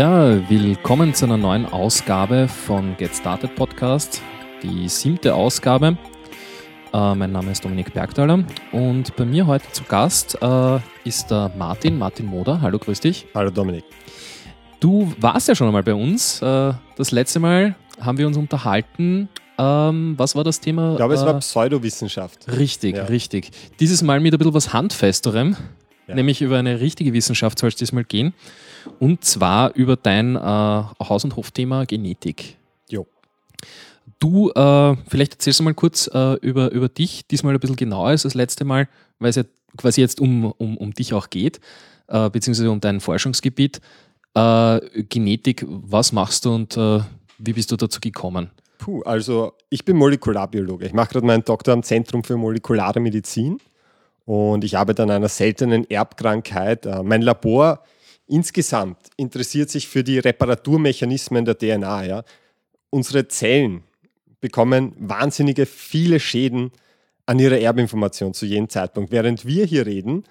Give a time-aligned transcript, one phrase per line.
[0.00, 4.22] Ja, willkommen zu einer neuen Ausgabe von Get Started Podcast,
[4.62, 5.98] die siebte Ausgabe.
[6.90, 11.52] Äh, mein Name ist Dominik Bergthaler und bei mir heute zu Gast äh, ist der
[11.54, 12.62] Martin, Martin Moder.
[12.62, 13.26] Hallo, grüß dich.
[13.34, 13.84] Hallo Dominik.
[14.80, 16.40] Du warst ja schon einmal bei uns.
[16.40, 19.28] Äh, das letzte Mal haben wir uns unterhalten.
[19.58, 20.92] Ähm, was war das Thema?
[20.92, 22.50] Ich glaube, es war Pseudowissenschaft.
[22.56, 23.04] Richtig, ja.
[23.04, 23.50] richtig.
[23.80, 25.56] Dieses Mal mit ein bisschen was Handfesterem,
[26.08, 26.14] ja.
[26.14, 28.32] nämlich über eine richtige Wissenschaft soll es diesmal gehen.
[28.98, 32.56] Und zwar über dein äh, Haus- und Hofthema Genetik.
[32.88, 33.06] Jo.
[34.18, 38.08] Du, äh, vielleicht erzählst du mal kurz äh, über, über dich, diesmal ein bisschen genauer
[38.08, 39.44] als das letzte Mal, weil es ja
[39.76, 41.60] quasi jetzt um, um, um dich auch geht,
[42.08, 43.80] äh, beziehungsweise um dein Forschungsgebiet.
[44.34, 47.00] Äh, Genetik, was machst du und äh,
[47.38, 48.50] wie bist du dazu gekommen?
[48.78, 50.86] Puh, also ich bin Molekularbiologe.
[50.86, 53.58] Ich mache gerade meinen Doktor am Zentrum für molekulare Medizin
[54.24, 56.86] und ich arbeite an einer seltenen Erbkrankheit.
[57.04, 57.82] Mein Labor
[58.30, 62.04] insgesamt interessiert sich für die Reparaturmechanismen der DNA.
[62.04, 62.24] Ja.
[62.90, 63.82] Unsere Zellen
[64.40, 66.72] bekommen wahnsinnige viele Schäden
[67.26, 69.12] an ihrer Erbinformation zu jedem Zeitpunkt.
[69.12, 70.24] Während wir hier reden,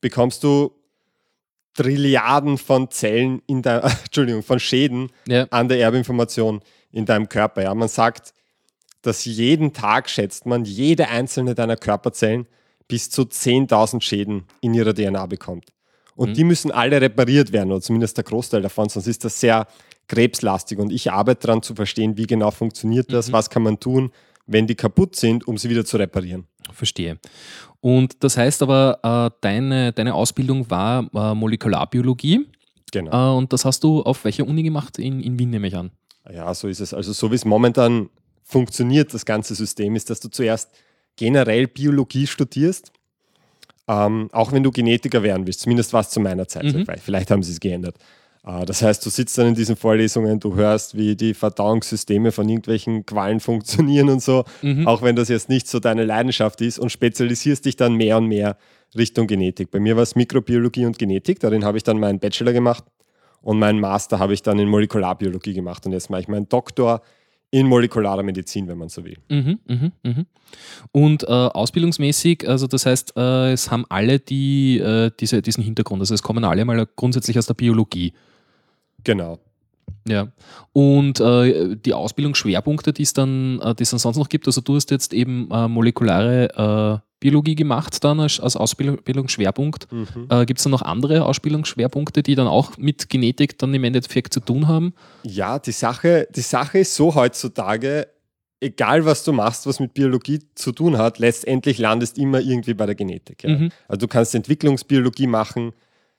[0.00, 0.72] bekommst du
[1.74, 5.46] Trilliarden von Zellen in der, Entschuldigung, von Schäden ja.
[5.50, 6.60] an der Erbinformation
[6.92, 7.62] in deinem Körper.
[7.62, 7.74] Ja.
[7.74, 8.32] Man sagt,
[9.02, 12.46] dass jeden Tag schätzt man, jede einzelne deiner Körperzellen
[12.86, 15.73] bis zu 10.000 Schäden in ihrer DNA bekommt.
[16.16, 16.34] Und mhm.
[16.34, 19.66] die müssen alle repariert werden, oder zumindest der Großteil davon, sonst ist das sehr
[20.08, 20.78] krebslastig.
[20.78, 23.32] Und ich arbeite daran zu verstehen, wie genau funktioniert das, mhm.
[23.32, 24.12] was kann man tun,
[24.46, 26.46] wenn die kaputt sind, um sie wieder zu reparieren.
[26.72, 27.18] Verstehe.
[27.80, 32.46] Und das heißt aber, äh, deine, deine Ausbildung war äh, Molekularbiologie.
[32.92, 33.34] Genau.
[33.34, 34.98] Äh, und das hast du auf welcher Uni gemacht?
[34.98, 35.90] In, in Wien nehme ich an.
[36.32, 36.94] Ja, so ist es.
[36.94, 38.08] Also so wie es momentan
[38.42, 40.70] funktioniert, das ganze System, ist, dass du zuerst
[41.16, 42.92] generell Biologie studierst
[43.88, 46.86] ähm, auch wenn du Genetiker werden willst, zumindest war es zu meiner Zeit, mhm.
[47.02, 47.96] vielleicht haben sie es geändert.
[48.46, 52.48] Äh, das heißt, du sitzt dann in diesen Vorlesungen, du hörst, wie die Verdauungssysteme von
[52.48, 54.86] irgendwelchen Quallen funktionieren und so, mhm.
[54.86, 58.26] auch wenn das jetzt nicht so deine Leidenschaft ist und spezialisierst dich dann mehr und
[58.26, 58.56] mehr
[58.96, 59.70] Richtung Genetik.
[59.70, 62.84] Bei mir war es Mikrobiologie und Genetik, darin habe ich dann meinen Bachelor gemacht
[63.42, 67.02] und meinen Master habe ich dann in Molekularbiologie gemacht und jetzt mache ich meinen Doktor
[67.54, 69.16] in molekularer Medizin, wenn man so will.
[69.28, 70.24] Mhm, mh, mh.
[70.90, 76.02] Und äh, ausbildungsmäßig, also das heißt, äh, es haben alle die, äh, diese, diesen Hintergrund,
[76.02, 78.12] also es kommen alle mal grundsätzlich aus der Biologie.
[79.04, 79.38] Genau.
[80.08, 80.32] Ja.
[80.72, 84.60] Und äh, die Ausbildungsschwerpunkte, die es dann, äh, die es dann sonst noch gibt, also
[84.60, 89.90] du hast jetzt eben äh, molekulare Biologie gemacht dann als, als Ausbildungsschwerpunkt.
[89.90, 90.26] Mhm.
[90.28, 94.34] Äh, Gibt es da noch andere Ausbildungsschwerpunkte, die dann auch mit Genetik dann im Endeffekt
[94.34, 94.92] zu tun haben?
[95.22, 98.08] Ja, die Sache, die Sache ist so heutzutage,
[98.60, 102.84] egal was du machst, was mit Biologie zu tun hat, letztendlich landest immer irgendwie bei
[102.84, 103.42] der Genetik.
[103.42, 103.56] Ja.
[103.56, 103.70] Mhm.
[103.88, 105.72] Also du kannst Entwicklungsbiologie machen,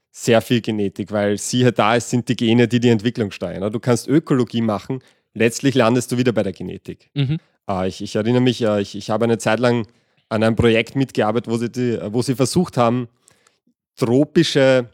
[0.10, 3.72] sehr viel Genetik, weil siehe da, es sind die Gene, die die Entwicklung steuern.
[3.72, 5.04] Du kannst Ökologie machen,
[5.36, 7.12] letztlich landest du wieder bei der Genetik.
[7.14, 7.38] Mhm.
[7.70, 9.86] Äh, ich, ich, erinnere mich, äh, ich, ich habe eine Zeit lang
[10.30, 13.08] an einem Projekt mitgearbeitet, wo sie, die, wo sie versucht haben,
[13.96, 14.90] tropische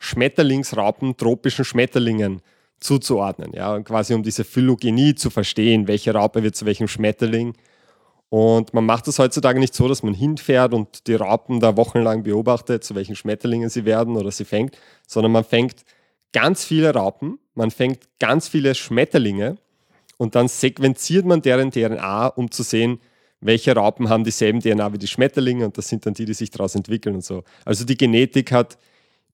[0.00, 2.42] Schmetterlingsraupen tropischen Schmetterlingen
[2.80, 3.52] zuzuordnen.
[3.54, 7.54] Ja, quasi um diese Phylogenie zu verstehen, welche Raupe wird zu welchem Schmetterling.
[8.28, 12.24] Und man macht das heutzutage nicht so, dass man hinfährt und die Raupen da wochenlang
[12.24, 14.76] beobachtet, zu welchen Schmetterlingen sie werden oder sie fängt,
[15.06, 15.84] sondern man fängt
[16.32, 19.56] ganz viele Raupen, man fängt ganz viele Schmetterlinge
[20.18, 22.98] und dann sequenziert man deren DNA, um zu sehen,
[23.44, 26.50] welche Raupen haben dieselben DNA wie die Schmetterlinge und das sind dann die, die sich
[26.50, 27.44] daraus entwickeln und so.
[27.64, 28.78] Also die Genetik hat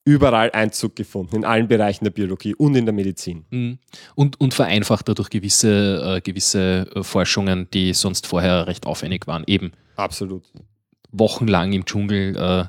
[0.05, 3.45] überall Einzug gefunden, in allen Bereichen der Biologie und in der Medizin.
[3.51, 3.79] Mhm.
[4.15, 9.45] Und, und vereinfacht dadurch gewisse, äh, gewisse äh, Forschungen, die sonst vorher recht aufwendig waren,
[9.47, 9.73] eben.
[9.97, 10.43] Absolut.
[11.13, 12.65] Wochenlang im Dschungel äh,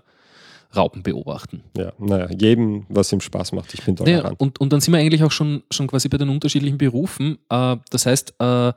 [0.75, 1.63] Raupen beobachten.
[1.75, 3.73] Ja, naja, jedem, was ihm Spaß macht.
[3.73, 4.23] Ich bin tolerant.
[4.23, 7.39] Ja, und, und dann sind wir eigentlich auch schon, schon quasi bei den unterschiedlichen Berufen.
[7.49, 8.73] Äh, das heißt, äh,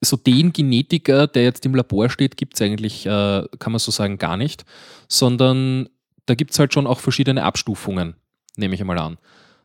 [0.00, 3.90] so den Genetiker, der jetzt im Labor steht, gibt es eigentlich, äh, kann man so
[3.90, 4.64] sagen, gar nicht,
[5.08, 5.88] sondern
[6.26, 8.14] da gibt es halt schon auch verschiedene Abstufungen,
[8.56, 9.18] nehme ich einmal an.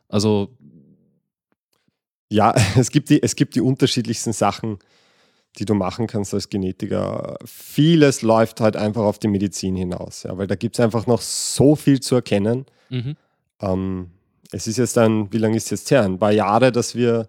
[0.08, 0.56] Also.
[2.30, 4.78] Ja, es gibt, die, es gibt die unterschiedlichsten Sachen,
[5.58, 7.36] die du machen kannst als Genetiker.
[7.44, 11.20] Vieles läuft halt einfach auf die Medizin hinaus, ja, weil da gibt es einfach noch
[11.20, 12.64] so viel zu erkennen.
[12.88, 13.16] Mhm.
[13.60, 14.10] Ähm,
[14.50, 16.04] es ist jetzt ein, wie lange ist es jetzt her?
[16.04, 17.28] Ein paar Jahre, dass wir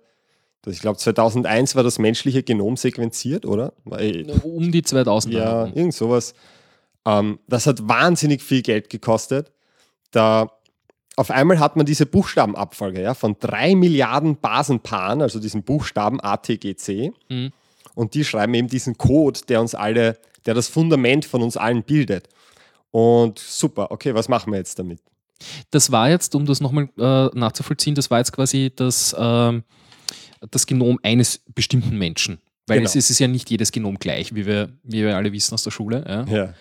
[0.71, 3.73] ich glaube, 2001 war das menschliche Genom sequenziert, oder?
[4.43, 5.33] Um die 2000.
[5.33, 6.33] Ja, irgend sowas.
[7.05, 9.51] Ähm, das hat wahnsinnig viel Geld gekostet.
[10.11, 10.51] Da
[11.15, 17.13] auf einmal hat man diese Buchstabenabfolge ja, von drei Milliarden Basenpaaren, also diesen Buchstaben ATGC.
[17.29, 17.51] Mhm.
[17.95, 21.83] Und die schreiben eben diesen Code, der uns alle, der das Fundament von uns allen
[21.83, 22.29] bildet.
[22.89, 24.99] Und super, okay, was machen wir jetzt damit?
[25.71, 29.61] Das war jetzt, um das nochmal äh, nachzuvollziehen, das war jetzt quasi das, äh,
[30.51, 32.39] das Genom eines bestimmten Menschen.
[32.67, 32.89] Weil genau.
[32.89, 35.53] es, ist, es, ist ja nicht jedes Genom gleich, wie wir, wie wir alle wissen
[35.53, 36.03] aus der Schule.
[36.07, 36.53] Ja, ja.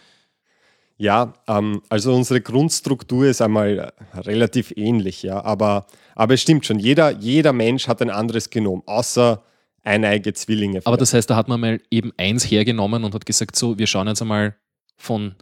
[0.99, 5.87] ja ähm, also unsere Grundstruktur ist einmal relativ ähnlich, ja, aber,
[6.17, 9.45] aber es stimmt schon, jeder, jeder Mensch hat ein anderes Genom, außer
[9.85, 10.81] eineige Zwillinge.
[10.85, 13.87] Aber das heißt, da hat man mal eben eins hergenommen und hat gesagt, so, wir
[13.87, 14.57] schauen jetzt einmal
[14.97, 15.37] von,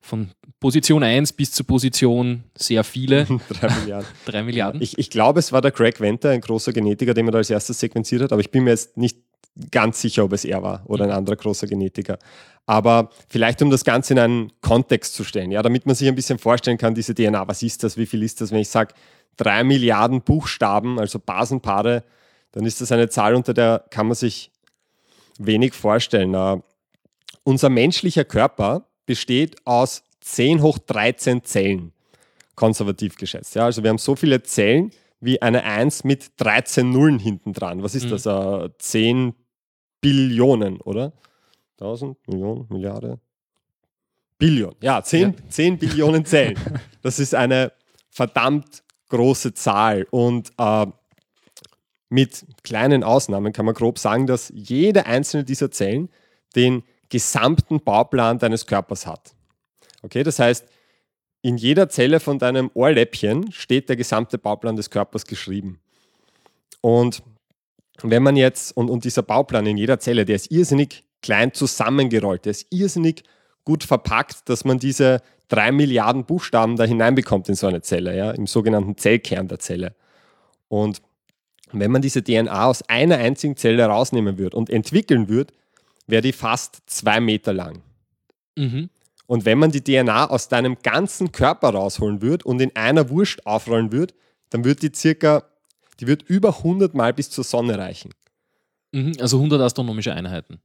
[0.00, 0.30] von
[0.60, 3.26] Position 1 bis zur Position sehr viele.
[3.60, 4.08] Drei Milliarden.
[4.24, 4.82] Drei Milliarden.
[4.82, 7.50] Ich, ich glaube, es war der Craig Venter, ein großer Genetiker, den man da als
[7.50, 9.18] erstes sequenziert hat, aber ich bin mir jetzt nicht
[9.70, 12.18] ganz sicher, ob es er war oder ein anderer großer Genetiker.
[12.66, 16.14] Aber vielleicht, um das Ganze in einen Kontext zu stellen, ja, damit man sich ein
[16.14, 18.94] bisschen vorstellen kann, diese DNA, was ist das, wie viel ist das, wenn ich sage,
[19.36, 22.04] drei Milliarden Buchstaben, also Basenpaare,
[22.52, 24.50] dann ist das eine Zahl, unter der kann man sich
[25.38, 26.34] wenig vorstellen.
[26.34, 26.60] Uh,
[27.44, 31.92] unser menschlicher Körper besteht aus 10 hoch 13 Zellen,
[32.54, 33.54] konservativ geschätzt.
[33.54, 37.82] Ja, also wir haben so viele Zellen wie eine 1 mit 13 Nullen hinten dran.
[37.82, 38.10] Was ist mhm.
[38.10, 38.26] das?
[38.26, 39.34] Uh, 10
[40.02, 41.14] Billionen, oder?
[41.80, 43.18] 1000, Millionen, Milliarde?
[44.36, 44.74] Billion.
[44.82, 45.48] Ja, 10, ja.
[45.48, 46.56] 10 Billionen Zellen.
[47.02, 47.72] Das ist eine
[48.10, 50.06] verdammt große Zahl.
[50.10, 50.86] Und äh,
[52.10, 56.10] mit kleinen Ausnahmen kann man grob sagen, dass jede einzelne dieser Zellen
[56.54, 59.34] den gesamten Bauplan deines Körpers hat.
[60.02, 60.66] Okay, das heißt,
[61.42, 65.80] in jeder Zelle von deinem Ohrläppchen steht der gesamte Bauplan des Körpers geschrieben.
[66.80, 67.22] Und
[68.02, 72.44] wenn man jetzt, und, und dieser Bauplan in jeder Zelle, der ist irrsinnig klein zusammengerollt,
[72.44, 73.22] der ist irrsinnig
[73.64, 78.30] gut verpackt, dass man diese drei Milliarden Buchstaben da hineinbekommt in so eine Zelle, ja,
[78.30, 79.94] im sogenannten Zellkern der Zelle.
[80.68, 81.02] Und
[81.72, 85.52] wenn man diese DNA aus einer einzigen Zelle rausnehmen würde und entwickeln würde,
[86.08, 87.82] wäre die fast zwei Meter lang.
[88.56, 88.90] Mhm.
[89.26, 93.46] Und wenn man die DNA aus deinem ganzen Körper rausholen würde und in einer Wurst
[93.46, 94.14] aufrollen würde,
[94.50, 95.44] dann würde die circa,
[96.00, 98.14] die wird über 100 Mal bis zur Sonne reichen.
[98.92, 100.58] Mhm, also 100 astronomische Einheiten.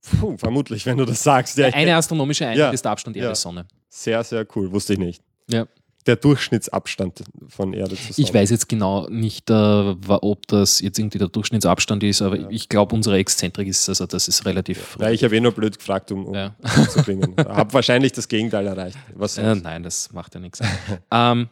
[0.00, 1.58] Puh, vermutlich, wenn du das sagst.
[1.58, 3.60] Ja, eine astronomische Einheit ja, ist der Abstand Erde-Sonne.
[3.60, 3.76] Ja.
[3.88, 5.22] Sehr, sehr cool, wusste ich nicht.
[5.48, 5.66] Ja
[6.06, 11.18] der Durchschnittsabstand von Erde zu Ich weiß jetzt genau nicht, äh, ob das jetzt irgendwie
[11.18, 12.46] der Durchschnittsabstand ist, aber ja.
[12.50, 14.96] ich glaube, unsere Exzentrik ist, also das ist relativ.
[15.00, 16.54] Ja, ich habe eh nur blöd gefragt, um, um ja.
[16.88, 17.34] zu klingen.
[17.38, 18.98] habe wahrscheinlich das Gegenteil erreicht.
[19.38, 20.60] Äh, nein, das macht ja nichts.
[21.10, 21.48] ähm,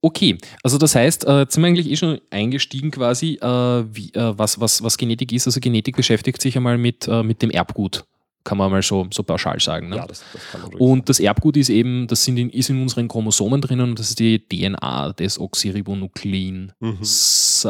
[0.00, 4.12] okay, also das heißt, äh, jetzt sind wir eigentlich eh schon eingestiegen quasi, äh, wie,
[4.14, 5.46] äh, was, was, was Genetik ist.
[5.46, 8.04] Also Genetik beschäftigt sich einmal mit, äh, mit dem Erbgut
[8.46, 9.88] kann man mal so, so pauschal sagen.
[9.88, 9.96] Ne?
[9.96, 12.80] Ja, das, das kann man Und das Erbgut ist eben, das sind in, ist in
[12.80, 16.72] unseren Chromosomen drinnen und das ist die DNA, das Oxyribonuklein.
[16.78, 17.02] Mhm.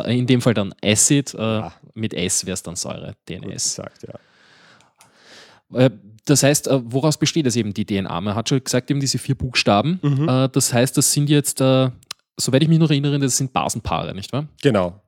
[0.04, 1.72] In dem Fall dann Acid, äh, ja.
[1.94, 3.50] mit S wäre es dann Säure, DNS.
[3.50, 5.80] Gesagt, ja.
[5.80, 5.90] Äh,
[6.26, 8.20] das heißt, äh, woraus besteht das eben die DNA?
[8.20, 9.98] Man hat schon gesagt, eben diese vier Buchstaben.
[10.02, 10.28] Mhm.
[10.28, 14.32] Äh, das heißt, das sind jetzt, soweit ich mich noch erinnere, das sind Basenpaare, nicht
[14.32, 14.46] wahr?
[14.62, 15.00] Genau.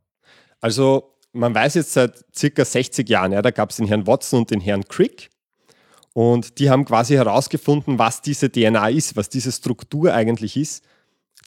[0.61, 4.41] Also man weiß jetzt seit circa 60 Jahren, ja, da gab es den Herrn Watson
[4.41, 5.31] und den Herrn Crick.
[6.19, 10.83] Und die haben quasi herausgefunden, was diese DNA ist, was diese Struktur eigentlich ist,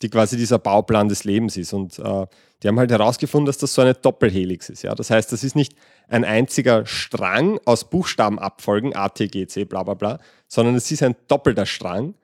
[0.01, 1.73] die quasi dieser Bauplan des Lebens ist.
[1.73, 2.25] Und äh,
[2.63, 4.83] die haben halt herausgefunden, dass das so eine Doppelhelix ist.
[4.83, 4.95] Ja?
[4.95, 5.75] Das heißt, das ist nicht
[6.07, 11.03] ein einziger Strang aus Buchstabenabfolgen, A, T, G, C, bla bla bla, sondern es ist
[11.03, 12.15] ein doppelter Strang.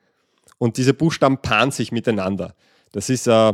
[0.56, 2.54] Und diese Buchstaben paaren sich miteinander.
[2.92, 3.52] Das ist, äh,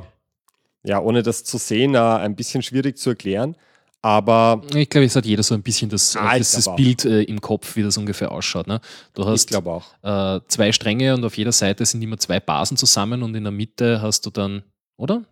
[0.85, 3.57] ja, ohne das zu sehen, äh, ein bisschen schwierig zu erklären.
[4.05, 7.23] Aber ich glaube, es hat jeder so ein bisschen das, ah, das, das Bild äh,
[7.23, 8.67] im Kopf, wie das ungefähr ausschaut.
[8.67, 8.79] Ne?
[9.15, 13.35] Du hast äh, zwei Stränge und auf jeder Seite sind immer zwei Basen zusammen und
[13.35, 14.63] in der Mitte hast du dann,
[14.99, 15.25] oder?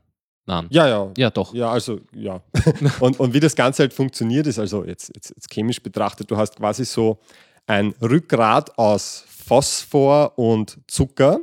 [0.46, 0.68] Nein.
[0.70, 1.10] Ja, ja.
[1.18, 1.52] Ja, doch.
[1.52, 2.40] Ja, also, ja.
[3.00, 6.38] und, und wie das Ganze halt funktioniert, ist also jetzt, jetzt, jetzt chemisch betrachtet, du
[6.38, 7.18] hast quasi so
[7.66, 11.40] ein Rückgrat aus Phosphor und Zucker,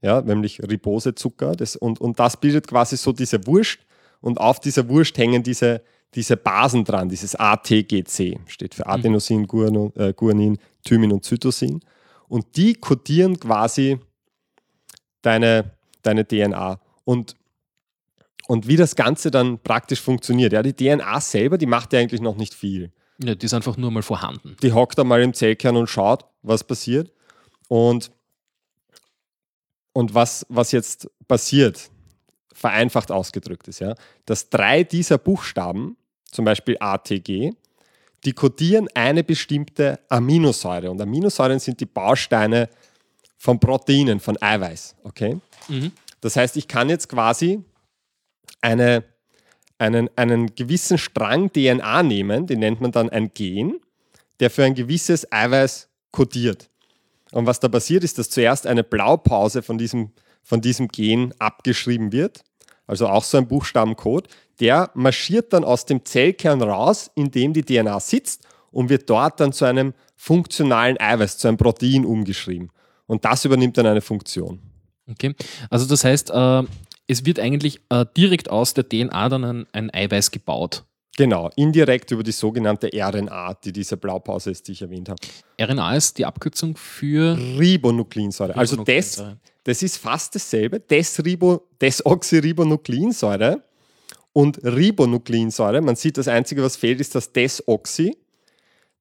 [0.00, 1.56] ja, nämlich Ribosezucker.
[1.56, 3.80] Das, und, und das bildet quasi so diese Wurst
[4.22, 5.82] und auf dieser Wurst hängen diese
[6.14, 9.44] diese Basen dran, dieses ATGC, steht für Adenosin,
[9.96, 11.80] äh, Guanin, Thymin und Zytosin.
[12.28, 13.98] Und die kodieren quasi
[15.22, 16.80] deine, deine DNA.
[17.04, 17.36] Und,
[18.46, 20.52] und wie das Ganze dann praktisch funktioniert.
[20.52, 22.92] Ja, die DNA selber, die macht ja eigentlich noch nicht viel.
[23.22, 24.56] Ja, die ist einfach nur mal vorhanden.
[24.62, 27.12] Die hockt da mal im Zellkern und schaut, was passiert.
[27.68, 28.10] Und,
[29.92, 31.90] und was, was jetzt passiert,
[32.52, 33.94] vereinfacht ausgedrückt ist, ja,
[34.26, 35.96] dass drei dieser Buchstaben
[36.34, 37.52] zum Beispiel ATG,
[38.24, 40.90] die kodieren eine bestimmte Aminosäure.
[40.90, 42.68] Und Aminosäuren sind die Bausteine
[43.38, 44.96] von Proteinen, von Eiweiß.
[45.04, 45.38] Okay?
[45.68, 45.92] Mhm.
[46.20, 47.62] Das heißt, ich kann jetzt quasi
[48.62, 49.04] eine,
[49.78, 53.80] einen, einen gewissen Strang DNA nehmen, den nennt man dann ein Gen,
[54.40, 56.70] der für ein gewisses Eiweiß kodiert.
[57.32, 60.12] Und was da passiert, ist, dass zuerst eine Blaupause von diesem,
[60.42, 62.42] von diesem Gen abgeschrieben wird,
[62.86, 64.28] also auch so ein Buchstabencode,
[64.60, 69.40] der marschiert dann aus dem Zellkern raus, in dem die DNA sitzt und wird dort
[69.40, 72.70] dann zu einem funktionalen Eiweiß, zu einem Protein umgeschrieben.
[73.06, 74.60] Und das übernimmt dann eine Funktion.
[75.10, 75.34] Okay,
[75.68, 76.62] also das heißt, äh,
[77.06, 80.84] es wird eigentlich äh, direkt aus der DNA dann ein, ein, Eiweiß gebaut.
[81.16, 85.20] Genau, indirekt über die sogenannte RNA, die diese Blaupause ist, die ich erwähnt habe.
[85.60, 88.56] RNA ist die Abkürzung für Ribonukleinsäure.
[88.56, 89.22] Also das,
[89.62, 93.62] das ist fast dasselbe, Desribo, Desoxyribonukleinsäure
[94.34, 95.80] und Ribonukleinsäure.
[95.80, 98.18] Man sieht, das Einzige, was fehlt, ist das Desoxy.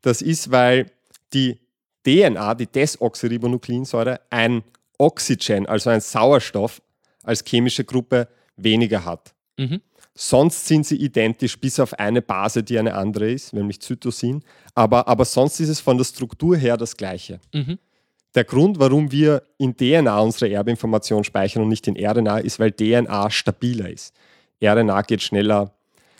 [0.01, 0.91] Das ist, weil
[1.33, 1.59] die
[2.05, 4.63] DNA, die Desoxyribonukleinsäure, ein
[4.97, 6.81] Oxygen, also ein Sauerstoff,
[7.23, 9.33] als chemische Gruppe weniger hat.
[9.57, 9.81] Mhm.
[10.13, 14.43] Sonst sind sie identisch, bis auf eine Base, die eine andere ist, nämlich Zytosin.
[14.75, 17.39] Aber, aber sonst ist es von der Struktur her das Gleiche.
[17.53, 17.79] Mhm.
[18.35, 22.71] Der Grund, warum wir in DNA unsere Erbinformation speichern und nicht in RNA, ist, weil
[22.71, 24.13] DNA stabiler ist.
[24.63, 25.73] RNA geht schneller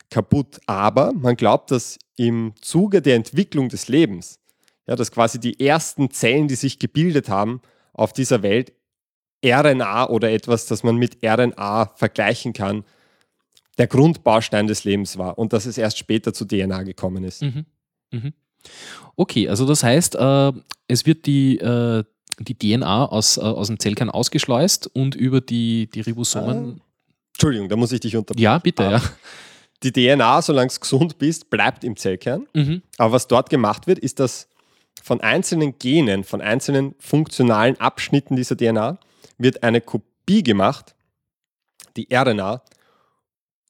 [0.10, 0.60] kaputt.
[0.68, 4.40] Aber man glaubt, dass im Zuge der Entwicklung des Lebens,
[4.88, 7.62] ja, dass quasi die ersten Zellen, die sich gebildet haben
[7.94, 8.74] auf dieser Welt,
[9.46, 12.86] RNA oder etwas, das man mit RNA vergleichen kann,
[13.78, 17.42] der Grundbaustein des Lebens war und dass es erst später zu DNA gekommen ist.
[17.42, 17.66] Mhm.
[18.12, 18.34] Mhm.
[19.16, 20.52] Okay, also das heißt, äh,
[20.88, 22.04] es wird die, äh,
[22.40, 26.82] die DNA aus, äh, aus dem Zellkern ausgeschleust und über die, die Ribosomen.
[27.34, 28.44] Entschuldigung, da muss ich dich unterbrechen.
[28.44, 29.02] Ja, bitte, ja.
[29.84, 32.48] Die DNA, solange es gesund bist, bleibt im Zellkern.
[32.54, 32.82] Mhm.
[32.98, 34.48] Aber was dort gemacht wird, ist, dass
[35.02, 38.98] von einzelnen Genen, von einzelnen funktionalen Abschnitten dieser DNA
[39.38, 40.96] wird eine Kopie gemacht,
[41.98, 42.64] die RNA,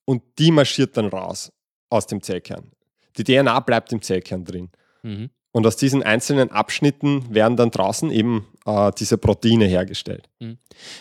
[0.06, 1.52] und die marschiert dann raus
[1.90, 2.72] aus dem Zellkern.
[3.18, 4.70] Die DNA bleibt im Zellkern drin.
[5.02, 5.30] Mhm.
[5.52, 10.30] Und aus diesen einzelnen Abschnitten werden dann draußen eben äh, diese Proteine hergestellt.
[10.40, 10.58] Mhm.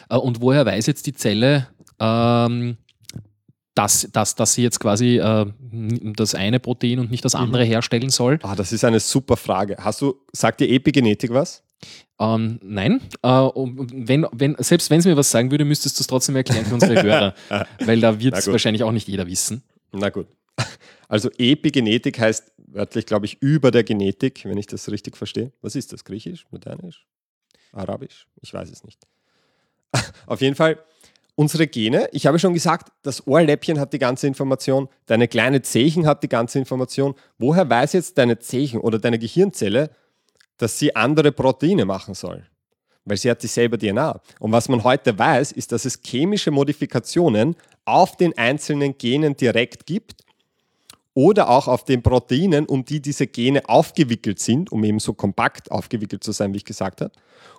[0.09, 1.69] Äh, und woher weiß jetzt die Zelle,
[1.99, 2.77] ähm,
[3.75, 5.47] dass, dass, dass sie jetzt quasi äh,
[6.17, 7.69] das eine Protein und nicht das andere mhm.
[7.69, 8.39] herstellen soll?
[8.43, 9.77] Ah, das ist eine super Frage.
[9.79, 11.63] Hast du, sagt dir Epigenetik was?
[12.21, 16.07] Ähm, nein, äh, wenn, wenn, selbst wenn es mir was sagen würde, müsstest du es
[16.07, 17.35] trotzdem erklären für unsere Hörer,
[17.85, 19.63] weil da wird es wahrscheinlich auch nicht jeder wissen.
[19.91, 20.27] Na gut.
[21.09, 25.53] Also Epigenetik heißt wörtlich, glaube ich, über der Genetik, wenn ich das richtig verstehe.
[25.61, 26.05] Was ist das?
[26.05, 27.07] Griechisch, Modernisch,
[27.73, 28.29] Arabisch?
[28.41, 29.07] Ich weiß es nicht.
[30.27, 30.79] Auf jeden Fall
[31.35, 32.09] unsere Gene.
[32.13, 36.29] Ich habe schon gesagt, das Ohrläppchen hat die ganze Information, deine kleine Zehen hat die
[36.29, 37.15] ganze Information.
[37.39, 39.91] Woher weiß jetzt deine Zehen oder deine Gehirnzelle,
[40.59, 42.47] dass sie andere Proteine machen soll?
[43.05, 44.21] Weil sie hat dieselbe DNA.
[44.39, 49.87] Und was man heute weiß, ist, dass es chemische Modifikationen auf den einzelnen Genen direkt
[49.87, 50.23] gibt
[51.15, 55.71] oder auch auf den Proteinen, um die diese Gene aufgewickelt sind, um eben so kompakt
[55.71, 57.13] aufgewickelt zu sein, wie ich gesagt habe.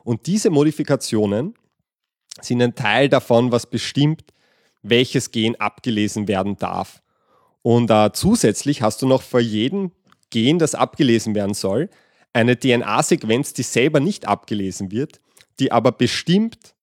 [0.06, 1.56] Und diese Modifikationen
[2.42, 4.24] sind ein Teil davon, was bestimmt,
[4.82, 7.02] welches Gen abgelesen werden darf.
[7.62, 9.92] Und äh, zusätzlich hast du noch vor jedem
[10.30, 11.90] Gen, das abgelesen werden soll,
[12.34, 15.22] eine DNA-Sequenz, die selber nicht abgelesen wird,
[15.60, 16.74] die aber bestimmt,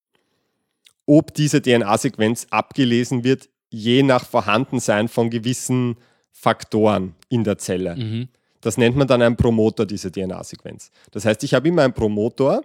[1.05, 5.97] ob diese DNA-Sequenz abgelesen wird, je nach Vorhandensein von gewissen
[6.31, 7.95] Faktoren in der Zelle.
[7.95, 8.29] Mhm.
[8.61, 10.91] Das nennt man dann ein Promoter, diese DNA-Sequenz.
[11.11, 12.63] Das heißt, ich habe immer einen Promoter,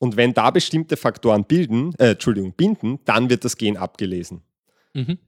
[0.00, 4.42] und wenn da bestimmte Faktoren bilden, äh, Entschuldigung, binden, dann wird das Gen abgelesen.
[4.94, 5.18] Mhm.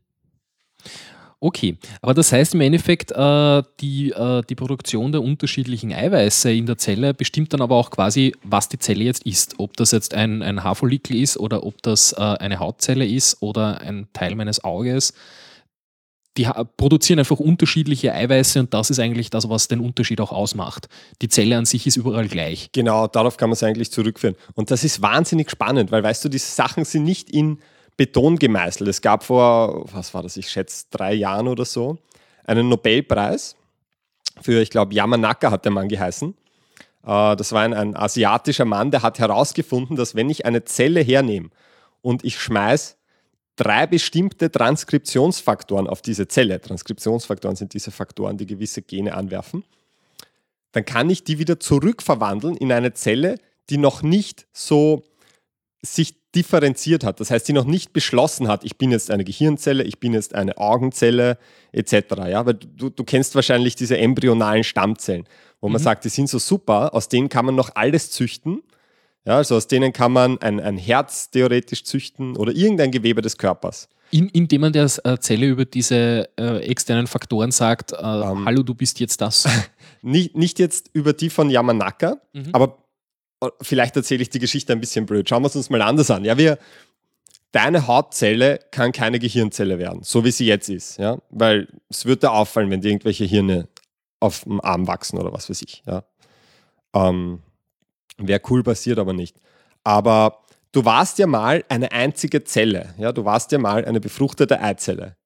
[1.38, 6.66] Okay, aber das heißt im Endeffekt, äh, die, äh, die Produktion der unterschiedlichen Eiweiße in
[6.66, 9.56] der Zelle bestimmt dann aber auch quasi, was die Zelle jetzt ist.
[9.58, 13.80] Ob das jetzt ein, ein Haarfollikel ist oder ob das äh, eine Hautzelle ist oder
[13.80, 15.14] ein Teil meines Auges
[16.36, 20.88] die produzieren einfach unterschiedliche Eiweiße und das ist eigentlich das, was den Unterschied auch ausmacht.
[21.20, 22.70] Die Zelle an sich ist überall gleich.
[22.72, 24.36] Genau, darauf kann man es eigentlich zurückführen.
[24.54, 27.58] Und das ist wahnsinnig spannend, weil weißt du, diese Sachen sind nicht in
[27.98, 28.88] Beton gemeißelt.
[28.88, 31.98] Es gab vor, was war das, ich schätze drei Jahren oder so,
[32.44, 33.56] einen Nobelpreis
[34.40, 36.34] für, ich glaube, Yamanaka hat der Mann geheißen.
[37.06, 41.00] Äh, das war ein, ein asiatischer Mann, der hat herausgefunden, dass wenn ich eine Zelle
[41.00, 41.50] hernehme
[42.00, 42.94] und ich schmeiße
[43.56, 46.60] drei bestimmte Transkriptionsfaktoren auf diese Zelle.
[46.60, 49.64] Transkriptionsfaktoren sind diese Faktoren, die gewisse Gene anwerfen.
[50.72, 55.04] Dann kann ich die wieder zurückverwandeln in eine Zelle, die noch nicht so
[55.82, 57.20] sich differenziert hat.
[57.20, 60.34] Das heißt, die noch nicht beschlossen hat, ich bin jetzt eine Gehirnzelle, ich bin jetzt
[60.34, 61.36] eine Augenzelle
[61.72, 61.92] etc.
[62.28, 65.24] Ja, weil du, du kennst wahrscheinlich diese embryonalen Stammzellen,
[65.60, 65.84] wo man mhm.
[65.84, 68.62] sagt, die sind so super, aus denen kann man noch alles züchten
[69.24, 73.38] ja, also aus denen kann man ein, ein Herz theoretisch züchten oder irgendein Gewebe des
[73.38, 73.88] Körpers.
[74.10, 78.44] In, indem man der äh, Zelle über diese äh, externen Faktoren sagt, äh, um, ähm.
[78.44, 79.48] hallo, du bist jetzt das.
[80.02, 82.50] nicht, nicht jetzt über die von Yamanaka, mhm.
[82.52, 82.78] aber
[83.40, 85.28] äh, vielleicht erzähle ich die Geschichte ein bisschen blöd.
[85.28, 86.24] Schauen wir es uns mal anders an.
[86.24, 86.58] Ja, wir,
[87.52, 90.98] deine Hautzelle kann keine Gehirnzelle werden, so wie sie jetzt ist.
[90.98, 91.18] Ja?
[91.30, 93.68] Weil es würde auffallen, wenn dir irgendwelche Hirne
[94.20, 95.82] auf dem Arm wachsen oder was weiß ich.
[95.86, 96.04] Ja?
[96.94, 97.40] Ähm,
[98.26, 99.36] Wäre cool, passiert aber nicht.
[99.84, 100.40] Aber
[100.72, 102.94] du warst ja mal eine einzige Zelle.
[102.98, 103.12] Ja?
[103.12, 105.16] Du warst ja mal eine befruchtete Eizelle.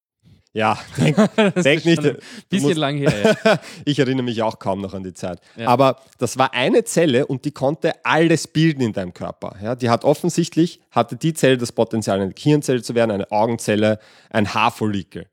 [0.56, 1.16] Ja, denk,
[1.62, 1.98] denk nicht.
[1.98, 2.16] Ein
[2.48, 3.36] bisschen musst, lang her.
[3.44, 3.60] Ja.
[3.84, 5.38] ich erinnere mich auch kaum noch an die Zeit.
[5.54, 5.68] Ja.
[5.68, 9.56] Aber das war eine Zelle und die konnte alles bilden in deinem Körper.
[9.62, 13.98] Ja, die hat offensichtlich, hatte die Zelle das Potenzial, eine Gehirnzelle zu werden, eine Augenzelle,
[14.30, 15.26] ein Haarfollikel.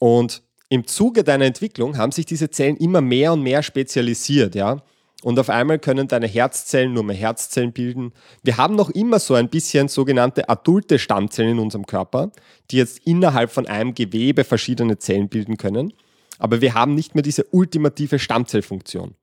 [0.00, 4.56] Und im Zuge deiner Entwicklung haben sich diese Zellen immer mehr und mehr spezialisiert.
[4.56, 4.82] Ja?
[5.22, 8.12] Und auf einmal können deine Herzzellen nur mehr Herzzellen bilden.
[8.42, 12.30] Wir haben noch immer so ein bisschen sogenannte adulte Stammzellen in unserem Körper,
[12.70, 15.92] die jetzt innerhalb von einem Gewebe verschiedene Zellen bilden können.
[16.38, 19.14] Aber wir haben nicht mehr diese ultimative Stammzellfunktion.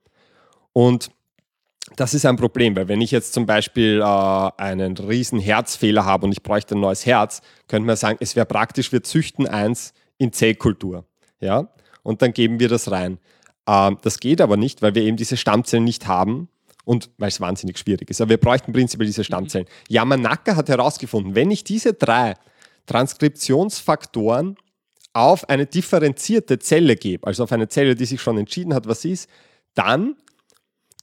[0.74, 1.12] Und
[1.96, 4.04] das ist ein Problem, weil wenn ich jetzt zum Beispiel äh,
[4.58, 8.46] einen riesen Herzfehler habe und ich bräuchte ein neues Herz, könnte man sagen, es wäre
[8.48, 11.06] praktisch, wir züchten eins in Zellkultur.
[11.40, 11.70] Ja?
[12.02, 13.20] Und dann geben wir das rein.
[13.68, 16.50] Ähm, das geht aber nicht, weil wir eben diese Stammzellen nicht haben
[16.86, 18.22] und weil es wahnsinnig schwierig ist.
[18.22, 19.68] Aber wir bräuchten prinzipiell diese Stammzellen.
[19.68, 19.94] Mhm.
[19.94, 22.36] Yamanaka hat herausgefunden, wenn ich diese drei
[22.86, 24.58] Transkriptionsfaktoren
[25.14, 29.02] auf eine differenzierte Zelle gebe, also auf eine Zelle, die sich schon entschieden hat, was
[29.02, 29.30] sie ist,
[29.76, 30.16] dann,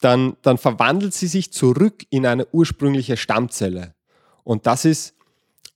[0.01, 3.95] dann, dann verwandelt sie sich zurück in eine ursprüngliche Stammzelle.
[4.43, 5.15] Und das ist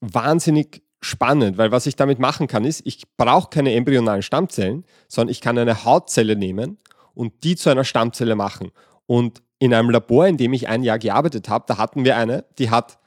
[0.00, 5.30] wahnsinnig spannend, weil was ich damit machen kann, ist, ich brauche keine embryonalen Stammzellen, sondern
[5.30, 6.78] ich kann eine Hautzelle nehmen
[7.14, 8.72] und die zu einer Stammzelle machen.
[9.06, 12.44] Und in einem Labor, in dem ich ein Jahr gearbeitet habe, da hatten wir eine,
[12.58, 12.98] die hat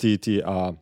[0.00, 0.74] die, die, uh,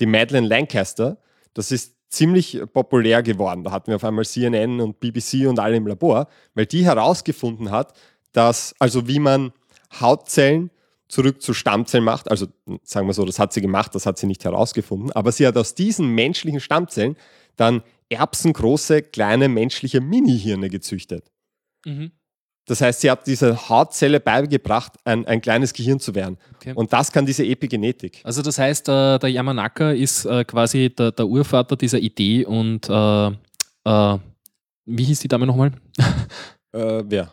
[0.00, 1.18] die Madeleine Lancaster,
[1.52, 3.64] das ist ziemlich populär geworden.
[3.64, 7.70] Da hatten wir auf einmal CNN und BBC und alle im Labor, weil die herausgefunden
[7.70, 7.92] hat,
[8.32, 9.52] dass, also wie man
[10.00, 10.70] Hautzellen
[11.14, 12.28] zurück zu Stammzellen macht.
[12.28, 12.48] Also
[12.82, 15.12] sagen wir so, das hat sie gemacht, das hat sie nicht herausgefunden.
[15.12, 17.16] Aber sie hat aus diesen menschlichen Stammzellen
[17.56, 21.30] dann erbsengroße, kleine menschliche Mini-Hirne gezüchtet.
[21.86, 22.10] Mhm.
[22.66, 26.36] Das heißt, sie hat dieser Hautzelle beigebracht, ein, ein kleines Gehirn zu werden.
[26.56, 26.72] Okay.
[26.74, 28.20] Und das kann diese Epigenetik.
[28.24, 32.88] Also das heißt, äh, der Yamanaka ist äh, quasi der, der, Urvater dieser Idee und
[32.88, 33.26] äh,
[33.84, 34.18] äh
[34.86, 35.72] wie hieß die Dame nochmal?
[36.72, 37.32] Äh, wer?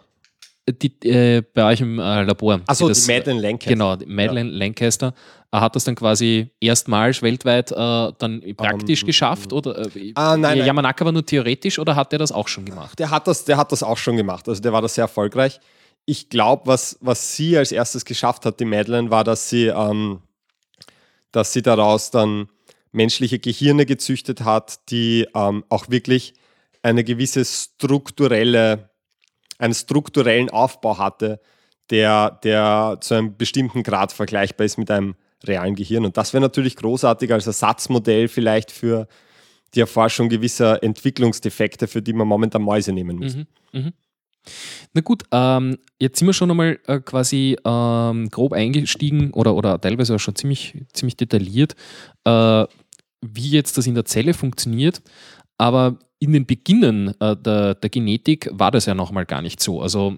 [0.70, 2.62] Die, äh, bei euch im äh, Labor.
[2.68, 3.70] Achso, die, Madeleine Lancaster.
[3.70, 4.58] Genau, Madeleine ja.
[4.58, 5.14] Lancaster
[5.52, 10.60] hat das dann quasi erstmals weltweit äh, dann praktisch um, geschafft oder äh, ah, nein,
[10.60, 12.98] Yamanaka war nur theoretisch oder hat der das auch schon gemacht?
[13.00, 14.48] Der hat das, der hat das auch schon gemacht.
[14.48, 15.60] Also der war da sehr erfolgreich.
[16.06, 20.22] Ich glaube, was, was sie als erstes geschafft hat, die Madeleine, war, dass sie, ähm,
[21.32, 22.48] dass sie daraus dann
[22.94, 26.34] menschliche Gehirne gezüchtet hat, die ähm, auch wirklich
[26.82, 28.91] eine gewisse strukturelle
[29.62, 31.40] einen strukturellen Aufbau hatte,
[31.90, 36.06] der, der zu einem bestimmten Grad vergleichbar ist mit einem realen Gehirn.
[36.06, 39.08] Und das wäre natürlich großartig als Ersatzmodell vielleicht für
[39.74, 43.36] die Erforschung gewisser Entwicklungsdefekte, für die man momentan Mäuse nehmen muss.
[43.36, 43.92] Mhm, mh.
[44.94, 49.80] Na gut, ähm, jetzt sind wir schon einmal äh, quasi ähm, grob eingestiegen oder, oder
[49.80, 51.76] teilweise auch schon ziemlich, ziemlich detailliert,
[52.26, 52.66] äh,
[53.22, 55.02] wie jetzt das in der Zelle funktioniert.
[55.58, 59.82] Aber in den Beginnen äh, der, der, Genetik war das ja nochmal gar nicht so.
[59.82, 60.18] Also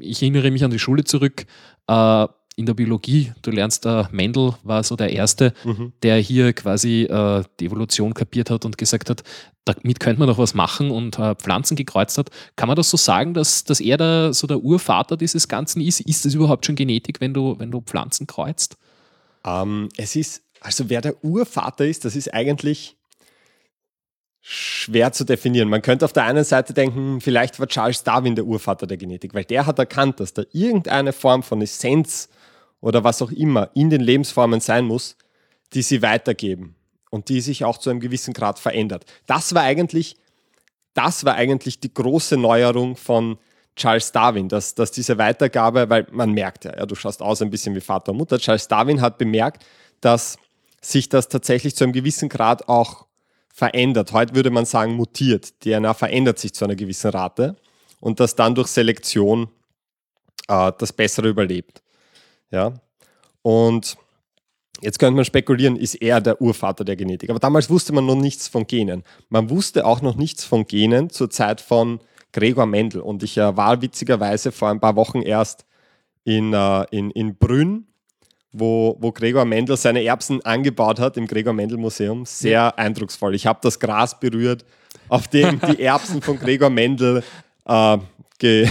[0.00, 1.46] ich erinnere mich an die Schule zurück.
[1.86, 5.92] Äh, in der Biologie, du lernst, äh, Mendel war so der Erste, mhm.
[6.02, 9.22] der hier quasi äh, die Evolution kapiert hat und gesagt hat,
[9.64, 12.30] damit könnte man doch was machen und äh, Pflanzen gekreuzt hat.
[12.56, 16.00] Kann man das so sagen, dass, dass er da so der Urvater dieses Ganzen ist?
[16.00, 18.76] Ist das überhaupt schon Genetik, wenn du, wenn du Pflanzen kreuzt?
[19.44, 22.96] Ähm, es ist, also wer der Urvater ist, das ist eigentlich
[24.46, 25.70] schwer zu definieren.
[25.70, 29.32] Man könnte auf der einen Seite denken, vielleicht war Charles Darwin der Urvater der Genetik,
[29.32, 32.28] weil der hat erkannt, dass da irgendeine Form von Essenz
[32.82, 35.16] oder was auch immer in den Lebensformen sein muss,
[35.72, 36.76] die sie weitergeben
[37.08, 39.06] und die sich auch zu einem gewissen Grad verändert.
[39.24, 40.16] Das war eigentlich,
[40.92, 43.38] das war eigentlich die große Neuerung von
[43.76, 47.74] Charles Darwin, dass, dass diese Weitergabe, weil man merkt ja, du schaust aus ein bisschen
[47.74, 48.38] wie Vater und Mutter.
[48.38, 49.64] Charles Darwin hat bemerkt,
[50.02, 50.36] dass
[50.82, 53.06] sich das tatsächlich zu einem gewissen Grad auch
[53.54, 54.12] verändert.
[54.12, 55.60] Heute würde man sagen mutiert.
[55.60, 57.54] DNA verändert sich zu einer gewissen Rate
[58.00, 59.48] und das dann durch Selektion
[60.48, 61.80] äh, das Bessere überlebt.
[62.50, 62.74] Ja?
[63.42, 63.96] Und
[64.80, 67.30] jetzt könnte man spekulieren, ist er der Urvater der Genetik.
[67.30, 69.04] Aber damals wusste man noch nichts von Genen.
[69.28, 72.00] Man wusste auch noch nichts von Genen zur Zeit von
[72.32, 73.02] Gregor Mendel.
[73.02, 75.64] Und ich äh, war witzigerweise vor ein paar Wochen erst
[76.24, 77.86] in, äh, in, in Brünn
[78.54, 82.24] wo, wo Gregor Mendel seine Erbsen angebaut hat im Gregor Mendel Museum.
[82.24, 82.68] Sehr ja.
[82.68, 83.34] eindrucksvoll.
[83.34, 84.64] Ich habe das Gras berührt,
[85.08, 87.24] auf dem die Erbsen von Gregor Mendel
[87.66, 87.98] äh,
[88.38, 88.70] ge,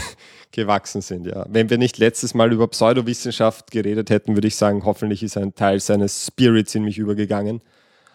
[0.52, 1.28] gewachsen sind.
[1.28, 1.46] Ja.
[1.50, 5.54] Wenn wir nicht letztes Mal über Pseudowissenschaft geredet hätten, würde ich sagen, hoffentlich ist ein
[5.54, 7.62] Teil seines Spirits in mich übergegangen.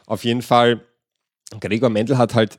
[0.06, 0.80] Auf jeden Fall,
[1.60, 2.58] Gregor Mendel hat halt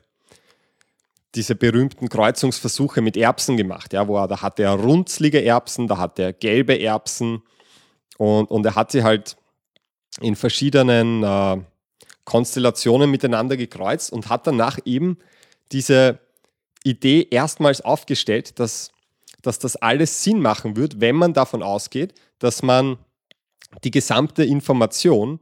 [1.34, 5.98] diese berühmten Kreuzungsversuche mit Erbsen gemacht, ja, wo er, da hatte er runzlige Erbsen, da
[5.98, 7.42] hatte er gelbe Erbsen
[8.20, 9.38] und, und er hat sie halt
[10.20, 11.56] in verschiedenen äh,
[12.26, 15.16] Konstellationen miteinander gekreuzt und hat danach eben
[15.72, 16.18] diese
[16.84, 18.90] Idee erstmals aufgestellt, dass,
[19.40, 22.98] dass das alles Sinn machen wird, wenn man davon ausgeht, dass man
[23.84, 25.40] die gesamte Information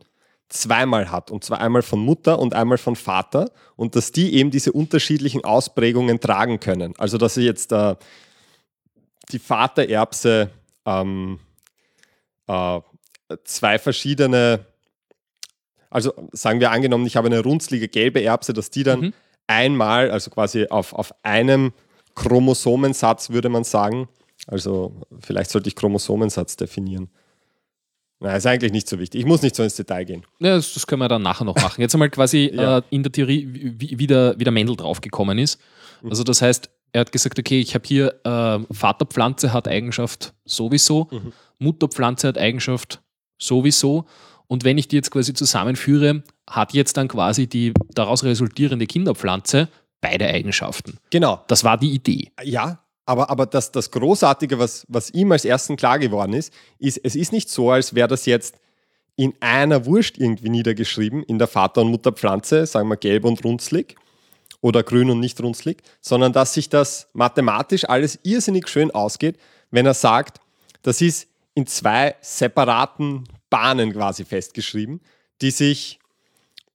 [0.49, 1.33] zweimal hat.
[1.33, 3.51] Und zwar einmal von Mutter und einmal von Vater.
[3.75, 6.95] Und dass die eben diese unterschiedlichen Ausprägungen tragen können.
[6.97, 7.97] Also dass sie jetzt äh,
[9.33, 10.51] die Vatererbse
[10.87, 11.41] ähm,
[12.48, 12.80] äh,
[13.44, 14.66] zwei verschiedene,
[15.90, 19.14] also sagen wir angenommen, ich habe eine runzlige gelbe Erbse, dass die dann mhm.
[19.46, 21.72] einmal, also quasi auf, auf einem
[22.14, 24.08] Chromosomensatz würde man sagen,
[24.46, 27.11] also vielleicht sollte ich Chromosomensatz definieren.
[28.20, 29.20] Na, ist eigentlich nicht so wichtig.
[29.20, 30.24] Ich muss nicht so ins Detail gehen.
[30.40, 31.80] Ja, das, das können wir dann nachher noch machen.
[31.80, 32.78] Jetzt einmal quasi ja.
[32.78, 35.61] äh, in der Theorie, wie, wie, der, wie der Mendel draufgekommen ist.
[36.02, 36.11] Mhm.
[36.11, 41.08] Also das heißt, er hat gesagt, okay, ich habe hier äh, Vaterpflanze hat Eigenschaft sowieso,
[41.11, 41.32] mhm.
[41.59, 43.03] Mutterpflanze hat Eigenschaft
[43.38, 44.07] sowieso.
[44.47, 49.68] Und wenn ich die jetzt quasi zusammenführe, hat jetzt dann quasi die daraus resultierende Kinderpflanze
[50.01, 50.99] beide Eigenschaften.
[51.11, 51.44] Genau.
[51.49, 52.31] Das war die Idee.
[52.42, 57.01] Ja, aber, aber das, das Großartige, was, was ihm als ersten klar geworden ist, ist,
[57.03, 58.57] es ist nicht so, als wäre das jetzt
[59.16, 63.97] in einer Wurst irgendwie niedergeschrieben, in der Vater- und Mutterpflanze, sagen wir gelb und runzlig
[64.61, 69.38] oder grün und nicht runzlig, sondern dass sich das mathematisch alles irrsinnig schön ausgeht,
[69.71, 70.40] wenn er sagt,
[70.83, 75.01] das ist in zwei separaten Bahnen quasi festgeschrieben,
[75.40, 75.99] die sich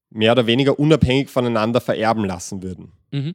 [0.10, 2.92] mehr oder weniger unabhängig voneinander vererben lassen würden.
[3.12, 3.34] Mhm.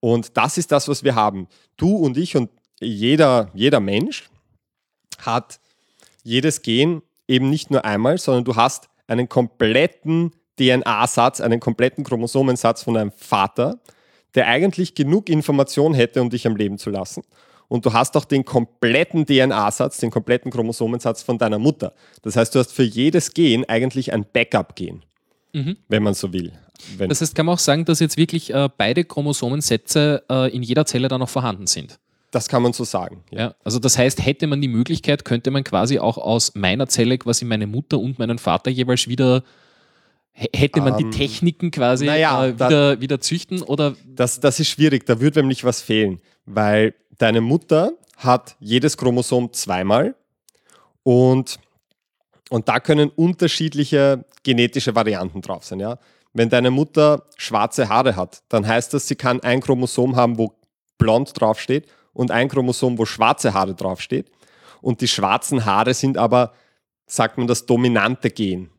[0.00, 1.48] Und das ist das, was wir haben.
[1.78, 4.28] Du und ich und jeder, jeder Mensch
[5.18, 5.60] hat
[6.22, 12.82] jedes Gen eben nicht nur einmal, sondern du hast einen kompletten DNA-Satz, einen kompletten Chromosomensatz
[12.82, 13.80] von deinem Vater,
[14.34, 17.22] der eigentlich genug Information hätte, um dich am Leben zu lassen.
[17.68, 21.94] Und du hast auch den kompletten DNA-Satz, den kompletten Chromosomensatz von deiner Mutter.
[22.22, 25.02] Das heißt, du hast für jedes Gen eigentlich ein Backup-Gen,
[25.52, 25.76] mhm.
[25.88, 26.52] wenn man so will.
[26.96, 30.62] Wenn das heißt, kann man auch sagen, dass jetzt wirklich äh, beide Chromosomensätze äh, in
[30.62, 31.98] jeder Zelle dann noch vorhanden sind.
[32.30, 33.24] Das kann man so sagen.
[33.30, 33.38] Ja.
[33.38, 33.54] ja.
[33.62, 37.44] also das heißt, hätte man die Möglichkeit, könnte man quasi auch aus meiner Zelle quasi
[37.44, 39.42] meine Mutter und meinen Vater jeweils wieder
[40.34, 43.94] Hätte man die ähm, Techniken quasi naja, äh, wieder, wieder züchten oder?
[44.06, 49.52] Das, das ist schwierig, da würde nämlich was fehlen, weil deine Mutter hat jedes Chromosom
[49.52, 50.16] zweimal
[51.04, 51.60] und,
[52.50, 55.78] und da können unterschiedliche genetische Varianten drauf sein.
[55.78, 55.98] Ja?
[56.32, 60.52] Wenn deine Mutter schwarze Haare hat, dann heißt das, sie kann ein Chromosom haben, wo
[60.98, 64.30] blond draufsteht und ein Chromosom, wo schwarze Haare draufsteht.
[64.80, 66.52] Und die schwarzen Haare sind aber,
[67.06, 68.70] sagt man, das dominante Gen.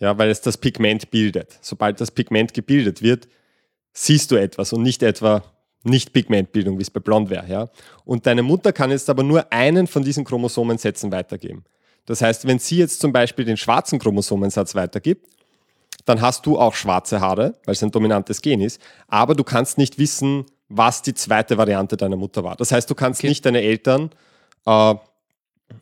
[0.00, 1.58] Ja, weil es das Pigment bildet.
[1.60, 3.28] Sobald das Pigment gebildet wird,
[3.92, 5.42] siehst du etwas und nicht etwa
[5.88, 7.48] nicht Pigmentbildung, wie es bei Blond wäre.
[7.48, 7.68] Ja?
[8.04, 11.64] Und deine Mutter kann jetzt aber nur einen von diesen Chromosomensätzen weitergeben.
[12.06, 15.26] Das heißt, wenn sie jetzt zum Beispiel den schwarzen Chromosomensatz weitergibt,
[16.06, 19.76] dann hast du auch schwarze Haare, weil es ein dominantes Gen ist, aber du kannst
[19.76, 22.56] nicht wissen, was die zweite Variante deiner Mutter war.
[22.56, 23.28] Das heißt, du kannst okay.
[23.28, 24.10] nicht deine Eltern
[24.64, 24.94] äh,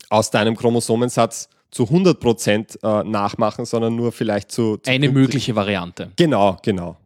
[0.09, 5.55] aus deinem Chromosomensatz zu 100 Prozent äh, nachmachen, sondern nur vielleicht zu, zu eine mögliche
[5.55, 6.11] Variante.
[6.15, 6.97] Genau, genau.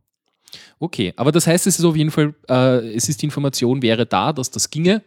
[0.82, 4.08] Okay, aber das heißt, es ist auf jeden Fall, äh, es ist die Information wäre
[4.08, 5.04] da, dass das ginge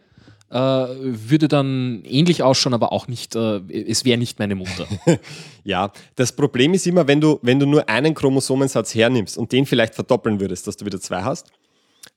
[0.49, 4.87] äh, würde dann ähnlich ausschauen, aber auch nicht, äh, es wäre nicht meine Mutter.
[5.65, 9.65] ja, das Problem ist immer, wenn du, wenn du nur einen Chromosomensatz hernimmst und den
[9.65, 11.51] vielleicht verdoppeln würdest, dass du wieder zwei hast,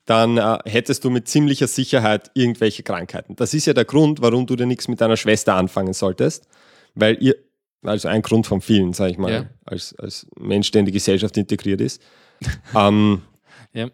[0.05, 3.35] dann äh, hättest du mit ziemlicher Sicherheit irgendwelche Krankheiten.
[3.35, 6.47] Das ist ja der Grund, warum du dir nichts mit deiner Schwester anfangen solltest,
[6.95, 7.35] weil ihr,
[7.83, 9.47] also ein Grund von vielen, sage ich mal, ja.
[9.65, 12.01] als, als Mensch, der in die Gesellschaft integriert ist.
[12.77, 13.23] ähm,
[13.73, 13.89] ja.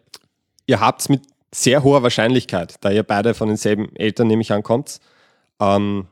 [0.66, 1.22] Ihr habt es mit
[1.54, 4.98] sehr hoher Wahrscheinlichkeit, da ihr beide von denselben Eltern nämlich ankommt,
[5.60, 6.08] ähm,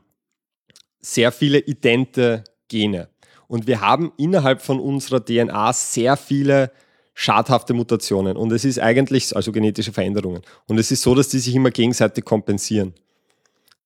[0.99, 3.09] sehr viele idente Gene.
[3.47, 6.71] Und wir haben innerhalb von unserer DNA sehr viele
[7.13, 8.37] schadhafte Mutationen.
[8.37, 10.41] Und es ist eigentlich, also genetische Veränderungen.
[10.67, 12.93] Und es ist so, dass die sich immer gegenseitig kompensieren.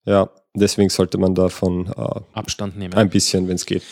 [0.06, 2.94] Ja, deswegen sollte man davon äh, Abstand nehmen.
[2.94, 3.84] Ein bisschen, wenn es geht.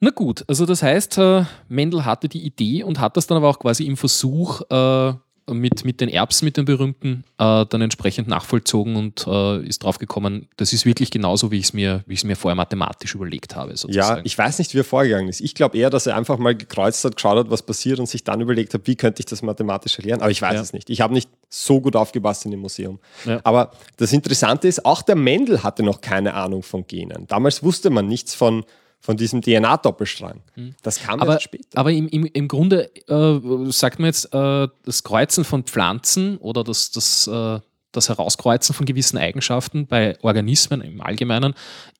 [0.00, 3.48] Na gut, also das heißt, äh, Mendel hatte die Idee und hat das dann aber
[3.48, 5.12] auch quasi im Versuch äh,
[5.52, 9.98] mit, mit den Erbsen, mit den berühmten, äh, dann entsprechend nachvollzogen und äh, ist drauf
[9.98, 13.76] gekommen, das ist wirklich genauso, wie ich es mir, mir vorher mathematisch überlegt habe.
[13.76, 14.18] Sozusagen.
[14.18, 15.40] Ja, ich weiß nicht, wie er vorgegangen ist.
[15.40, 18.24] Ich glaube eher, dass er einfach mal gekreuzt hat, geschaut hat, was passiert und sich
[18.24, 20.20] dann überlegt hat, wie könnte ich das mathematisch erklären.
[20.20, 20.60] Aber ich weiß ja.
[20.62, 20.88] es nicht.
[20.88, 23.00] Ich habe nicht so gut aufgepasst in dem Museum.
[23.26, 23.40] Ja.
[23.44, 27.26] Aber das Interessante ist, auch der Mendel hatte noch keine Ahnung von Genen.
[27.26, 28.64] Damals wusste man nichts von,
[29.00, 30.42] von diesem DNA-Doppelstrang.
[30.54, 30.74] Hm.
[30.82, 31.78] Das kam aber, später.
[31.78, 36.62] Aber im, im, im Grunde äh, sagt man jetzt, äh, das Kreuzen von Pflanzen oder
[36.62, 37.60] das, das, äh,
[37.92, 41.54] das Herauskreuzen von gewissen Eigenschaften bei Organismen im Allgemeinen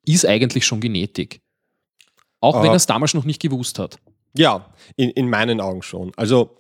[0.05, 1.41] ist eigentlich schon Genetik.
[2.41, 3.99] Auch wenn er es damals noch nicht gewusst hat.
[4.37, 6.13] Ja, in, in meinen Augen schon.
[6.17, 6.57] Also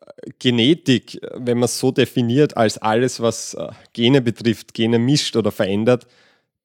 [0.00, 5.36] äh, Genetik, wenn man es so definiert als alles, was äh, Gene betrifft, Gene mischt
[5.36, 6.06] oder verändert,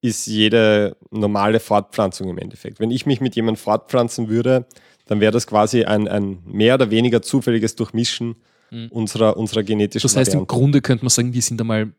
[0.01, 2.79] ist jede normale Fortpflanzung im Endeffekt.
[2.79, 4.65] Wenn ich mich mit jemandem fortpflanzen würde,
[5.05, 8.35] dann wäre das quasi ein, ein mehr oder weniger zufälliges Durchmischen
[8.71, 8.87] mhm.
[8.89, 10.43] unserer, unserer genetischen Das heißt, Varianten.
[10.43, 11.91] im Grunde könnte man sagen, wir sind einmal,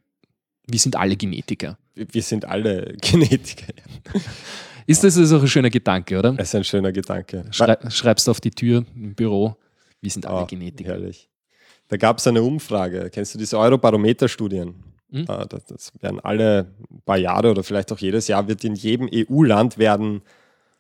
[0.67, 1.79] wir sind alle Genetiker.
[1.95, 3.73] Wir sind alle Genetiker.
[4.87, 6.33] Ist das also ein schöner Gedanke, oder?
[6.33, 7.45] Das ist ein schöner Gedanke.
[7.53, 9.57] Schrei schreibst du auf die Tür im Büro,
[10.01, 10.91] wir sind alle oh, Genetiker.
[10.91, 11.29] Herrlich.
[11.87, 13.11] Da gab es eine Umfrage.
[13.12, 14.75] Kennst du diese Eurobarometer-Studien?
[15.12, 15.27] Mhm.
[15.27, 16.72] Das, das, werden alle
[17.05, 20.22] paar Jahre oder vielleicht auch jedes Jahr wird in jedem EU-Land werden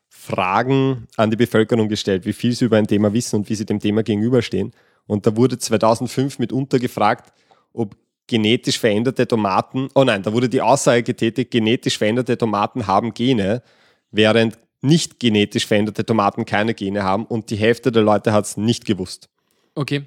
[0.08, 3.66] Fragen an die Bevölkerung gestellt, wie viel sie über ein Thema wissen und wie sie
[3.66, 4.72] dem Thema gegenüberstehen.
[5.06, 7.32] Und da wurde 2005 mitunter gefragt,
[7.72, 13.14] ob genetisch veränderte Tomaten, oh nein, da wurde die Aussage getätigt, genetisch veränderte Tomaten haben
[13.14, 13.62] Gene,
[14.10, 18.56] während nicht genetisch veränderte Tomaten keine Gene haben und die Hälfte der Leute hat es
[18.56, 19.28] nicht gewusst.
[19.74, 20.04] Okay.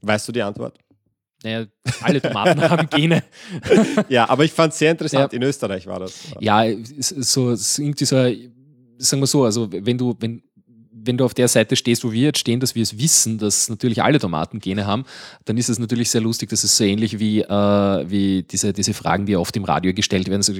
[0.00, 0.78] Weißt du die Antwort?
[1.42, 1.66] Naja,
[2.00, 3.22] alle Tomaten haben Gene.
[4.08, 5.32] ja, aber ich fand es sehr interessant.
[5.32, 5.36] Ja.
[5.36, 6.32] In Österreich war das.
[6.40, 6.64] Ja,
[6.98, 10.42] so, irgendwie so, sagen wir so, also wenn du, wenn,
[11.04, 13.68] wenn du auf der Seite stehst, wo wir jetzt stehen, dass wir es wissen, dass
[13.68, 15.04] natürlich alle Tomaten Gene haben,
[15.44, 16.50] dann ist es natürlich sehr lustig.
[16.50, 17.46] Das ist so ähnlich wie, äh,
[18.10, 20.42] wie diese, diese Fragen, die oft im Radio gestellt werden.
[20.42, 20.52] So,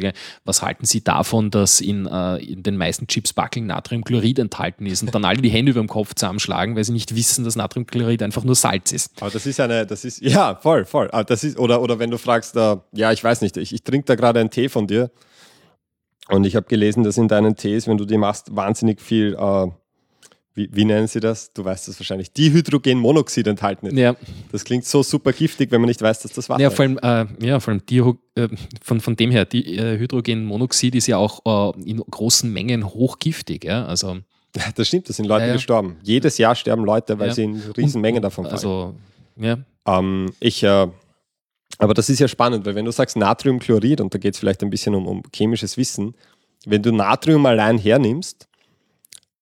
[0.44, 5.02] was halten Sie davon, dass in, äh, in den meisten Chips Backeln Natriumchlorid enthalten ist
[5.02, 8.22] und dann alle die Hände über dem Kopf zusammenschlagen, weil sie nicht wissen, dass Natriumchlorid
[8.22, 9.20] einfach nur Salz ist.
[9.20, 11.10] Aber das ist eine, das ist, ja, voll, voll.
[11.26, 14.06] Das ist, oder, oder wenn du fragst, äh, ja, ich weiß nicht, ich, ich trinke
[14.06, 15.10] da gerade einen Tee von dir.
[16.28, 19.68] Und ich habe gelesen, dass in deinen Tees, wenn du die machst, wahnsinnig viel äh,
[20.58, 21.52] wie, wie, nennen Sie das?
[21.52, 22.32] Du weißt das wahrscheinlich.
[22.32, 23.96] Dihydrogenmonoxid enthalten ist.
[23.96, 24.16] Ja.
[24.50, 26.98] Das klingt so super giftig, wenn man nicht weiß, dass das Wasser ja, vor allem,
[26.98, 28.48] äh, ja, vor allem Diho, äh,
[28.82, 33.64] von, von dem her, Dihydrogenmonoxid ist ja auch äh, in großen Mengen hochgiftig.
[33.64, 33.86] Ja?
[33.86, 34.18] Also,
[34.74, 35.52] das stimmt, da sind Leute ja, ja.
[35.54, 35.96] gestorben.
[36.02, 38.54] Jedes Jahr sterben Leute, weil sie in riesen Mengen davon fallen.
[38.54, 38.94] Also,
[39.36, 39.58] ja.
[39.86, 40.88] Ähm, ich, äh,
[41.78, 44.64] aber das ist ja spannend, weil wenn du sagst Natriumchlorid, und da geht es vielleicht
[44.64, 46.16] ein bisschen um, um chemisches Wissen,
[46.66, 48.48] wenn du Natrium allein hernimmst,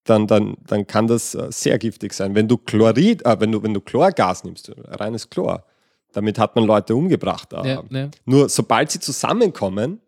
[0.06, 2.34] dann, dann, dann kann das äh, sehr giftig sein.
[2.34, 5.64] Wenn du Chlorid, äh, wenn du, wenn du Chlorgas nimmst, reines Chlor,
[6.12, 7.52] damit hat man Leute umgebracht.
[7.52, 7.68] Äh.
[7.68, 8.10] Ja, ja.
[8.24, 10.00] Nur sobald sie zusammenkommen,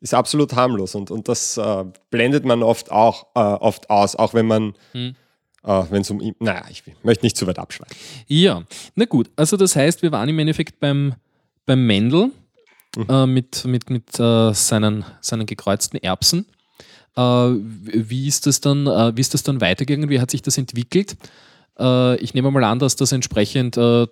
[0.00, 4.34] ist absolut harmlos und, und das äh, blendet man oft auch äh, oft aus, auch
[4.34, 5.16] wenn man hm.
[5.64, 7.96] äh, wenn es um naja, ich möchte nicht zu weit abschweifen.
[8.26, 8.62] Ja,
[8.94, 11.14] na gut, also das heißt, wir waren im Endeffekt beim,
[11.64, 12.30] beim Mendel
[12.96, 13.32] mhm.
[13.32, 16.55] mit, mit, mit seinen, seinen gekreuzten Erbsen äh,
[17.16, 20.10] wie, ist das dann, äh, wie ist das dann weitergegangen?
[20.10, 21.16] Wie hat sich das entwickelt?
[21.78, 24.08] Äh, ich nehme mal an, dass das entsprechend dann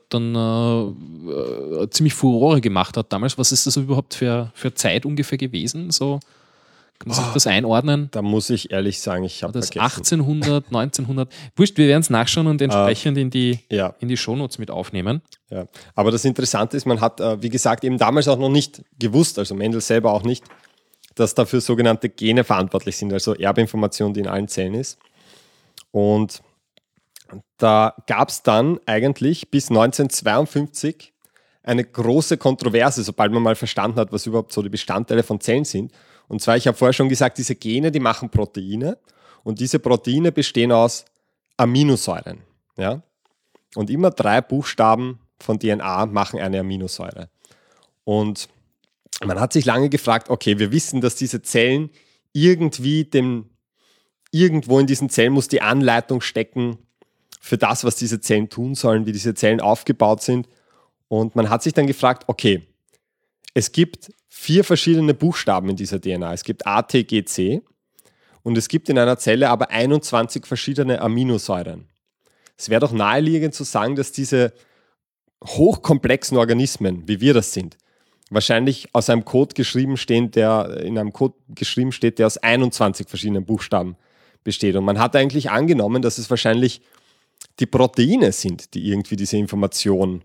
[1.91, 3.37] ziemlich Furore gemacht hat damals.
[3.39, 5.91] Was ist das überhaupt für, für Zeit ungefähr gewesen?
[5.91, 6.21] So,
[6.99, 8.09] kann man sich das einordnen?
[8.13, 10.21] Da muss ich ehrlich sagen, ich habe das vergessen.
[10.21, 11.29] 1800, 1900.
[11.57, 13.95] Wurscht, wir werden es nachschauen und entsprechend uh, in die, ja.
[14.01, 15.21] in die Shownotes mit aufnehmen.
[15.51, 15.67] Ja.
[15.95, 19.55] Aber das Interessante ist, man hat, wie gesagt, eben damals auch noch nicht gewusst, also
[19.55, 20.45] Mendel selber auch nicht,
[21.15, 24.99] dass dafür sogenannte Gene verantwortlich sind, also Erbinformation, die in allen Zellen ist.
[25.91, 26.43] Und
[27.57, 31.13] da gab es dann eigentlich bis 1952
[31.63, 35.65] eine große Kontroverse, sobald man mal verstanden hat, was überhaupt so die Bestandteile von Zellen
[35.65, 35.93] sind.
[36.29, 38.99] Und zwar, ich habe vorher schon gesagt, diese Gene, die machen Proteine
[39.45, 41.05] und diese Proteine bestehen aus
[41.57, 42.41] Aminosäuren.
[42.77, 43.03] Ja?
[43.75, 47.29] Und immer drei Buchstaben von DNA machen eine Aminosäure.
[48.05, 48.49] Und
[49.23, 51.91] man hat sich lange gefragt, okay, wir wissen, dass diese Zellen
[52.33, 53.51] irgendwie dem,
[54.31, 56.79] irgendwo in diesen Zellen muss die Anleitung stecken
[57.41, 60.49] für das, was diese Zellen tun sollen, wie diese Zellen aufgebaut sind.
[61.09, 62.67] Und man hat sich dann gefragt, okay,
[63.53, 66.33] es gibt vier verschiedene Buchstaben in dieser DNA.
[66.33, 67.63] Es gibt A, T, G, C
[68.43, 71.89] und es gibt in einer Zelle aber 21 verschiedene Aminosäuren.
[72.57, 74.53] Es wäre doch naheliegend zu sagen, dass diese
[75.45, 77.77] hochkomplexen Organismen, wie wir das sind,
[78.35, 83.09] wahrscheinlich aus einem Code geschrieben stehen, der in einem Code geschrieben steht, der aus 21
[83.09, 83.97] verschiedenen Buchstaben
[84.43, 84.77] besteht.
[84.77, 86.83] Und man hat eigentlich angenommen, dass es wahrscheinlich
[87.61, 90.23] die Proteine sind, die irgendwie diese Information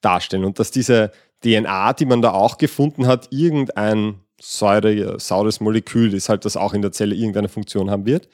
[0.00, 1.10] darstellen und dass diese
[1.42, 6.74] DNA, die man da auch gefunden hat, irgendein Säure, saures Molekül ist, halt das auch
[6.74, 8.28] in der Zelle irgendeine Funktion haben wird.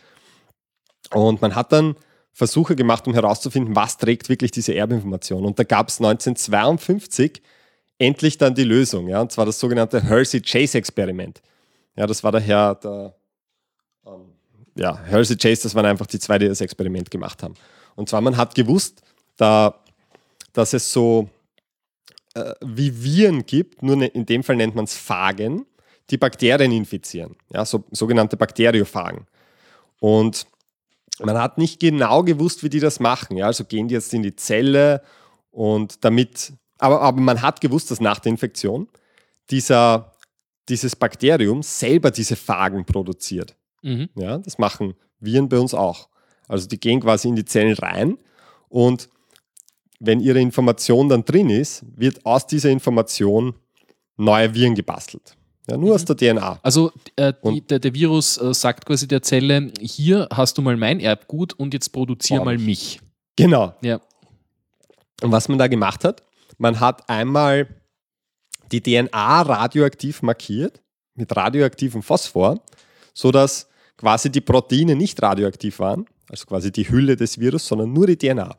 [1.13, 1.95] Und man hat dann
[2.33, 5.45] Versuche gemacht, um herauszufinden, was trägt wirklich diese Erbinformation.
[5.45, 7.43] Und da gab es 1952
[7.99, 11.41] endlich dann die Lösung, ja, und zwar das sogenannte Hersey-Chase-Experiment.
[11.97, 13.15] Ja, das war daher der,
[14.07, 14.33] ähm,
[14.77, 17.55] ja, Halsey Chase, das waren einfach die zwei, die das Experiment gemacht haben.
[17.95, 19.03] Und zwar, man hat gewusst,
[19.37, 19.83] da,
[20.53, 21.29] dass es so
[22.35, 25.67] äh, wie Viren gibt, nur ne, in dem Fall nennt man es Phagen,
[26.11, 29.27] die Bakterien infizieren, ja, so, sogenannte Bakteriophagen.
[30.01, 30.47] Und
[31.21, 33.37] man hat nicht genau gewusst, wie die das machen.
[33.37, 35.03] Ja, also gehen die jetzt in die Zelle
[35.51, 38.89] und damit, aber, aber man hat gewusst, dass nach der Infektion
[39.51, 40.13] dieser,
[40.69, 43.57] dieses Bakterium selber diese Phagen produziert.
[43.83, 44.09] Mhm.
[44.17, 46.09] Ja, das machen Viren bei uns auch.
[46.49, 48.19] Also die gehen quasi in die Zellen rein
[48.69, 49.09] und
[50.01, 53.55] wenn ihre Information dann drin ist, wird aus dieser Information
[54.17, 55.37] neue Viren gebastelt.
[55.71, 55.95] Ja, nur mhm.
[55.95, 56.59] aus der DNA.
[56.63, 60.77] Also äh, die, der, der, Virus äh, sagt quasi der Zelle, hier hast du mal
[60.77, 63.01] mein Erbgut und jetzt produziere mal mich.
[63.37, 63.73] Genau.
[63.83, 64.01] Ja.
[65.23, 66.25] Und was man da gemacht hat,
[66.63, 67.67] man hat einmal
[68.71, 70.81] die DNA radioaktiv markiert
[71.15, 72.61] mit radioaktivem Phosphor,
[73.13, 78.07] sodass quasi die Proteine nicht radioaktiv waren, also quasi die Hülle des Virus, sondern nur
[78.07, 78.57] die DNA.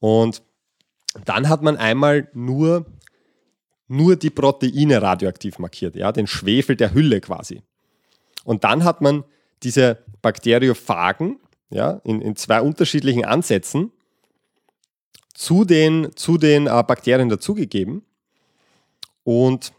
[0.00, 0.42] Und
[1.26, 2.86] dann hat man einmal nur
[3.86, 7.62] nur die Proteine radioaktiv markiert, ja, den Schwefel der Hülle quasi.
[8.44, 9.24] Und dann hat man
[9.62, 13.92] diese Bakteriophagen ja, in, in zwei unterschiedlichen Ansätzen
[15.36, 18.02] zu den, zu den äh, Bakterien dazugegeben.
[19.22, 19.72] Und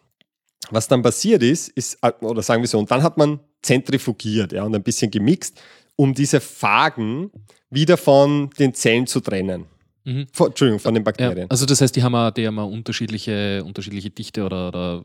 [0.69, 4.51] was dann passiert ist, ist, äh, oder sagen wir so, und dann hat man zentrifugiert
[4.51, 5.59] ja, und ein bisschen gemixt,
[5.95, 7.31] um diese Phagen
[7.69, 9.65] wieder von den Zellen zu trennen.
[10.03, 10.27] Mhm.
[10.31, 11.39] Von, Entschuldigung, von den Bakterien.
[11.39, 15.03] Ja, also das heißt, die haben auch, die haben auch unterschiedliche, unterschiedliche Dichte oder, oder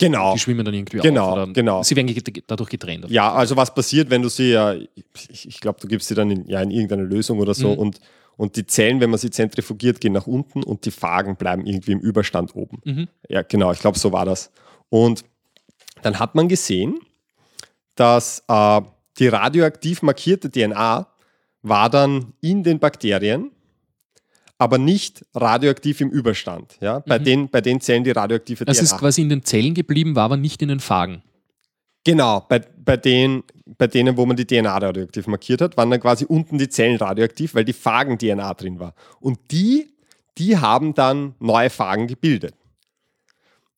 [0.00, 0.34] Genau.
[0.34, 1.52] Die schwimmen dann irgendwie genau, auf.
[1.52, 1.82] Genau.
[1.82, 2.14] Sie werden
[2.46, 3.10] dadurch getrennt.
[3.10, 6.30] Ja, also was passiert, wenn du sie ja, ich, ich glaube, du gibst sie dann
[6.30, 7.78] in, ja, in irgendeine Lösung oder so mhm.
[7.78, 8.00] und,
[8.38, 11.92] und die Zellen, wenn man sie zentrifugiert, gehen nach unten und die Phagen bleiben irgendwie
[11.92, 12.80] im Überstand oben.
[12.84, 13.08] Mhm.
[13.28, 14.52] Ja, genau, ich glaube, so war das.
[14.88, 15.24] Und
[16.02, 17.00] dann hat man gesehen,
[17.96, 18.80] dass äh,
[19.18, 21.08] die radioaktiv markierte DNA
[21.62, 23.50] war dann in den Bakterien
[24.58, 26.76] aber nicht radioaktiv im Überstand.
[26.80, 27.00] Ja?
[27.00, 27.24] Bei, mhm.
[27.24, 28.70] den, bei den Zellen, die radioaktive DNA.
[28.70, 31.22] Also ist quasi in den Zellen geblieben, war aber nicht in den Phagen.
[32.08, 36.00] Genau, bei, bei, den, bei denen, wo man die DNA radioaktiv markiert hat, waren dann
[36.00, 38.94] quasi unten die Zellen radioaktiv, weil die Phagen-DNA drin war.
[39.20, 39.90] Und die,
[40.38, 42.54] die haben dann neue Phagen gebildet.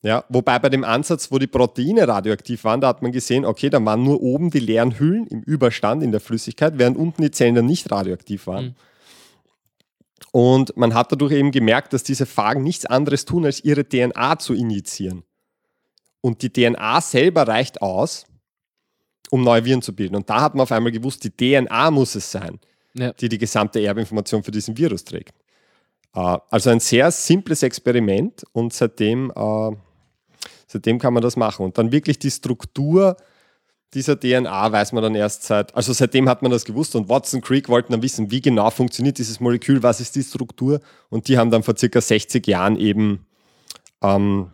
[0.03, 3.69] Ja, wobei bei dem Ansatz, wo die Proteine radioaktiv waren, da hat man gesehen, okay,
[3.69, 7.33] da waren nur oben die leeren Hüllen im Überstand in der Flüssigkeit, während unten die
[7.33, 8.65] Zellen dann nicht radioaktiv waren.
[8.67, 8.75] Mhm.
[10.31, 14.39] Und man hat dadurch eben gemerkt, dass diese Phagen nichts anderes tun, als ihre DNA
[14.39, 15.25] zu injizieren.
[16.21, 18.27] Und die DNA selber reicht aus,
[19.31, 20.17] um neue Viren zu bilden.
[20.17, 22.59] Und da hat man auf einmal gewusst, die DNA muss es sein,
[22.95, 23.13] ja.
[23.13, 25.35] die die gesamte Erbinformation für diesen Virus trägt.
[26.15, 29.71] Äh, also ein sehr simples Experiment und seitdem, äh,
[30.67, 31.65] seitdem kann man das machen.
[31.65, 33.17] Und dann wirklich die Struktur
[33.95, 37.41] dieser DNA weiß man dann erst seit, also seitdem hat man das gewusst und Watson
[37.41, 41.39] Creek wollten dann wissen, wie genau funktioniert dieses Molekül, was ist die Struktur und die
[41.39, 43.27] haben dann vor circa 60 Jahren eben
[44.01, 44.53] ähm,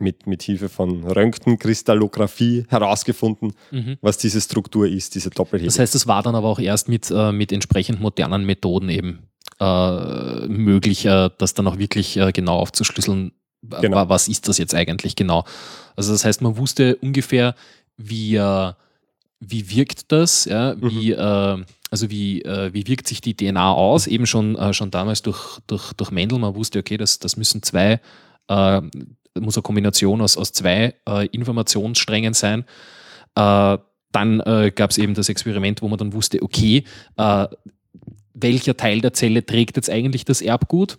[0.00, 3.96] mit, mit Hilfe von Röntgenkristallographie herausgefunden, mhm.
[4.00, 5.66] was diese Struktur ist, diese Doppelhebel.
[5.68, 9.30] Das heißt, es war dann aber auch erst mit, äh, mit entsprechend modernen Methoden eben
[9.60, 14.08] äh, möglich, äh, das dann auch wirklich äh, genau aufzuschlüsseln, genau.
[14.08, 15.44] was ist das jetzt eigentlich genau.
[15.96, 17.54] Also das heißt, man wusste ungefähr,
[17.98, 18.72] wie, äh,
[19.40, 21.66] wie wirkt das, ja, wie, mhm.
[21.90, 26.10] also wie, wie wirkt sich die DNA aus, eben schon, schon damals durch, durch, durch
[26.10, 28.00] Mendel, man wusste, okay, das, das müssen zwei,
[29.38, 32.64] muss eine Kombination aus, aus zwei äh, Informationssträngen sein.
[33.34, 34.38] dann
[34.74, 36.82] gab es eben das Experiment, wo man dann wusste, okay,
[38.34, 40.98] welcher Teil der Zelle trägt jetzt eigentlich das Erbgut?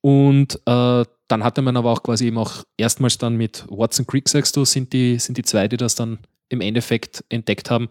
[0.00, 4.28] Und äh, dann hatte man aber auch quasi eben auch erstmals dann mit Watson Creek,
[4.28, 7.88] sagst du, sind die, sind die zwei, die das dann im Endeffekt entdeckt haben.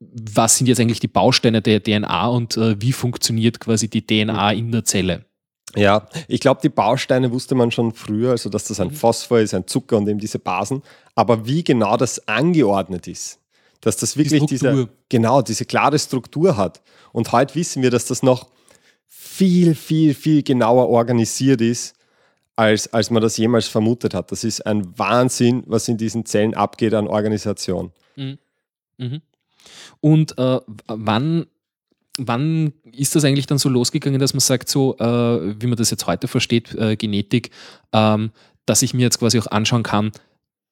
[0.00, 4.52] Was sind jetzt eigentlich die Bausteine der DNA und äh, wie funktioniert quasi die DNA
[4.52, 5.24] in der Zelle?
[5.74, 8.94] Ja, ich glaube, die Bausteine wusste man schon früher, also dass das ein mhm.
[8.94, 10.82] Phosphor ist, ein Zucker und eben diese Basen.
[11.14, 13.40] Aber wie genau das angeordnet ist,
[13.80, 16.82] dass das wirklich die diese, genau, diese klare Struktur hat.
[17.12, 18.48] Und heute wissen wir, dass das noch
[19.06, 21.94] viel, viel, viel genauer organisiert ist,
[22.56, 24.32] als, als man das jemals vermutet hat.
[24.32, 27.92] Das ist ein Wahnsinn, was in diesen Zellen abgeht an Organisation.
[28.16, 28.38] Mhm.
[28.96, 29.22] Mhm.
[30.00, 31.46] Und äh, wann,
[32.18, 35.90] wann ist das eigentlich dann so losgegangen, dass man sagt, so äh, wie man das
[35.90, 37.50] jetzt heute versteht, äh, Genetik,
[37.92, 38.30] ähm,
[38.64, 40.12] dass ich mir jetzt quasi auch anschauen kann,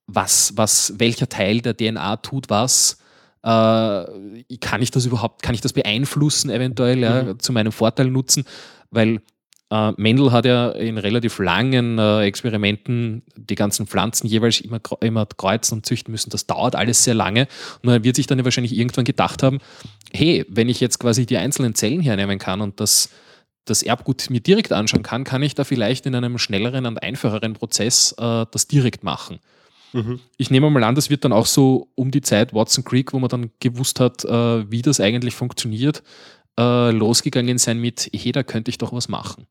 [0.06, 2.98] was, was, welcher Teil der DNA tut was,
[3.42, 3.46] äh,
[4.60, 7.38] kann ich das überhaupt, kann ich das beeinflussen, eventuell ja, mhm.
[7.40, 8.44] zu meinem Vorteil nutzen?
[8.90, 9.20] Weil
[9.74, 15.26] Äh, Mendel hat ja in relativ langen äh, Experimenten die ganzen Pflanzen jeweils immer, immer
[15.26, 16.30] kreuzen und züchten müssen.
[16.30, 17.48] Das dauert alles sehr lange.
[17.82, 19.58] Und er wird sich dann ja wahrscheinlich irgendwann gedacht haben,
[20.12, 23.08] hey, wenn ich jetzt quasi die einzelnen Zellen hernehmen kann und das,
[23.64, 27.54] das Erbgut mir direkt anschauen kann, kann ich da vielleicht in einem schnelleren und einfacheren
[27.54, 29.40] Prozess äh, das direkt machen.
[29.92, 30.20] Mhm.
[30.36, 33.18] Ich nehme mal an, das wird dann auch so um die Zeit Watson Creek, wo
[33.18, 36.04] man dann gewusst hat, äh, wie das eigentlich funktioniert,
[36.56, 39.48] äh, losgegangen sein mit, hey, da könnte ich doch was machen.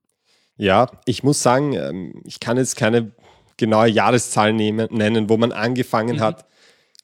[0.57, 3.11] Ja, ich muss sagen, ähm, ich kann jetzt keine
[3.57, 6.21] genaue Jahreszahl nehmen, nennen, wo man angefangen mhm.
[6.21, 6.45] hat,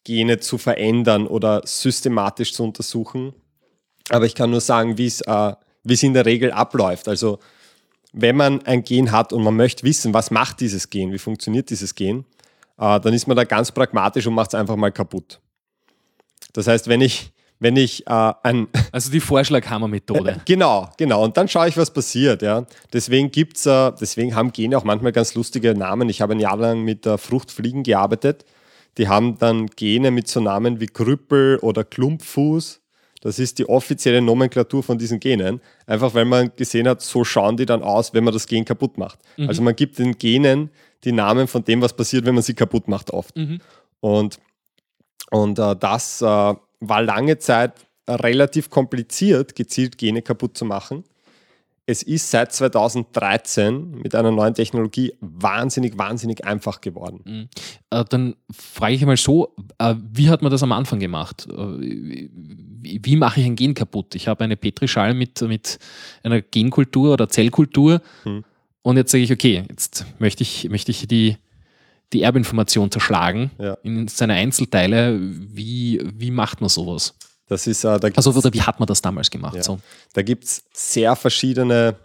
[0.03, 3.33] Gene zu verändern oder systematisch zu untersuchen.
[4.09, 7.07] Aber ich kann nur sagen, wie es äh, in der Regel abläuft.
[7.07, 7.39] Also
[8.11, 11.69] wenn man ein Gen hat und man möchte wissen, was macht dieses Gen, wie funktioniert
[11.69, 12.25] dieses Gen,
[12.77, 15.39] äh, dann ist man da ganz pragmatisch und macht es einfach mal kaputt.
[16.53, 18.67] Das heißt, wenn ich wenn ich äh, ein.
[18.91, 20.41] Also die Vorschlaghammer-Methode.
[20.45, 21.23] genau, genau.
[21.23, 22.41] Und dann schaue ich, was passiert.
[22.41, 22.65] Ja.
[22.91, 26.09] Deswegen gibt's, äh, deswegen haben Gene auch manchmal ganz lustige Namen.
[26.09, 28.45] Ich habe ein Jahr lang mit äh, Fruchtfliegen gearbeitet.
[28.97, 32.81] Die haben dann Gene mit so Namen wie Krüppel oder Klumpfuß.
[33.21, 35.61] Das ist die offizielle Nomenklatur von diesen Genen.
[35.85, 38.97] Einfach weil man gesehen hat, so schauen die dann aus, wenn man das Gen kaputt
[38.97, 39.19] macht.
[39.37, 39.49] Mhm.
[39.49, 40.69] Also man gibt den Genen
[41.03, 43.35] die Namen von dem, was passiert, wenn man sie kaputt macht, oft.
[43.35, 43.59] Mhm.
[43.99, 44.39] Und,
[45.31, 47.73] und äh, das äh, war lange Zeit
[48.07, 51.03] relativ kompliziert, gezielt Gene kaputt zu machen.
[51.85, 57.21] Es ist seit 2013 mit einer neuen Technologie wahnsinnig, wahnsinnig einfach geworden.
[57.25, 57.49] Mhm.
[57.89, 61.47] Äh, dann frage ich mal so, äh, wie hat man das am Anfang gemacht?
[61.49, 64.13] Äh, wie, wie, mache ich ein Gen kaputt?
[64.13, 65.79] Ich habe eine Petrischale mit, mit
[66.21, 68.43] einer Genkultur oder Zellkultur mhm.
[68.83, 71.37] und jetzt sage ich, okay, jetzt möchte ich, möchte ich die,
[72.13, 73.77] die Erbinformation zerschlagen ja.
[73.83, 75.19] in seine Einzelteile.
[75.19, 77.13] Wie, wie macht man sowas?
[77.47, 79.55] Das ist, äh, da also oder wie hat man das damals gemacht?
[79.55, 79.63] Ja.
[79.63, 79.79] So?
[80.13, 81.95] Da gibt es sehr verschiedene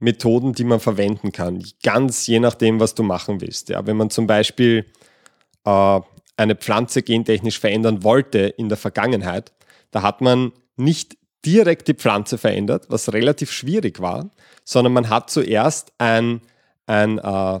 [0.00, 1.62] Methoden, die man verwenden kann.
[1.82, 3.68] Ganz je nachdem, was du machen willst.
[3.68, 4.86] Ja, wenn man zum Beispiel
[5.64, 6.00] äh,
[6.36, 9.52] eine Pflanze gentechnisch verändern wollte in der Vergangenheit,
[9.90, 14.30] da hat man nicht direkt die Pflanze verändert, was relativ schwierig war,
[14.64, 16.40] sondern man hat zuerst ein,
[16.86, 17.60] ein, äh,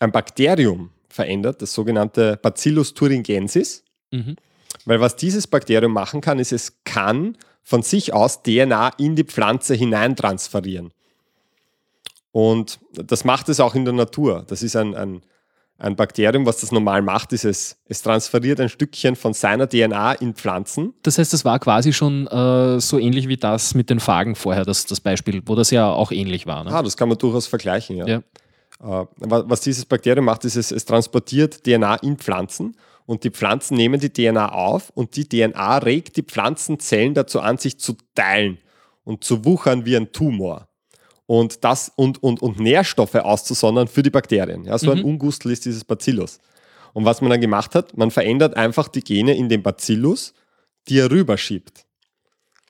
[0.00, 3.84] ein Bakterium verändert, das sogenannte Bacillus thuringiensis.
[4.10, 4.36] Mhm.
[4.84, 9.24] Weil was dieses Bakterium machen kann, ist, es kann von sich aus DNA in die
[9.24, 10.92] Pflanze hineintransferieren.
[12.32, 14.44] Und das macht es auch in der Natur.
[14.46, 15.22] Das ist ein, ein,
[15.78, 20.12] ein Bakterium, was das normal macht, ist es, es transferiert ein Stückchen von seiner DNA
[20.14, 20.94] in Pflanzen.
[21.02, 24.64] Das heißt, das war quasi schon äh, so ähnlich wie das mit den Phagen vorher,
[24.64, 26.64] das, das Beispiel, wo das ja auch ähnlich war.
[26.64, 26.70] Ne?
[26.70, 28.06] Ah, das kann man durchaus vergleichen, ja.
[28.06, 28.22] ja.
[28.80, 32.76] Äh, was dieses Bakterium macht, ist, es, es transportiert DNA in Pflanzen
[33.06, 37.58] und die Pflanzen nehmen die DNA auf und die DNA regt die Pflanzenzellen dazu an,
[37.58, 38.58] sich zu teilen
[39.04, 40.68] und zu wuchern wie ein Tumor.
[41.26, 44.64] Und, das, und, und, und Nährstoffe auszusondern für die Bakterien.
[44.64, 44.98] Ja, so mhm.
[44.98, 46.40] ein Ungustel ist dieses Bacillus.
[46.92, 50.34] Und was man dann gemacht hat, man verändert einfach die Gene in den Bacillus,
[50.88, 51.84] die er rüberschiebt.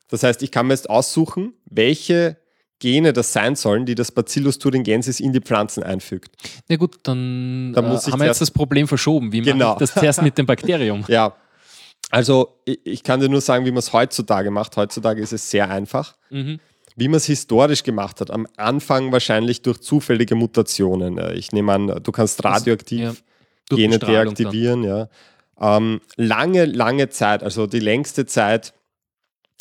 [0.08, 2.36] Das heißt, ich kann mir jetzt aussuchen, welche
[2.80, 6.34] Gene das sein sollen, die das Bacillus thuringiensis in die Pflanzen einfügt.
[6.68, 9.32] Na gut, dann, dann äh, haben wir jetzt das Problem verschoben.
[9.32, 9.74] Wie genau.
[9.74, 11.04] mache ich das zuerst mit dem Bakterium?
[11.08, 11.34] ja,
[12.10, 14.76] also ich, ich, kann dir nur sagen, wie man es heutzutage macht.
[14.76, 16.16] Heutzutage ist es sehr einfach.
[16.30, 16.58] Mhm.
[16.96, 21.18] Wie man es historisch gemacht hat, am Anfang wahrscheinlich durch zufällige Mutationen.
[21.18, 23.20] Äh, ich nehme an, du kannst radioaktiv also,
[23.70, 24.82] ja, Gene deaktivieren.
[24.84, 25.08] Ja.
[25.60, 28.72] Ähm, lange, lange Zeit, also die längste Zeit,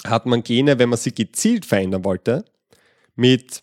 [0.07, 2.45] hat man Gene, wenn man sie gezielt verändern wollte,
[3.19, 3.61] mit,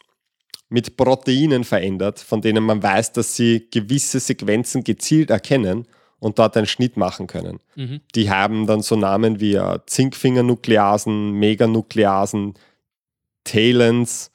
[0.68, 5.86] mit Proteinen verändert, von denen man weiß, dass sie gewisse Sequenzen gezielt erkennen
[6.18, 7.60] und dort einen Schnitt machen können.
[7.74, 8.00] Mhm.
[8.14, 12.54] Die haben dann so Namen wie äh, Zinkfingernukleasen, Meganukleasen,
[13.44, 14.30] Talens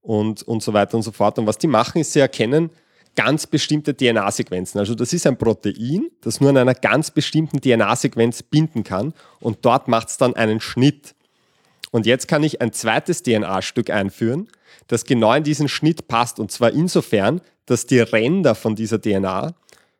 [0.00, 1.38] und, und so weiter und so fort.
[1.38, 2.70] Und was die machen, ist, sie erkennen
[3.16, 4.78] ganz bestimmte DNA-Sequenzen.
[4.78, 9.58] Also das ist ein Protein, das nur an einer ganz bestimmten DNA-Sequenz binden kann und
[9.64, 11.15] dort macht es dann einen Schnitt.
[11.90, 14.48] Und jetzt kann ich ein zweites DNA-Stück einführen,
[14.86, 16.38] das genau in diesen Schnitt passt.
[16.40, 19.54] Und zwar insofern, dass die Ränder von dieser DNA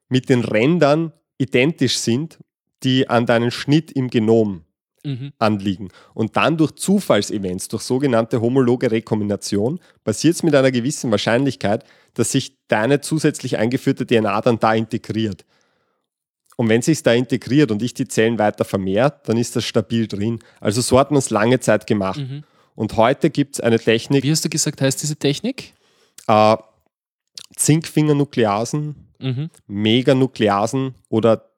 [0.08, 2.38] mit den Rändern identisch sind,
[2.82, 4.62] die an deinem Schnitt im Genom
[5.06, 5.32] mhm.
[5.38, 5.88] anliegen.
[6.14, 11.84] Und dann durch Zufallsevents, durch sogenannte homologe Rekombination, passiert es mit einer gewissen Wahrscheinlichkeit,
[12.14, 15.44] dass sich deine zusätzlich eingeführte DNA dann da integriert.
[16.56, 20.06] Und wenn sich da integriert und ich die Zellen weiter vermehrt, dann ist das stabil
[20.06, 20.38] drin.
[20.58, 22.18] Also so hat man es lange Zeit gemacht.
[22.18, 22.44] Mhm.
[22.74, 24.24] Und heute gibt es eine Technik.
[24.24, 25.74] Wie hast du gesagt, heißt diese Technik?
[26.26, 26.56] Äh,
[27.54, 29.50] Zinkfingernukleasen, mhm.
[29.66, 31.50] Meganukleasen oder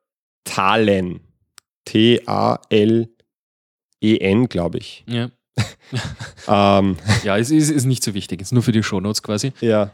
[0.44, 1.20] Talen.
[1.84, 3.08] T-A-L-E-N,
[4.48, 5.04] glaube ich.
[5.06, 5.30] Ja.
[6.78, 9.52] ähm, ja, es ist, ist nicht so wichtig, es ist nur für die Shownotes quasi.
[9.60, 9.90] Ja.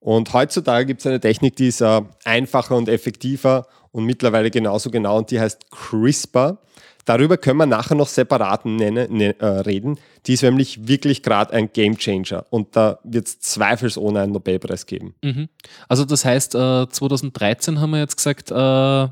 [0.00, 4.90] Und heutzutage gibt es eine Technik, die ist äh, einfacher und effektiver und mittlerweile genauso
[4.90, 6.58] genau und die heißt CRISPR.
[7.04, 9.98] Darüber können wir nachher noch separat nennen, ne, äh, reden.
[10.26, 14.86] Die ist nämlich wirklich gerade ein Game Changer und da wird es zweifelsohne einen Nobelpreis
[14.86, 15.14] geben.
[15.22, 15.48] Mhm.
[15.88, 19.08] Also das heißt, äh, 2013 haben wir jetzt gesagt, äh,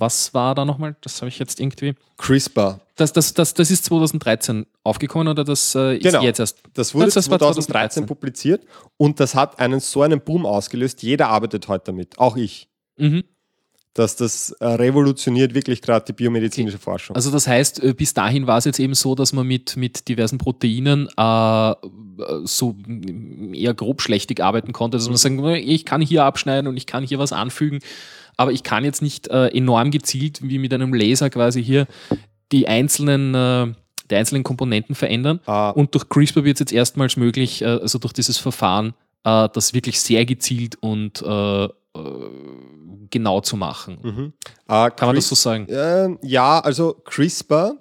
[0.00, 0.96] was war da nochmal?
[1.00, 1.94] Das habe ich jetzt irgendwie.
[2.16, 2.80] CRISPR.
[2.96, 6.22] Das, das, das, das ist 2013 aufgekommen oder das äh, ist genau.
[6.22, 6.62] jetzt erst?
[6.74, 8.64] Das wurde das 2013, 2013 publiziert
[8.96, 11.02] und das hat einen so einen Boom ausgelöst.
[11.02, 12.68] Jeder arbeitet heute damit, auch ich.
[12.96, 13.24] Mhm
[13.98, 17.16] dass das äh, revolutioniert wirklich gerade die biomedizinische Forschung.
[17.16, 20.08] Also das heißt, äh, bis dahin war es jetzt eben so, dass man mit, mit
[20.08, 21.74] diversen Proteinen äh,
[22.44, 22.76] so
[23.52, 24.96] eher grobschlächtig arbeiten konnte.
[24.98, 27.80] Also man sagen, ich kann hier abschneiden und ich kann hier was anfügen,
[28.38, 31.86] aber ich kann jetzt nicht äh, enorm gezielt wie mit einem Laser quasi hier
[32.50, 33.74] die einzelnen äh,
[34.10, 35.40] die einzelnen Komponenten verändern.
[35.44, 35.68] Ah.
[35.68, 40.24] Und durch CRISPR wird es jetzt erstmals möglich, also durch dieses Verfahren, das wirklich sehr
[40.24, 41.22] gezielt und
[43.10, 43.98] genau zu machen.
[44.02, 44.32] Mhm.
[44.68, 45.68] Uh, Kann man das so sagen?
[45.68, 47.76] Äh, ja, also CRISPR,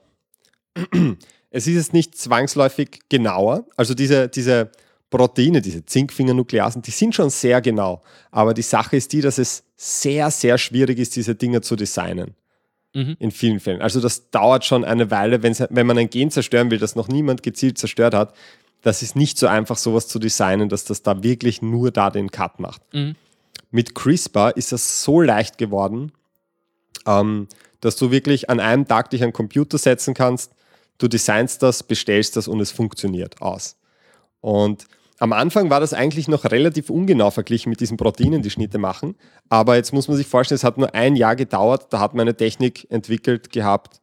[1.49, 3.65] es ist jetzt nicht zwangsläufig genauer.
[3.75, 4.71] Also diese, diese
[5.09, 8.01] Proteine, diese Zinkfingernukleasen, die sind schon sehr genau.
[8.31, 12.35] Aber die Sache ist die, dass es sehr, sehr schwierig ist, diese Dinge zu designen.
[12.93, 13.15] Mhm.
[13.19, 13.81] In vielen Fällen.
[13.81, 17.43] Also das dauert schon eine Weile, wenn man ein Gen zerstören will, das noch niemand
[17.43, 18.33] gezielt zerstört hat.
[18.81, 22.31] Das ist nicht so einfach, sowas zu designen, dass das da wirklich nur da den
[22.31, 22.81] Cut macht.
[22.93, 23.15] Mhm.
[23.71, 26.11] Mit CRISPR ist das so leicht geworden,
[27.05, 27.47] ähm,
[27.81, 30.53] dass du wirklich an einem Tag dich an den Computer setzen kannst,
[30.97, 33.76] du designst das, bestellst das und es funktioniert aus.
[34.47, 34.87] Und
[35.19, 39.15] am Anfang war das eigentlich noch relativ ungenau verglichen mit diesen Proteinen, die Schnitte machen.
[39.49, 41.87] Aber jetzt muss man sich vorstellen, es hat nur ein Jahr gedauert.
[41.89, 43.99] Da hat man eine Technik entwickelt gehabt,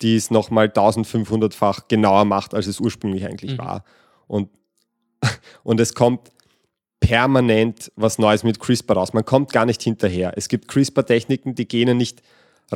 [0.00, 3.58] die es nochmal 1500-fach genauer macht, als es ursprünglich eigentlich mhm.
[3.58, 3.84] war.
[4.26, 4.48] Und,
[5.62, 6.32] und es kommt
[6.98, 9.12] permanent was Neues mit CRISPR raus.
[9.12, 10.32] Man kommt gar nicht hinterher.
[10.34, 12.22] Es gibt CRISPR-Techniken, die Gene nicht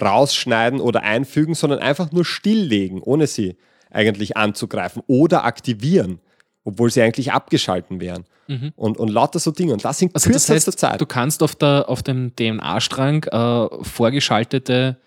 [0.00, 3.56] rausschneiden oder einfügen, sondern einfach nur stilllegen, ohne sie
[3.90, 6.20] eigentlich anzugreifen oder aktivieren,
[6.64, 8.24] obwohl sie eigentlich abgeschalten wären.
[8.48, 8.72] Mhm.
[8.76, 9.72] Und, und lauter so Dinge.
[9.72, 11.00] Und das sind also das heißt, Zeit.
[11.00, 14.98] Du kannst auf, der, auf dem DNA-Strang äh, vorgeschaltete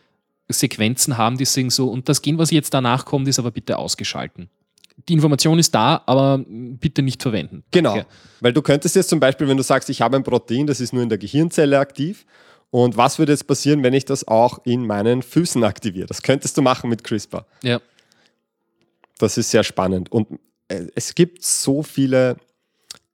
[0.49, 3.77] Sequenzen haben, die sagen so, und das Gen, was jetzt danach kommt, ist aber bitte
[3.77, 4.49] ausgeschalten
[5.09, 7.63] die Information ist da, aber bitte nicht verwenden.
[7.71, 7.91] Genau.
[7.91, 8.05] Okay.
[8.39, 10.93] Weil du könntest jetzt zum Beispiel, wenn du sagst, ich habe ein Protein, das ist
[10.93, 12.25] nur in der Gehirnzelle aktiv.
[12.69, 16.07] Und was würde jetzt passieren, wenn ich das auch in meinen Füßen aktiviere?
[16.07, 17.45] Das könntest du machen mit CRISPR.
[17.61, 17.79] Ja.
[19.19, 20.11] Das ist sehr spannend.
[20.11, 22.37] Und es gibt so viele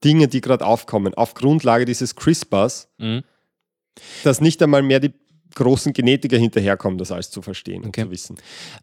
[0.04, 3.24] Dinge, die gerade aufkommen, auf Grundlage dieses CRISPRs, mhm.
[4.24, 5.14] dass nicht einmal mehr die
[5.56, 8.02] großen Genetiker hinterherkommen, das alles zu verstehen okay.
[8.02, 8.38] und zu wissen.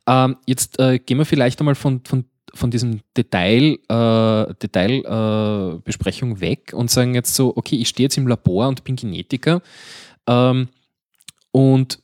[0.07, 6.41] Ähm, jetzt äh, gehen wir vielleicht einmal von, von von diesem Detail, äh, Detailbesprechung äh,
[6.41, 9.63] weg und sagen jetzt so, okay, ich stehe jetzt im Labor und bin Genetiker
[10.27, 10.69] ähm,
[11.53, 11.99] und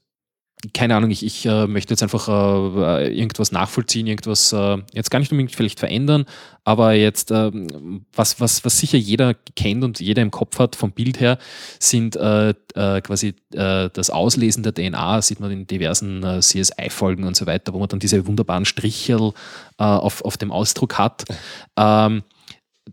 [0.74, 5.18] keine Ahnung, ich, ich äh, möchte jetzt einfach äh, irgendwas nachvollziehen, irgendwas äh, jetzt gar
[5.18, 6.24] nicht unbedingt vielleicht verändern,
[6.64, 10.92] aber jetzt, ähm, was, was, was sicher jeder kennt und jeder im Kopf hat vom
[10.92, 11.38] Bild her,
[11.80, 17.36] sind äh, äh, quasi äh, das Auslesen der DNA, sieht man in diversen CSI-Folgen und
[17.36, 19.32] so weiter, wo man dann diese wunderbaren Strichel
[19.78, 21.24] auf, auf dem Ausdruck hat.
[21.76, 22.22] Ähm,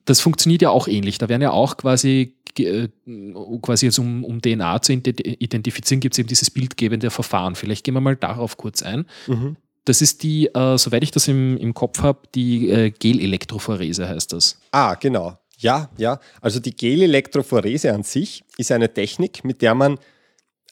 [0.06, 1.18] das funktioniert ja auch ähnlich.
[1.18, 6.20] Da werden ja auch quasi, äh, quasi jetzt um, um DNA zu identifizieren, gibt es
[6.20, 7.56] eben dieses bildgebende Verfahren.
[7.56, 9.06] Vielleicht gehen wir mal darauf kurz ein.
[9.28, 9.56] Mhm.
[9.86, 14.34] Das ist die, äh, soweit ich das im, im Kopf habe, die äh, Gelelektrophorese heißt
[14.34, 14.60] das.
[14.72, 15.40] Ah, genau.
[15.58, 16.20] Ja, ja.
[16.42, 19.98] Also die Gelelektrophorese an sich ist eine Technik, mit der man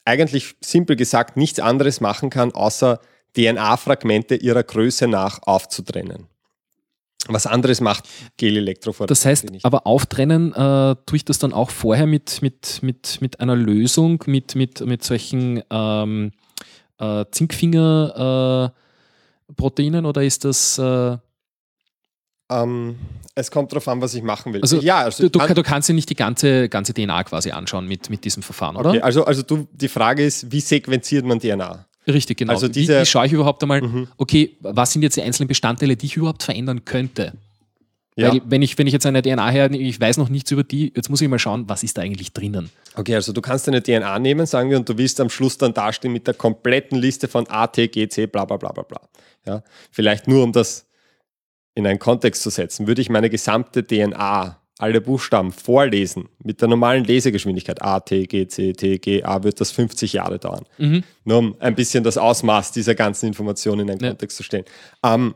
[0.04, 3.00] eigentlich simpel gesagt nichts anderes machen kann, außer
[3.36, 6.26] DNA-Fragmente ihrer Größe nach aufzutrennen.
[7.28, 9.08] Was anderes macht Gel-Elektrophorese.
[9.08, 9.64] Das heißt, nicht.
[9.64, 14.22] aber auftrennen äh, tue ich das dann auch vorher mit, mit, mit, mit einer Lösung,
[14.26, 16.32] mit, mit, mit solchen ähm,
[16.98, 20.78] äh, Zinkfinger-Proteinen äh, oder ist das.
[20.78, 21.16] Äh
[22.50, 22.96] ähm,
[23.34, 24.62] es kommt darauf an, was ich machen will.
[24.62, 28.10] Also, ja, also du, du, kannst dir nicht die ganze, ganze DNA quasi anschauen mit,
[28.10, 28.90] mit diesem Verfahren, oder?
[28.90, 31.86] Okay, also, also du, die Frage ist, wie sequenziert man DNA?
[32.08, 32.54] Richtig, genau.
[32.54, 34.08] Also diese, wie, wie schaue ich überhaupt einmal, mhm.
[34.16, 37.34] okay, was sind jetzt die einzelnen Bestandteile, die ich überhaupt verändern könnte?
[38.16, 38.32] Ja.
[38.32, 40.92] Weil wenn ich, wenn ich jetzt eine DNA her, ich weiß noch nichts über die,
[40.96, 42.70] jetzt muss ich mal schauen, was ist da eigentlich drinnen.
[42.96, 45.72] Okay, also du kannst eine DNA nehmen, sagen wir, und du willst am Schluss dann
[45.72, 49.00] dastehen mit der kompletten Liste von A, T, G, C, bla bla bla bla bla.
[49.46, 49.62] Ja?
[49.92, 50.86] Vielleicht nur um das
[51.76, 56.68] in einen Kontext zu setzen, würde ich meine gesamte DNA alle Buchstaben vorlesen mit der
[56.68, 60.64] normalen Lesegeschwindigkeit A, T, G, C, T, G, A, wird das 50 Jahre dauern.
[60.78, 61.02] Mhm.
[61.24, 64.08] Nur um ein bisschen das Ausmaß dieser ganzen Informationen in einen ja.
[64.10, 64.64] Kontext zu stellen.
[65.02, 65.34] Ähm,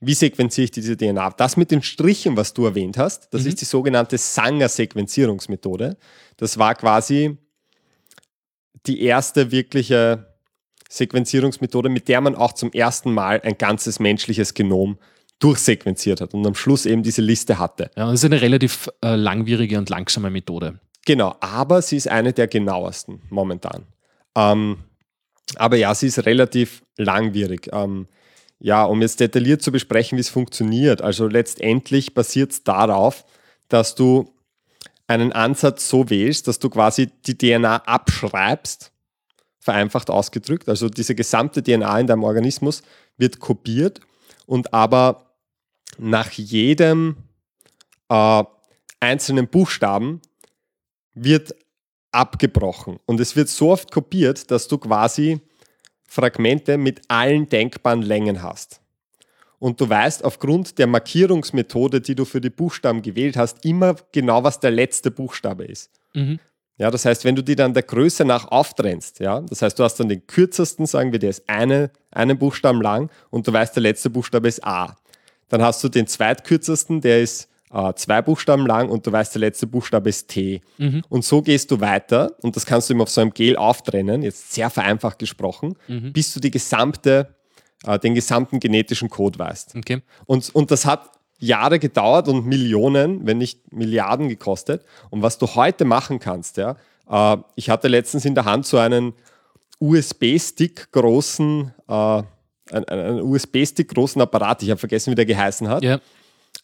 [0.00, 1.30] wie sequenziere ich diese DNA?
[1.30, 3.48] Das mit den Strichen, was du erwähnt hast, das mhm.
[3.48, 5.96] ist die sogenannte Sanger-Sequenzierungsmethode.
[6.38, 7.36] Das war quasi
[8.86, 10.34] die erste wirkliche
[10.88, 14.98] Sequenzierungsmethode, mit der man auch zum ersten Mal ein ganzes menschliches Genom
[15.44, 17.90] durchsequenziert hat und am Schluss eben diese Liste hatte.
[17.96, 20.80] Ja, das ist eine relativ äh, langwierige und langsame Methode.
[21.04, 23.84] Genau, aber sie ist eine der genauesten momentan.
[24.34, 24.78] Ähm,
[25.56, 27.68] aber ja, sie ist relativ langwierig.
[27.72, 28.08] Ähm,
[28.58, 31.02] ja, um jetzt detailliert zu besprechen, wie es funktioniert.
[31.02, 33.26] Also letztendlich basiert es darauf,
[33.68, 34.32] dass du
[35.06, 38.92] einen Ansatz so wählst, dass du quasi die DNA abschreibst,
[39.60, 40.70] vereinfacht ausgedrückt.
[40.70, 42.80] Also diese gesamte DNA in deinem Organismus
[43.18, 44.00] wird kopiert
[44.46, 45.23] und aber
[45.98, 47.16] nach jedem
[48.08, 48.44] äh,
[49.00, 50.20] einzelnen Buchstaben
[51.14, 51.54] wird
[52.12, 52.98] abgebrochen.
[53.06, 55.40] Und es wird so oft kopiert, dass du quasi
[56.06, 58.80] Fragmente mit allen denkbaren Längen hast.
[59.58, 64.44] Und du weißt aufgrund der Markierungsmethode, die du für die Buchstaben gewählt hast, immer genau,
[64.44, 65.90] was der letzte Buchstabe ist.
[66.12, 66.38] Mhm.
[66.76, 69.84] Ja, das heißt, wenn du die dann der Größe nach auftrennst, ja, das heißt, du
[69.84, 73.76] hast dann den kürzesten, sagen wir, der ist eine, einen Buchstaben lang und du weißt,
[73.76, 74.96] der letzte Buchstabe ist A.
[75.54, 79.38] Dann hast du den zweitkürzesten, der ist äh, zwei Buchstaben lang und du weißt, der
[79.38, 80.62] letzte Buchstabe ist T.
[80.78, 81.04] Mhm.
[81.08, 84.24] Und so gehst du weiter und das kannst du immer auf so einem Gel auftrennen,
[84.24, 86.12] jetzt sehr vereinfacht gesprochen, mhm.
[86.12, 87.36] bis du die gesamte,
[87.86, 89.76] äh, den gesamten genetischen Code weißt.
[89.76, 90.02] Okay.
[90.26, 94.84] Und, und das hat Jahre gedauert und Millionen, wenn nicht Milliarden gekostet.
[95.10, 96.74] Und was du heute machen kannst, ja,
[97.08, 99.12] äh, ich hatte letztens in der Hand so einen
[99.78, 102.22] USB-Stick großen, äh,
[102.70, 105.82] einen, einen USB-Stick großen Apparat, ich habe vergessen, wie der geheißen hat.
[105.82, 106.00] Ja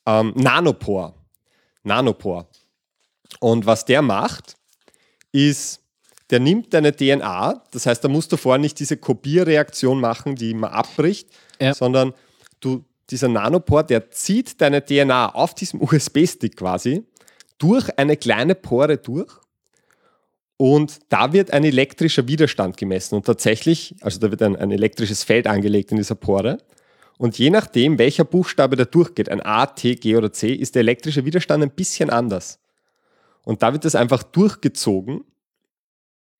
[0.06, 1.14] ähm, Nanopore.
[1.82, 2.46] Nanopore.
[3.38, 4.56] Und was der macht,
[5.32, 5.80] ist,
[6.30, 10.50] der nimmt deine DNA, das heißt, da musst du vorher nicht diese Kopierreaktion machen, die
[10.50, 11.28] immer abbricht,
[11.60, 11.74] ja.
[11.74, 12.12] sondern
[12.60, 17.04] du, dieser Nanopore, der zieht deine DNA auf diesem USB-Stick quasi
[17.58, 19.39] durch eine kleine Pore durch
[20.60, 25.24] und da wird ein elektrischer Widerstand gemessen und tatsächlich, also da wird ein, ein elektrisches
[25.24, 26.58] Feld angelegt in dieser Pore
[27.16, 30.80] und je nachdem, welcher Buchstabe da durchgeht, ein A, T, G oder C, ist der
[30.80, 32.58] elektrische Widerstand ein bisschen anders.
[33.42, 35.24] Und da wird das einfach durchgezogen,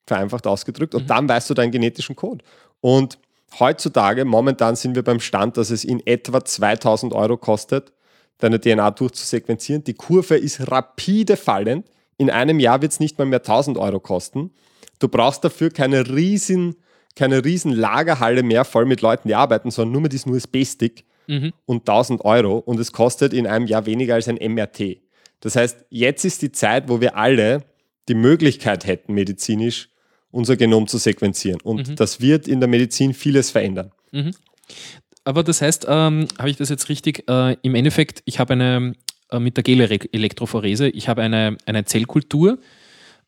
[0.07, 1.07] vereinfacht ausgedrückt, und mhm.
[1.07, 2.45] dann weißt du deinen genetischen Code.
[2.83, 3.17] Und
[3.59, 7.91] heutzutage, momentan sind wir beim Stand, dass es in etwa 2000 Euro kostet,
[8.37, 9.83] deine DNA durchzusequenzieren.
[9.85, 11.87] Die Kurve ist rapide fallend.
[12.21, 14.51] In einem Jahr wird es nicht mal mehr 1000 Euro kosten.
[14.99, 16.77] Du brauchst dafür keine riesigen
[17.17, 21.53] keine riesen Lagerhalle mehr voll mit Leuten, die arbeiten, sondern nur mit diesem USB-Stick mhm.
[21.67, 24.99] und 1000 Euro und es kostet in einem Jahr weniger als ein MRT.
[25.41, 27.65] Das heißt, jetzt ist die Zeit, wo wir alle
[28.09, 29.89] die Möglichkeit hätten, medizinisch
[30.31, 31.61] unser Genom zu sequenzieren.
[31.63, 31.97] Und mhm.
[31.97, 33.91] das wird in der Medizin vieles verändern.
[34.13, 34.33] Mhm.
[35.25, 37.29] Aber das heißt, ähm, habe ich das jetzt richtig?
[37.29, 38.95] Äh, Im Endeffekt, ich habe eine,
[39.39, 42.59] mit der Gel-Elektrophorese, ich habe eine, eine Zellkultur,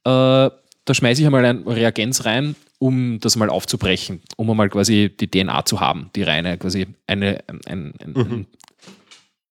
[0.05, 0.51] äh,
[0.85, 5.31] da schmeiße ich einmal ein Reagenz rein, um das mal aufzubrechen, um einmal quasi die
[5.31, 8.47] DNA zu haben, die reine, quasi eine, ein, ein, mhm.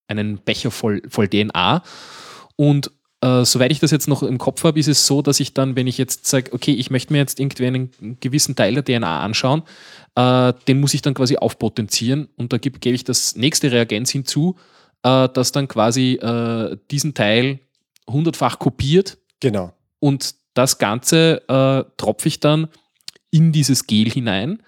[0.07, 1.83] einen Becher voll, voll DNA.
[2.57, 2.91] Und
[3.21, 5.75] äh, soweit ich das jetzt noch im Kopf habe, ist es so, dass ich dann,
[5.75, 9.21] wenn ich jetzt sage, okay, ich möchte mir jetzt irgendwie einen gewissen Teil der DNA
[9.21, 9.63] anschauen,
[10.15, 14.09] äh, den muss ich dann quasi aufpotenzieren und da gebe geb ich das nächste Reagenz
[14.09, 14.57] hinzu,
[15.03, 17.59] äh, das dann quasi äh, diesen Teil
[18.09, 19.17] hundertfach kopiert.
[19.39, 19.73] Genau.
[19.99, 22.67] Und das Ganze äh, tropfe ich dann
[23.29, 24.61] in dieses Gel hinein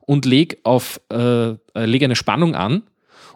[0.00, 2.82] und lege auf äh, leg eine Spannung an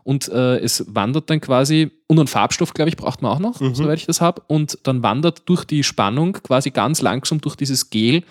[0.05, 3.61] und äh, es wandert dann quasi, und einen Farbstoff, glaube ich, braucht man auch noch,
[3.61, 3.75] mhm.
[3.75, 7.91] soweit ich das habe, und dann wandert durch die Spannung quasi ganz langsam durch dieses
[7.91, 8.23] Gel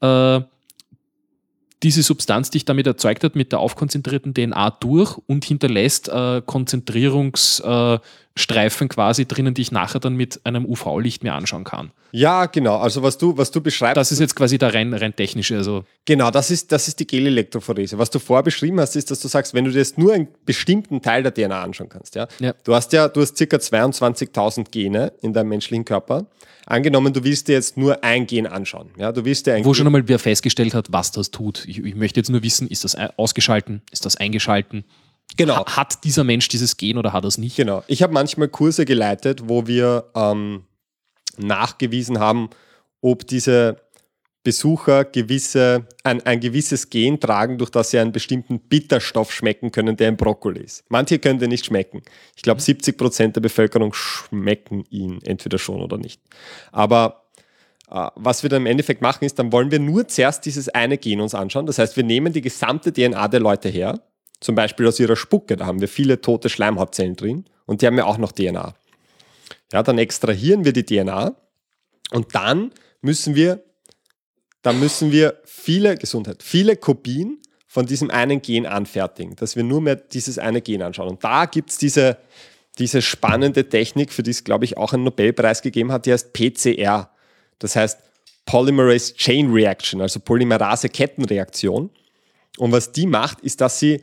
[0.00, 0.40] äh,
[1.82, 6.42] diese Substanz, die ich damit erzeugt habe, mit der aufkonzentrierten DNA durch und hinterlässt äh,
[6.44, 8.00] Konzentrierungsstreifen
[8.38, 11.90] äh, quasi drinnen, die ich nachher dann mit einem UV-Licht mir anschauen kann.
[12.12, 12.78] Ja, genau.
[12.78, 13.96] Also was du, was du beschreibst.
[13.96, 15.56] Das ist jetzt quasi der rein, rein technische.
[15.56, 15.84] Also.
[16.04, 17.98] Genau, das ist, das ist die Gel-Elektrophorese.
[17.98, 20.28] Was du vorher beschrieben hast, ist, dass du sagst, wenn du dir jetzt nur einen
[20.46, 22.14] bestimmten Teil der DNA anschauen kannst.
[22.14, 22.28] Ja?
[22.38, 22.54] ja.
[22.64, 26.26] Du hast ja, du hast circa 22.000 Gene in deinem menschlichen Körper
[26.68, 28.90] angenommen, du willst dir jetzt nur ein Gen anschauen.
[28.98, 31.64] Ja, du willst dir ein Wo Gen schon einmal wer festgestellt hat, was das tut.
[31.66, 34.84] Ich, ich, möchte jetzt nur wissen, ist das ausgeschalten, ist das eingeschalten?
[35.36, 35.64] Genau.
[35.66, 37.56] Hat dieser Mensch dieses Gen oder hat er es nicht?
[37.56, 37.84] Genau.
[37.86, 40.64] Ich habe manchmal Kurse geleitet, wo wir ähm,
[41.36, 42.50] nachgewiesen haben,
[43.00, 43.76] ob diese
[44.42, 49.96] Besucher gewisse, ein, ein gewisses Gen tragen, durch das sie einen bestimmten Bitterstoff schmecken können,
[49.96, 50.84] der im Brokkoli ist.
[50.88, 52.02] Manche können den nicht schmecken.
[52.34, 56.22] Ich glaube, 70 Prozent der Bevölkerung schmecken ihn entweder schon oder nicht.
[56.72, 57.26] Aber
[57.90, 60.98] äh, was wir dann im Endeffekt machen, ist, dann wollen wir nur zuerst dieses eine
[60.98, 61.66] Gen uns anschauen.
[61.66, 64.00] Das heißt, wir nehmen die gesamte DNA der Leute her
[64.40, 67.98] zum Beispiel aus ihrer Spucke, da haben wir viele tote Schleimhautzellen drin und die haben
[67.98, 68.74] ja auch noch DNA.
[69.72, 71.34] Ja, dann extrahieren wir die DNA
[72.12, 73.62] und dann müssen wir,
[74.62, 79.80] dann müssen wir viele, Gesundheit, viele Kopien von diesem einen Gen anfertigen, dass wir nur
[79.80, 81.08] mehr dieses eine Gen anschauen.
[81.08, 82.16] Und da gibt es diese,
[82.78, 86.32] diese spannende Technik, für die es, glaube ich, auch einen Nobelpreis gegeben hat, die heißt
[86.32, 87.10] PCR.
[87.58, 88.00] Das heißt
[88.46, 91.90] Polymerase Chain Reaction, also Polymerase-Kettenreaktion.
[92.56, 94.02] Und was die macht, ist, dass sie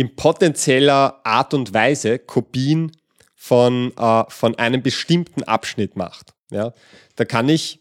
[0.00, 2.90] in potenzieller Art und Weise Kopien
[3.34, 6.32] von, äh, von einem bestimmten Abschnitt macht.
[6.50, 6.72] Ja?
[7.16, 7.80] Da kann ich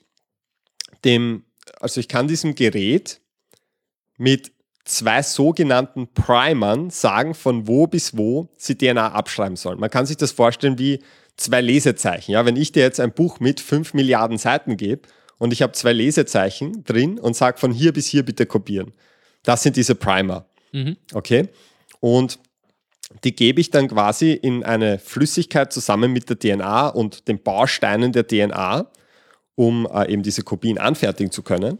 [1.05, 1.45] dem,
[1.79, 3.21] also ich kann diesem Gerät
[4.17, 4.51] mit
[4.83, 9.79] zwei sogenannten Primern sagen, von wo bis wo sie DNA abschreiben sollen.
[9.79, 11.01] Man kann sich das vorstellen wie
[11.37, 12.33] zwei Lesezeichen.
[12.33, 15.07] Ja, wenn ich dir jetzt ein Buch mit fünf Milliarden Seiten gebe
[15.37, 18.91] und ich habe zwei Lesezeichen drin und sage von hier bis hier bitte kopieren.
[19.43, 20.47] Das sind diese Primer.
[20.73, 20.97] Mhm.
[21.13, 21.47] Okay?
[21.99, 22.39] Und
[23.23, 28.11] die gebe ich dann quasi in eine Flüssigkeit zusammen mit der DNA und den Bausteinen
[28.11, 28.89] der DNA,
[29.55, 31.79] um äh, eben diese Kopien anfertigen zu können.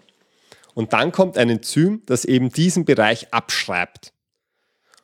[0.74, 4.14] Und dann kommt ein Enzym, das eben diesen Bereich abschreibt.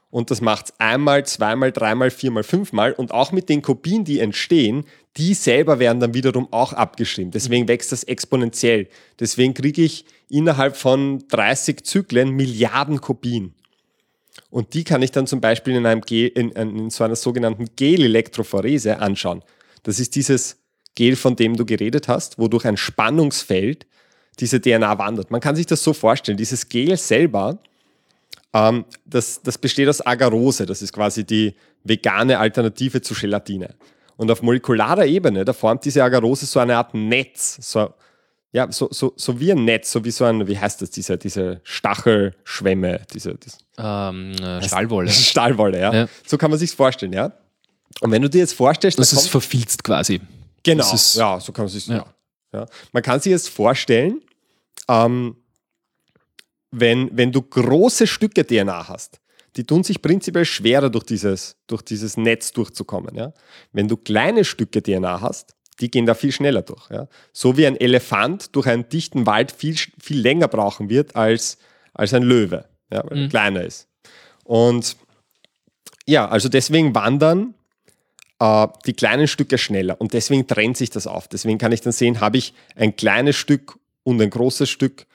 [0.09, 2.93] Und das macht es einmal, zweimal, dreimal, viermal, fünfmal.
[2.93, 4.85] Und auch mit den Kopien, die entstehen,
[5.17, 7.31] die selber werden dann wiederum auch abgeschrieben.
[7.31, 8.87] Deswegen wächst das exponentiell.
[9.19, 13.53] Deswegen kriege ich innerhalb von 30 Zyklen Milliarden Kopien.
[14.55, 17.65] Und die kann ich dann zum Beispiel in, einem Gel, in, in so einer sogenannten
[17.75, 19.43] Gel-Elektrophorese anschauen.
[19.83, 20.63] Das ist dieses
[20.95, 23.85] Gel, von dem du geredet hast, wo durch ein Spannungsfeld
[24.39, 25.29] diese DNA wandert.
[25.29, 27.57] Man kann sich das so vorstellen, dieses Gel selber,
[28.53, 31.53] ähm, das, das besteht aus Agarose, das ist quasi die
[31.83, 33.75] vegane Alternative zu Gelatine.
[34.15, 37.93] Und auf molekularer Ebene, da formt diese Agarose so eine Art Netz, so,
[38.55, 41.17] ja, so, so, so wie ein Netz, so wie so ein, wie heißt das, diese,
[41.17, 45.09] diese Stachelschwämme, diese, das, ähm, äh, Stahlwolle.
[45.11, 45.93] Stahlwolle, ja.
[45.93, 46.07] ja.
[46.25, 47.33] So kann man sich vorstellen, ja.
[47.99, 50.21] Und wenn du dir jetzt vorstellst, das ist verfilzt quasi.
[50.63, 52.05] Genau, ist, ja, so kann man sich, ja.
[52.53, 52.65] ja.
[52.93, 54.21] Man kann sich jetzt vorstellen,
[54.87, 55.35] ähm,
[56.71, 59.19] wenn, wenn du große Stücke DNA hast,
[59.57, 63.15] die tun sich prinzipiell schwerer durch dieses, durch dieses Netz durchzukommen.
[63.15, 63.33] Ja?
[63.73, 66.89] Wenn du kleine Stücke DNA hast, die gehen da viel schneller durch.
[66.89, 67.07] Ja?
[67.33, 71.57] So wie ein Elefant durch einen dichten Wald viel, viel länger brauchen wird als,
[71.93, 73.03] als ein Löwe, ja?
[73.05, 73.23] weil mhm.
[73.23, 73.87] er kleiner ist.
[74.43, 74.95] Und
[76.05, 77.55] ja, also deswegen wandern
[78.39, 81.27] äh, die kleinen Stücke schneller und deswegen trennt sich das auf.
[81.27, 85.07] Deswegen kann ich dann sehen, habe ich ein kleines Stück und ein großes Stück,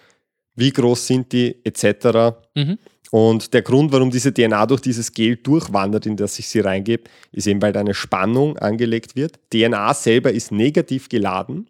[0.56, 2.36] wie groß sind die etc.
[2.54, 2.78] Mhm.
[3.10, 7.04] Und der Grund, warum diese DNA durch dieses Gel durchwandert, in das ich sie reingebe,
[7.32, 9.38] ist eben, weil da eine Spannung angelegt wird.
[9.52, 11.68] DNA selber ist negativ geladen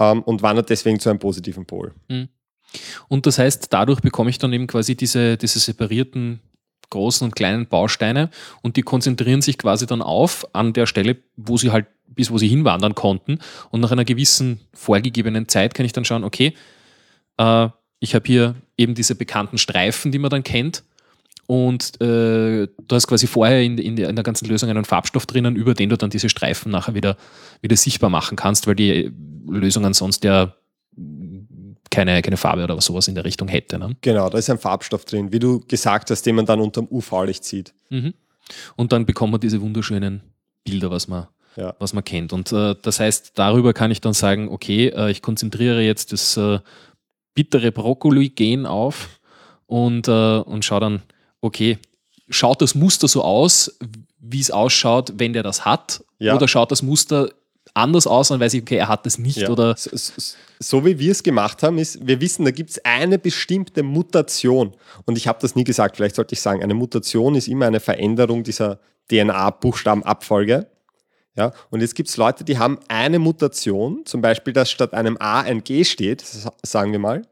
[0.00, 1.92] ähm, und wandert deswegen zu einem positiven Pol.
[2.08, 2.28] Mhm.
[3.06, 6.40] Und das heißt, dadurch bekomme ich dann eben quasi diese, diese separierten
[6.90, 8.30] großen und kleinen Bausteine
[8.62, 12.38] und die konzentrieren sich quasi dann auf an der Stelle, wo sie halt bis wo
[12.38, 13.38] sie hinwandern konnten.
[13.70, 16.54] Und nach einer gewissen vorgegebenen Zeit kann ich dann schauen, okay,
[17.36, 17.68] äh,
[18.00, 20.84] ich habe hier eben diese bekannten Streifen, die man dann kennt.
[21.46, 25.74] Und äh, du hast quasi vorher in, in, der, ganzen Lösung einen Farbstoff drinnen, über
[25.74, 27.16] den du dann diese Streifen nachher wieder,
[27.62, 29.10] wieder sichtbar machen kannst, weil die
[29.46, 30.54] Lösung ansonsten ja
[31.90, 33.78] keine, keine Farbe oder sowas in der Richtung hätte.
[33.78, 33.96] Ne?
[34.02, 36.88] Genau, da ist ein Farbstoff drin, wie du gesagt hast, den man dann unter dem
[36.90, 37.72] UV-Licht sieht.
[37.88, 38.12] Mhm.
[38.76, 40.22] Und dann bekommt man diese wunderschönen
[40.64, 41.74] Bilder, was man, ja.
[41.78, 42.34] was man kennt.
[42.34, 46.36] Und äh, das heißt, darüber kann ich dann sagen, okay, äh, ich konzentriere jetzt das
[46.36, 46.58] äh,
[47.38, 49.20] bittere Brokkoli-Gen auf
[49.66, 51.02] und, äh, und schaue dann,
[51.40, 51.78] okay,
[52.28, 53.78] schaut das Muster so aus,
[54.18, 56.02] wie es ausschaut, wenn der das hat?
[56.18, 56.34] Ja.
[56.34, 57.30] Oder schaut das Muster
[57.74, 59.50] anders aus, dann weiß ich, okay, er hat das nicht ja.
[59.50, 59.76] oder.
[59.76, 60.12] So, so,
[60.58, 64.74] so, wie wir es gemacht haben, ist, wir wissen, da gibt es eine bestimmte Mutation.
[65.06, 67.78] Und ich habe das nie gesagt, vielleicht sollte ich sagen, eine Mutation ist immer eine
[67.78, 68.80] Veränderung dieser
[69.12, 70.66] DNA-Buchstabenabfolge.
[71.38, 75.16] Ja, und jetzt gibt es Leute, die haben eine Mutation, zum Beispiel, dass statt einem
[75.20, 76.24] A ein G steht,
[76.64, 77.22] sagen wir mal.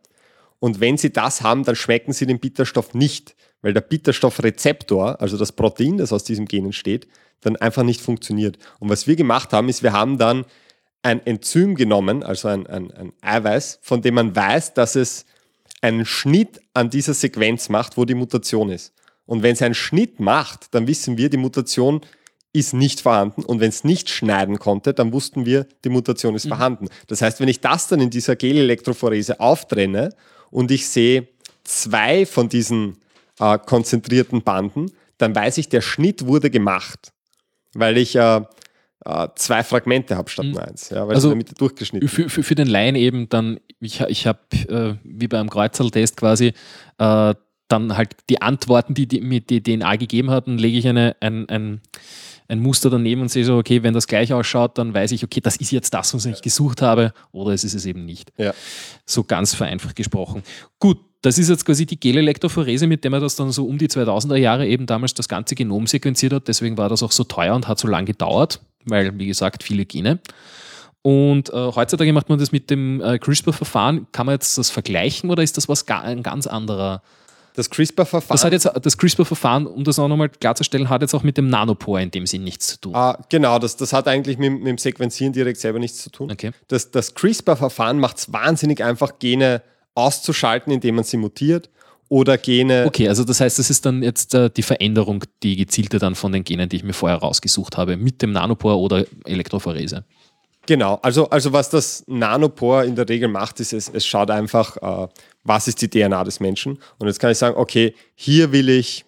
[0.61, 5.37] Und wenn sie das haben, dann schmecken sie den Bitterstoff nicht, weil der Bitterstoffrezeptor, also
[5.37, 7.09] das Protein, das aus diesem Gen entsteht,
[7.41, 8.59] dann einfach nicht funktioniert.
[8.79, 10.45] Und was wir gemacht haben, ist, wir haben dann
[11.03, 15.27] ein Enzym genommen, also ein, ein, ein Eiweiß, von dem man weiß, dass es
[15.81, 18.93] einen Schnitt an dieser Sequenz macht, wo die Mutation ist.
[19.27, 22.03] Und wenn es einen Schnitt macht, dann wissen wir, die Mutation
[22.59, 23.45] ist nicht vorhanden.
[23.45, 26.51] Und wenn es nicht schneiden konnte, dann wussten wir, die Mutation ist mhm.
[26.51, 26.89] vorhanden.
[27.07, 30.15] Das heißt, wenn ich das dann in dieser Gel-Elektrophorese auftrenne
[30.51, 31.29] und ich sehe
[31.65, 32.99] zwei von diesen
[33.39, 37.13] äh, konzentrierten Banden, dann weiß ich, der Schnitt wurde gemacht,
[37.75, 38.43] weil ich äh,
[39.05, 40.53] äh, zwei Fragmente habe statt mhm.
[40.53, 44.01] nur eins, ja, weil also damit durchgeschnitten für, für, für, den Laien eben dann, ich,
[44.01, 46.53] ich habe äh, wie beim Kreuzerl-Test quasi
[46.99, 47.35] äh,
[47.69, 51.17] dann halt die Antworten, die, die mir die DNA gegeben hat, dann lege ich eine,
[51.21, 51.81] ein, ein,
[52.49, 55.41] ein Muster daneben und sehe so, okay, wenn das gleich ausschaut, dann weiß ich, okay,
[55.41, 58.33] das ist jetzt das, was ich gesucht habe, oder es ist es eben nicht.
[58.37, 58.55] Ja.
[59.05, 60.43] So ganz vereinfacht gesprochen.
[60.79, 63.89] Gut, das ist jetzt quasi die Gelelektrophorese, mit der man das dann so um die
[63.89, 66.49] 2000er Jahre eben damals das ganze Genom sequenziert hat.
[66.49, 69.87] Deswegen war das auch so teuer und hat so lange gedauert, weil, wie gesagt, viele
[69.87, 70.21] Gene.
[71.03, 74.07] Und äh, heutzutage macht man das mit dem äh, CRISPR-Verfahren.
[74.13, 77.03] Kann man jetzt das vergleichen oder ist das was ga ein ganz anderer?
[77.57, 78.35] Das CRISPR-Verfahren.
[78.35, 81.49] Das hat jetzt das CRISPR-Verfahren, um das auch nochmal klarzustellen, hat jetzt auch mit dem
[81.49, 82.95] Nanopore in dem Sinn nichts zu tun.
[82.95, 86.31] Ah, genau, das, das hat eigentlich mit, mit dem Sequenzieren direkt selber nichts zu tun.
[86.31, 86.51] Okay.
[86.69, 89.63] Das, das CRISPR-Verfahren macht es wahnsinnig einfach, Gene
[89.95, 91.71] auszuschalten, indem man sie mutiert
[92.09, 92.85] oder Gene.
[92.87, 96.33] Okay, also das heißt, das ist dann jetzt äh, die Veränderung, die gezielte dann von
[96.33, 100.05] den Genen, die ich mir vorher rausgesucht habe, mit dem Nanopore oder Elektrophorese.
[100.67, 104.77] Genau, also, also was das Nanopore in der Regel macht, ist, es, es schaut einfach,
[104.77, 105.09] äh,
[105.45, 106.79] was ist die DNA des Menschen.
[106.99, 109.05] Und jetzt kann ich sagen, okay, hier will ich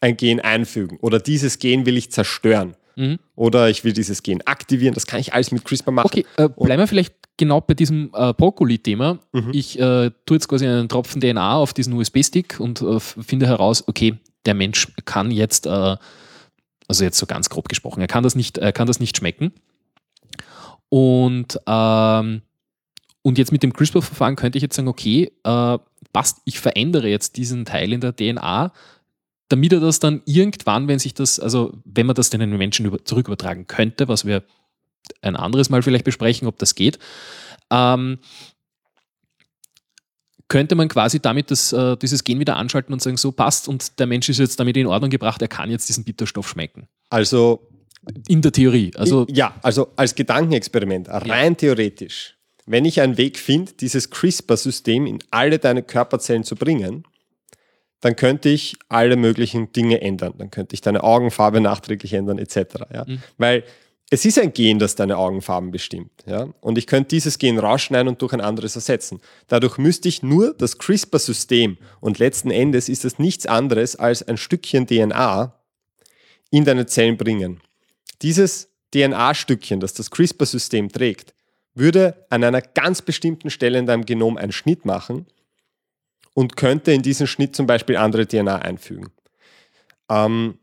[0.00, 2.74] ein Gen einfügen oder dieses Gen will ich zerstören.
[2.96, 3.18] Mhm.
[3.36, 4.92] Oder ich will dieses Gen aktivieren.
[4.92, 6.06] Das kann ich alles mit CRISPR machen.
[6.06, 9.20] Okay, äh, bleiben wir vielleicht genau bei diesem äh, Brokkoli-Thema.
[9.32, 9.50] Mhm.
[9.52, 13.84] Ich äh, tue jetzt quasi einen Tropfen DNA auf diesen USB-Stick und äh, finde heraus,
[13.86, 14.16] okay,
[14.46, 15.96] der Mensch kann jetzt, äh,
[16.88, 19.52] also jetzt so ganz grob gesprochen, er kann das nicht, er kann das nicht schmecken.
[20.88, 22.42] Und, ähm,
[23.22, 25.78] und jetzt mit dem CRISPR-Verfahren könnte ich jetzt sagen, okay, äh,
[26.12, 28.72] passt, ich verändere jetzt diesen Teil in der DNA,
[29.48, 33.04] damit er das dann irgendwann, wenn sich das, also wenn man das den Menschen über,
[33.04, 34.44] zurück übertragen könnte, was wir
[35.22, 36.98] ein anderes Mal vielleicht besprechen, ob das geht,
[37.70, 38.18] ähm,
[40.48, 43.98] könnte man quasi damit das, äh, dieses Gen wieder anschalten und sagen, so passt und
[43.98, 46.88] der Mensch ist jetzt damit in Ordnung gebracht, er kann jetzt diesen Bitterstoff schmecken.
[47.10, 47.68] Also
[48.28, 48.92] in der Theorie.
[48.96, 51.56] Also ja, also als Gedankenexperiment, rein ja.
[51.56, 52.36] theoretisch.
[52.66, 57.04] Wenn ich einen Weg finde, dieses CRISPR-System in alle deine Körperzellen zu bringen,
[58.00, 60.34] dann könnte ich alle möglichen Dinge ändern.
[60.38, 62.56] Dann könnte ich deine Augenfarbe nachträglich ändern, etc.
[62.92, 63.04] Ja?
[63.06, 63.22] Mhm.
[63.38, 63.64] Weil
[64.10, 66.10] es ist ein Gen, das deine Augenfarben bestimmt.
[66.26, 66.48] Ja?
[66.60, 69.20] Und ich könnte dieses Gen rausschneiden und durch ein anderes ersetzen.
[69.48, 74.36] Dadurch müsste ich nur das CRISPR-System und letzten Endes ist es nichts anderes als ein
[74.36, 75.54] Stückchen DNA
[76.50, 77.60] in deine Zellen bringen.
[78.22, 81.34] Dieses DNA-Stückchen, das das CRISPR-System trägt,
[81.74, 85.26] würde an einer ganz bestimmten Stelle in deinem Genom einen Schnitt machen
[86.34, 89.10] und könnte in diesen Schnitt zum Beispiel andere DNA einfügen.
[90.08, 90.58] Ähm,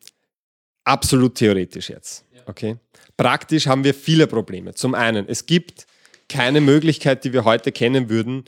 [0.84, 2.26] absolut theoretisch jetzt.
[2.46, 2.78] Okay?
[3.18, 4.74] Praktisch haben wir viele Probleme.
[4.74, 5.88] Zum einen, es gibt
[6.28, 8.46] keine Möglichkeit, die wir heute kennen würden,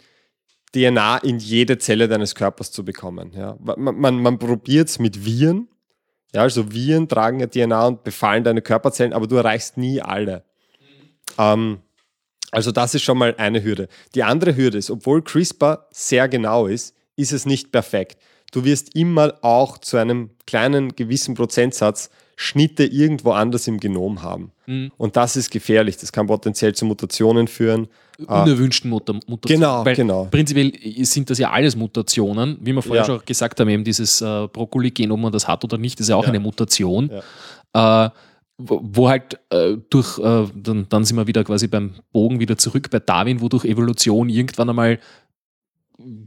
[0.74, 3.32] DNA in jede Zelle deines Körpers zu bekommen.
[3.34, 3.58] Ja?
[3.60, 5.68] Man, man, man probiert es mit Viren,
[6.34, 10.44] ja, also Viren tragen ja DNA und befallen deine Körperzellen, aber du erreichst nie alle.
[11.38, 11.80] Ähm,
[12.52, 13.88] also das ist schon mal eine Hürde.
[14.16, 18.22] Die andere Hürde ist, obwohl CRISPR sehr genau ist, ist es nicht perfekt.
[18.52, 22.10] Du wirst immer auch zu einem kleinen gewissen Prozentsatz
[22.40, 24.52] Schnitte irgendwo anders im Genom haben.
[24.68, 24.92] Mhm.
[24.96, 25.98] Und das ist gefährlich.
[25.98, 27.88] Das kann potenziell zu Mutationen führen.
[28.28, 28.44] Ah.
[28.44, 29.62] Unerwünschten Muta Mutationen.
[29.62, 30.26] Genau, Weil genau.
[30.26, 30.72] Prinzipiell
[31.04, 32.60] sind das ja alles Mutationen.
[32.62, 33.06] Wie wir vorher ja.
[33.08, 36.16] schon gesagt haben, eben dieses äh, Brokkoli-Gen, ob man das hat oder nicht, ist ja
[36.16, 36.30] auch ja.
[36.30, 37.12] eine Mutation.
[37.74, 38.06] Ja.
[38.06, 38.10] Äh,
[38.60, 42.90] wo halt äh, durch, äh, dann, dann sind wir wieder quasi beim Bogen wieder zurück
[42.92, 45.00] bei Darwin, wo durch Evolution irgendwann einmal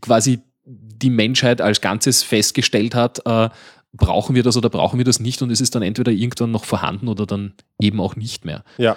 [0.00, 3.48] quasi die Menschheit als Ganzes festgestellt hat, äh,
[3.92, 6.64] brauchen wir das oder brauchen wir das nicht und es ist dann entweder irgendwann noch
[6.64, 8.64] vorhanden oder dann eben auch nicht mehr.
[8.78, 8.96] Ja,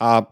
[0.00, 0.22] äh,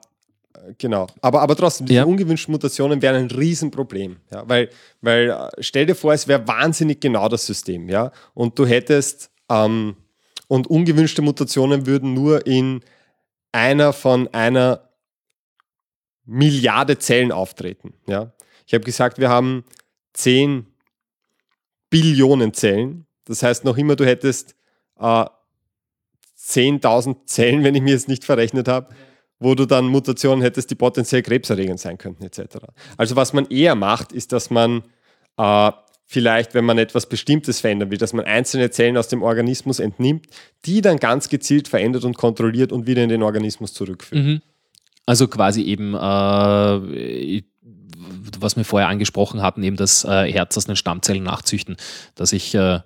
[0.79, 1.07] genau.
[1.21, 2.05] Aber, aber trotzdem, diese ja.
[2.05, 4.17] ungewünschten Mutationen wären ein Riesenproblem.
[4.33, 4.49] Ja?
[4.49, 7.89] Weil, weil äh, stell dir vor, es wäre wahnsinnig genau das System.
[7.89, 8.13] Ja?
[8.35, 9.97] Und du hättest, ähm,
[10.49, 12.81] und ungewünschte Mutationen würden nur in
[13.53, 14.89] einer von einer
[16.25, 17.95] Milliarde Zellen auftreten.
[18.07, 18.33] Ja?
[18.67, 19.65] Ich habe gesagt, wir haben
[20.15, 20.67] 10
[21.91, 24.55] Billionen Zellen das heißt, noch immer, du hättest
[24.99, 25.24] äh,
[26.39, 28.89] 10.000 Zellen, wenn ich mir jetzt nicht verrechnet habe,
[29.39, 32.59] wo du dann Mutationen hättest, die potenziell krebserregend sein könnten, etc.
[32.97, 34.83] Also was man eher macht, ist, dass man
[35.37, 35.72] äh,
[36.07, 40.26] vielleicht, wenn man etwas Bestimmtes verändern will, dass man einzelne Zellen aus dem Organismus entnimmt,
[40.66, 44.24] die dann ganz gezielt verändert und kontrolliert und wieder in den Organismus zurückführt.
[44.24, 44.43] Mhm.
[45.07, 47.43] Also quasi eben, äh,
[48.39, 51.76] was wir vorher angesprochen hatten, eben das äh, Herz aus den Stammzellen nachzüchten,
[52.16, 52.81] dass ich äh,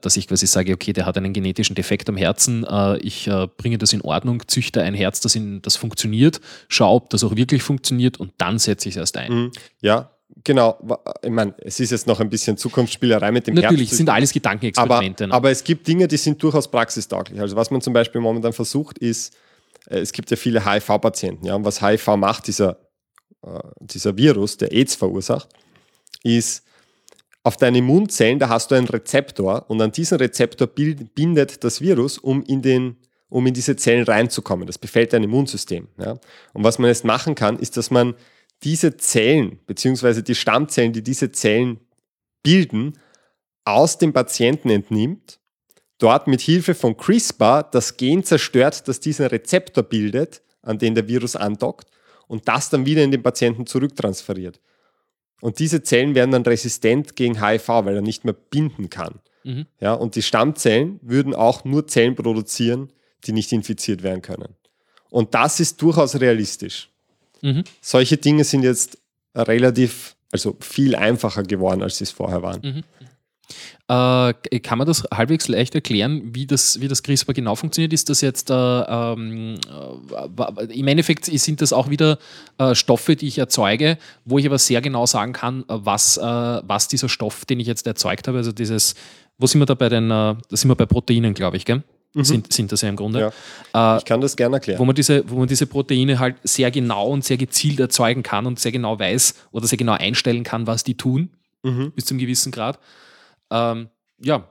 [0.00, 3.46] dass ich quasi sage, okay, der hat einen genetischen Defekt am Herzen, äh, ich äh,
[3.56, 7.36] bringe das in Ordnung, züchte ein Herz, das, in, das funktioniert, schaue, ob das auch
[7.36, 9.32] wirklich funktioniert und dann setze ich es erst ein.
[9.32, 9.52] Mhm.
[9.80, 10.10] Ja,
[10.44, 10.78] Genau,
[11.22, 13.96] ich meine, es ist jetzt noch ein bisschen Zukunftsspielerei mit dem Natürlich, Herz.
[13.96, 15.24] sind alles Gedankenexperimente.
[15.24, 15.34] Aber, ne?
[15.34, 17.40] aber, es gibt Dinge, die sind durchaus praxistauglich.
[17.40, 19.34] Also was man zum Beispiel momentan versucht, ist,
[19.86, 21.46] es gibt ja viele HIV-Patienten.
[21.46, 22.76] Ja, und was HIV macht, dieser,
[23.80, 25.48] dieser Virus, der AIDS verursacht,
[26.22, 26.62] ist,
[27.48, 32.18] auf deine Immunzellen, da hast du einen Rezeptor und an diesen Rezeptor bindet das Virus,
[32.18, 32.98] um in, den,
[33.30, 34.66] um in diese Zellen reinzukommen.
[34.66, 35.88] Das befällt dein Immunsystem.
[35.96, 36.18] Ja?
[36.52, 38.14] Und was man jetzt machen kann, ist, dass man
[38.64, 41.80] diese Zellen, beziehungsweise die Stammzellen, die diese Zellen
[42.42, 42.98] bilden,
[43.64, 45.40] aus dem Patienten entnimmt,
[45.96, 51.08] dort mit Hilfe von CRISPR das Gen zerstört, das diesen Rezeptor bildet, an den der
[51.08, 51.88] Virus andockt,
[52.26, 54.60] und das dann wieder in den Patienten zurücktransferiert.
[55.40, 59.20] Und diese Zellen werden dann resistent gegen HIV, weil er nicht mehr binden kann.
[59.44, 59.66] Mhm.
[59.80, 62.92] Ja, und die Stammzellen würden auch nur Zellen produzieren,
[63.24, 64.54] die nicht infiziert werden können.
[65.10, 66.90] Und das ist durchaus realistisch.
[67.40, 67.64] Mhm.
[67.80, 68.98] Solche Dinge sind jetzt
[69.34, 72.60] relativ, also viel einfacher geworden, als sie es vorher waren.
[72.62, 72.84] Mhm.
[73.88, 77.92] Äh, kann man das halbwegs leicht erklären, wie das, wie das CRISPR genau funktioniert?
[77.94, 82.18] Ist das jetzt, äh, ähm, äh, im Endeffekt sind das auch wieder
[82.58, 83.96] äh, Stoffe, die ich erzeuge,
[84.26, 87.86] wo ich aber sehr genau sagen kann, was, äh, was dieser Stoff, den ich jetzt
[87.86, 88.94] erzeugt habe, also dieses,
[89.38, 91.82] wo sind wir da bei den, äh, da sind wir bei Proteinen, glaube ich, gell?
[92.14, 92.24] Mhm.
[92.24, 93.32] Sind, sind das ja im Grunde.
[93.74, 93.98] Ja.
[93.98, 94.78] ich kann das gerne erklären.
[94.78, 98.46] Wo man, diese, wo man diese Proteine halt sehr genau und sehr gezielt erzeugen kann
[98.46, 101.30] und sehr genau weiß oder sehr genau einstellen kann, was die tun,
[101.62, 101.92] mhm.
[101.92, 102.78] bis zum gewissen Grad.
[103.50, 103.88] Ähm,
[104.20, 104.48] ja,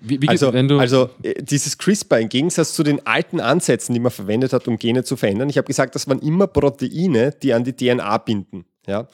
[0.00, 4.10] wie, wie also, also, äh, dieses CRISPR im Gegensatz zu den alten Ansätzen, die man
[4.10, 7.64] verwendet hat, um Gene zu verändern, ich habe gesagt, das waren immer Proteine, die an
[7.64, 8.64] die DNA binden.
[8.86, 9.08] Ja?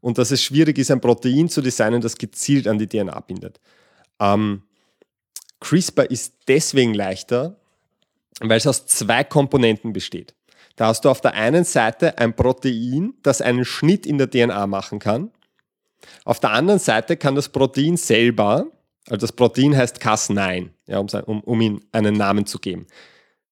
[0.00, 3.60] Und dass es schwierig ist, ein Protein zu designen, das gezielt an die DNA bindet.
[4.20, 4.62] Ähm,
[5.60, 7.56] CRISPR ist deswegen leichter,
[8.40, 10.34] weil es aus zwei Komponenten besteht.
[10.76, 14.66] Da hast du auf der einen Seite ein Protein, das einen Schnitt in der DNA
[14.66, 15.30] machen kann.
[16.24, 18.66] Auf der anderen Seite kann das Protein selber,
[19.06, 22.86] also das Protein heißt Cas9, ja, um, um, um ihm einen Namen zu geben.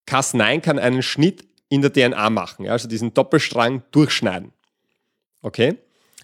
[0.06, 4.52] Cas9 kann einen Schnitt in der DNA machen, ja, also diesen Doppelstrang durchschneiden.
[5.42, 5.76] Okay?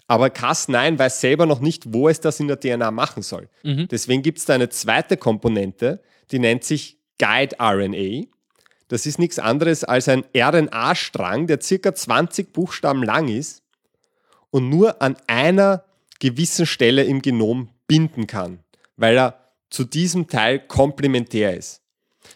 [0.07, 3.49] Aber Cas9 weiß selber noch nicht, wo es das in der DNA machen soll.
[3.63, 3.87] Mhm.
[3.89, 6.01] Deswegen gibt es da eine zweite Komponente,
[6.31, 8.27] die nennt sich Guide RNA.
[8.87, 13.63] Das ist nichts anderes als ein RNA-Strang, der circa 20 Buchstaben lang ist
[14.51, 15.83] und nur an einer
[16.19, 18.59] gewissen Stelle im Genom binden kann,
[18.97, 21.81] weil er zu diesem Teil komplementär ist.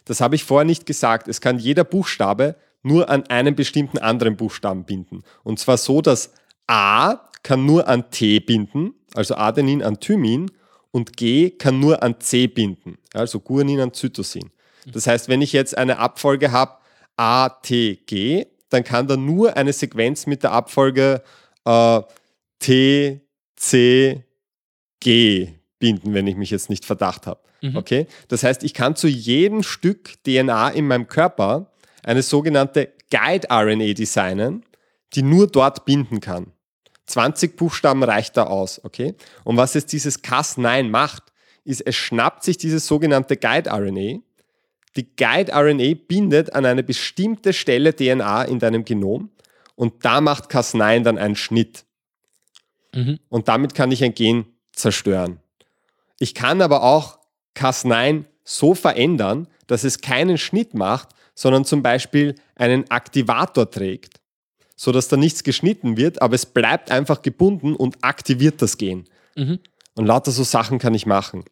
[0.05, 1.27] Das habe ich vorher nicht gesagt.
[1.27, 5.23] Es kann jeder Buchstabe nur an einen bestimmten anderen Buchstaben binden.
[5.43, 6.33] Und zwar so, dass
[6.67, 10.51] A kann nur an T binden, also Adenin an Thymin,
[10.91, 14.49] und G kann nur an C binden, also Guanin an Zytosin.
[14.87, 16.77] Das heißt, wenn ich jetzt eine Abfolge habe
[17.15, 21.21] A, T, G, dann kann da nur eine Sequenz mit der Abfolge
[21.65, 22.01] äh,
[22.59, 23.21] T,
[23.59, 24.23] C,
[24.99, 25.49] G
[25.79, 27.41] binden, wenn ich mich jetzt nicht verdacht habe.
[27.61, 27.75] Mhm.
[27.75, 28.07] Okay?
[28.29, 31.71] Das heißt, ich kann zu jedem Stück DNA in meinem Körper
[32.03, 34.63] eine sogenannte Guide-RNA designen,
[35.13, 36.53] die nur dort binden kann.
[37.07, 39.15] 20 Buchstaben reicht da aus, okay?
[39.43, 41.23] Und was jetzt dieses Cas9 macht,
[41.63, 44.19] ist, es schnappt sich dieses sogenannte Guide-RNA.
[44.95, 49.31] Die Guide-RNA bindet an eine bestimmte Stelle DNA in deinem Genom
[49.75, 51.85] und da macht Cas9 dann einen Schnitt.
[52.93, 53.19] Mhm.
[53.29, 55.39] Und damit kann ich ein Gen zerstören.
[56.19, 57.19] Ich kann aber auch
[57.55, 64.19] Cas9 so verändern, dass es keinen Schnitt macht, sondern zum Beispiel einen Aktivator trägt,
[64.75, 69.05] sodass da nichts geschnitten wird, aber es bleibt einfach gebunden und aktiviert das Gen.
[69.35, 69.59] Mhm.
[69.95, 71.45] Und lauter so Sachen kann ich machen.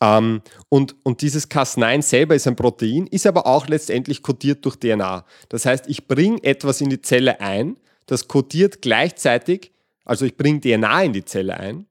[0.00, 4.76] Ähm, und, und dieses Cas9 selber ist ein Protein, ist aber auch letztendlich kodiert durch
[4.76, 5.24] DNA.
[5.48, 9.72] Das heißt, ich bringe etwas in die Zelle ein, das kodiert gleichzeitig
[10.06, 11.86] also ich bringe DNA in die Zelle ein,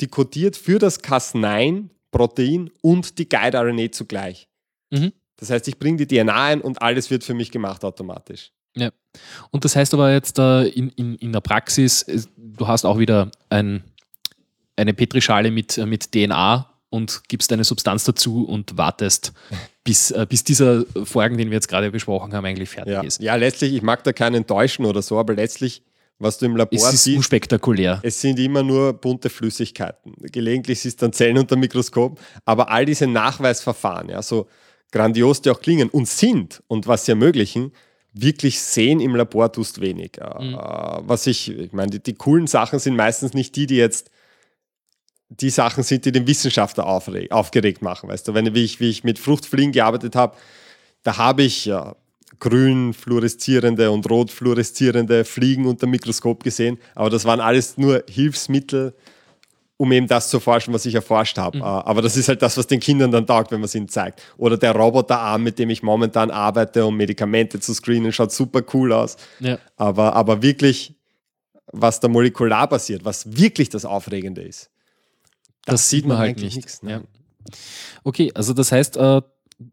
[0.00, 4.48] die kodiert für das Cas9-Protein und die Guide-RNA zugleich.
[4.90, 5.12] Mhm.
[5.36, 8.52] Das heißt, ich bringe die DNA ein und alles wird für mich gemacht automatisch.
[8.76, 8.90] Ja.
[9.50, 12.06] Und das heißt aber jetzt äh, in, in, in der Praxis,
[12.36, 13.82] du hast auch wieder ein,
[14.76, 19.32] eine Petrischale mit, äh, mit DNA und gibst eine Substanz dazu und wartest,
[19.84, 23.02] bis, äh, bis dieser Vorgang, den wir jetzt gerade besprochen haben, eigentlich fertig ja.
[23.02, 23.20] ist.
[23.20, 25.82] Ja, letztlich, ich mag da keinen täuschen oder so, aber letztlich
[26.18, 27.16] was du im Labor es ist siehst.
[27.18, 28.00] unspektakulär.
[28.02, 30.14] Es sind immer nur bunte Flüssigkeiten.
[30.20, 34.48] Gelegentlich ist es dann Zellen unter dem Mikroskop, aber all diese Nachweisverfahren, ja, so
[34.90, 37.72] grandios die auch klingen und sind und was sie ermöglichen,
[38.12, 40.18] wirklich sehen im Labor tust wenig.
[40.18, 40.58] Äh, mhm.
[41.06, 44.10] Was ich, ich meine, die, die, coolen Sachen sind meistens nicht die, die jetzt
[45.28, 48.08] die Sachen sind, die den Wissenschaftler aufgeregt machen.
[48.08, 50.36] Weißt du, wenn wie ich, wie ich mit Fruchtfliegen gearbeitet habe,
[51.02, 51.96] da habe ich ja,
[52.40, 58.04] grün fluoreszierende und rot fluoreszierende Fliegen unter dem Mikroskop gesehen, aber das waren alles nur
[58.08, 58.94] Hilfsmittel,
[59.76, 61.58] um eben das zu forschen, was ich erforscht habe.
[61.58, 61.62] Mhm.
[61.62, 63.88] Ah, aber das ist halt das, was den Kindern dann taugt, wenn man es ihnen
[63.88, 64.20] zeigt.
[64.36, 68.92] Oder der Roboterarm, mit dem ich momentan arbeite, um Medikamente zu screenen, schaut super cool
[68.92, 69.16] aus.
[69.38, 69.58] Ja.
[69.76, 70.94] Aber, aber wirklich,
[71.72, 74.68] was da molekular passiert, was wirklich das Aufregende ist,
[75.64, 76.56] das sieht man halt nicht.
[76.56, 76.90] Nichts, ne?
[76.90, 77.00] ja.
[78.02, 79.22] Okay, also das heißt, äh,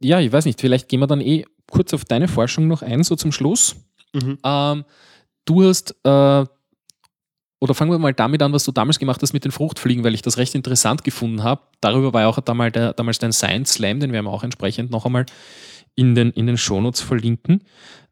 [0.02, 1.46] ja, ich weiß nicht, vielleicht gehen wir dann eh
[1.76, 3.76] kurz auf deine Forschung noch ein, so zum Schluss.
[4.14, 4.38] Mhm.
[4.44, 4.86] Ähm,
[5.44, 6.46] du hast, äh,
[7.60, 10.14] oder fangen wir mal damit an, was du damals gemacht hast mit den Fruchtfliegen, weil
[10.14, 11.62] ich das recht interessant gefunden habe.
[11.82, 14.90] Darüber war ja auch damals, der, damals dein Science Slam, den werden wir auch entsprechend
[14.90, 15.26] noch einmal
[15.96, 17.62] in den, in den Shownotes verlinken.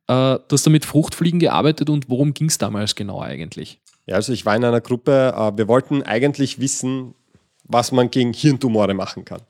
[0.07, 3.79] Äh, du hast da mit Fruchtfliegen gearbeitet und worum ging es damals genau eigentlich?
[4.07, 7.15] Ja, also ich war in einer Gruppe, äh, wir wollten eigentlich wissen,
[7.63, 9.41] was man gegen Hirntumore machen kann.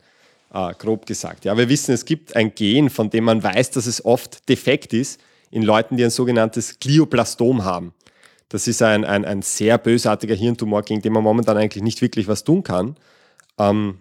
[0.54, 1.45] Äh, grob gesagt.
[1.45, 4.93] Ja, wir wissen, es gibt ein Gen, von dem man weiß, dass es oft defekt
[4.93, 7.93] ist in Leuten, die ein sogenanntes Glioblastom haben.
[8.49, 12.28] Das ist ein, ein, ein sehr bösartiger Hirntumor, gegen den man momentan eigentlich nicht wirklich
[12.28, 12.95] was tun kann.
[13.58, 13.97] Ähm,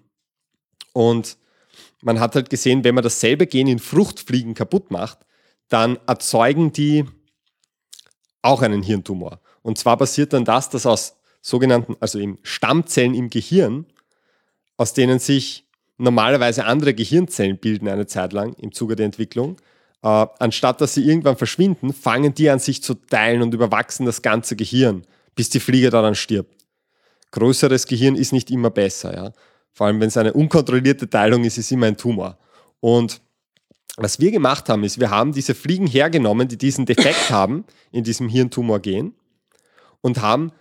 [0.93, 1.39] und
[2.03, 5.21] man hat halt gesehen, wenn man dasselbe Gen in Fruchtfliegen kaputt macht,
[5.71, 7.07] dann erzeugen die
[8.43, 9.41] auch einen Hirntumor.
[9.63, 13.87] Und zwar passiert dann das, dass aus sogenannten, also im Stammzellen im Gehirn,
[14.77, 15.65] aus denen sich
[16.03, 19.57] normalerweise andere Gehirnzellen bilden eine Zeit lang im Zuge der Entwicklung,
[20.03, 24.23] äh, anstatt dass sie irgendwann verschwinden, fangen die an sich zu teilen und überwachsen das
[24.23, 25.03] ganze Gehirn,
[25.35, 26.67] bis die Fliege daran stirbt.
[27.31, 29.33] Größeres Gehirn ist nicht immer besser, ja.
[29.75, 32.39] Vor allem, wenn es eine unkontrollierte Teilung ist, ist es immer ein Tumor.
[32.81, 33.23] Und
[33.97, 38.05] was wir gemacht haben, ist, wir haben diese Fliegen hergenommen, die diesen Defekt haben in
[38.05, 39.15] diesem Hirntumor-Gen
[40.03, 40.53] und haben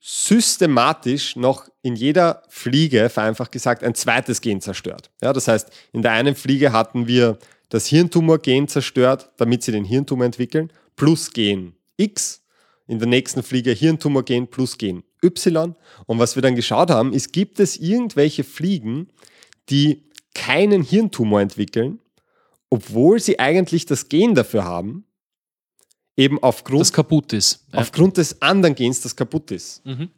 [0.00, 5.10] systematisch noch in jeder Fliege, vereinfacht gesagt, ein zweites Gen zerstört.
[5.22, 7.38] Ja, das heißt, in der einen Fliege hatten wir
[7.68, 12.42] das Hirntumor-Gen zerstört, damit sie den Hirntumor entwickeln, plus Gen X.
[12.86, 15.74] In der nächsten Fliege Hirntumor-Gen plus Gen Y.
[16.06, 19.08] Und was wir dann geschaut haben, ist, gibt es irgendwelche Fliegen,
[19.68, 22.00] die keinen Hirntumor entwickeln,
[22.70, 25.04] obwohl sie eigentlich das Gen dafür haben,
[26.18, 27.64] eben aufgrund, das kaputt ist.
[27.72, 27.78] Ja.
[27.80, 29.86] aufgrund des anderen Gens, das kaputt ist.
[29.86, 30.10] Mhm.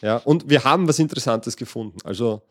[0.00, 1.98] Ja, und wir haben was Interessantes gefunden.
[2.02, 2.42] Also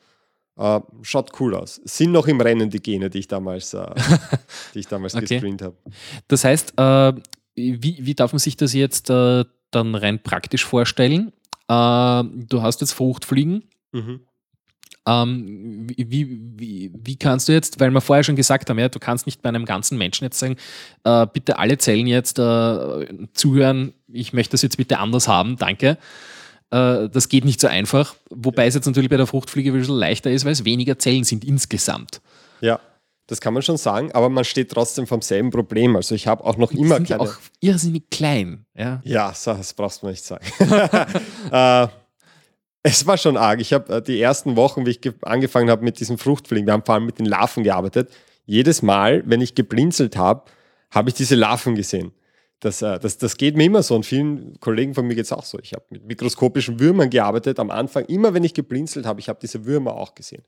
[0.58, 1.82] äh, schaut cool aus.
[1.84, 3.86] Sind noch im Rennen die Gene, die ich damals, äh,
[4.74, 5.26] die ich damals okay.
[5.26, 5.76] gescreent habe.
[6.28, 7.14] Das heißt, äh,
[7.56, 11.34] wie, wie darf man sich das jetzt äh, dann rein praktisch vorstellen?
[11.68, 13.64] Äh, du hast jetzt Fruchtfliegen.
[13.92, 14.22] Mhm.
[15.06, 19.00] Ähm, wie, wie, wie kannst du jetzt, weil wir vorher schon gesagt haben, ja, du
[19.00, 20.56] kannst nicht bei einem ganzen Menschen jetzt sagen,
[21.04, 25.98] äh, bitte alle Zellen jetzt äh, zuhören, ich möchte das jetzt bitte anders haben, danke.
[26.72, 29.96] Äh, das geht nicht so einfach, wobei es jetzt natürlich bei der Fruchtfliege ein bisschen
[29.96, 32.22] leichter ist, weil es weniger Zellen sind insgesamt.
[32.62, 32.80] Ja,
[33.28, 35.96] das kann man schon sagen, aber man steht trotzdem vom selben Problem.
[35.96, 37.24] Also ich habe auch noch immer sind kleine...
[37.24, 38.66] auch irrsinnig klein.
[38.76, 40.46] Ja, ja das brauchst du nicht sagen.
[41.52, 41.88] äh,
[42.84, 43.62] es war schon arg.
[43.62, 46.84] Ich habe äh, die ersten Wochen, wie ich angefangen habe mit diesem Fruchtfliegen, wir haben
[46.86, 48.12] vor allem mit den Larven gearbeitet.
[48.46, 50.44] Jedes Mal, wenn ich geblinzelt habe,
[50.92, 52.12] habe ich diese Larven gesehen.
[52.60, 55.32] Das, äh, das, das geht mir immer so und vielen Kollegen von mir geht es
[55.32, 55.60] auch so.
[55.60, 58.06] Ich habe mit mikroskopischen Würmern gearbeitet am Anfang.
[58.06, 60.44] Immer wenn ich geblinzelt habe, ich habe diese Würmer auch gesehen.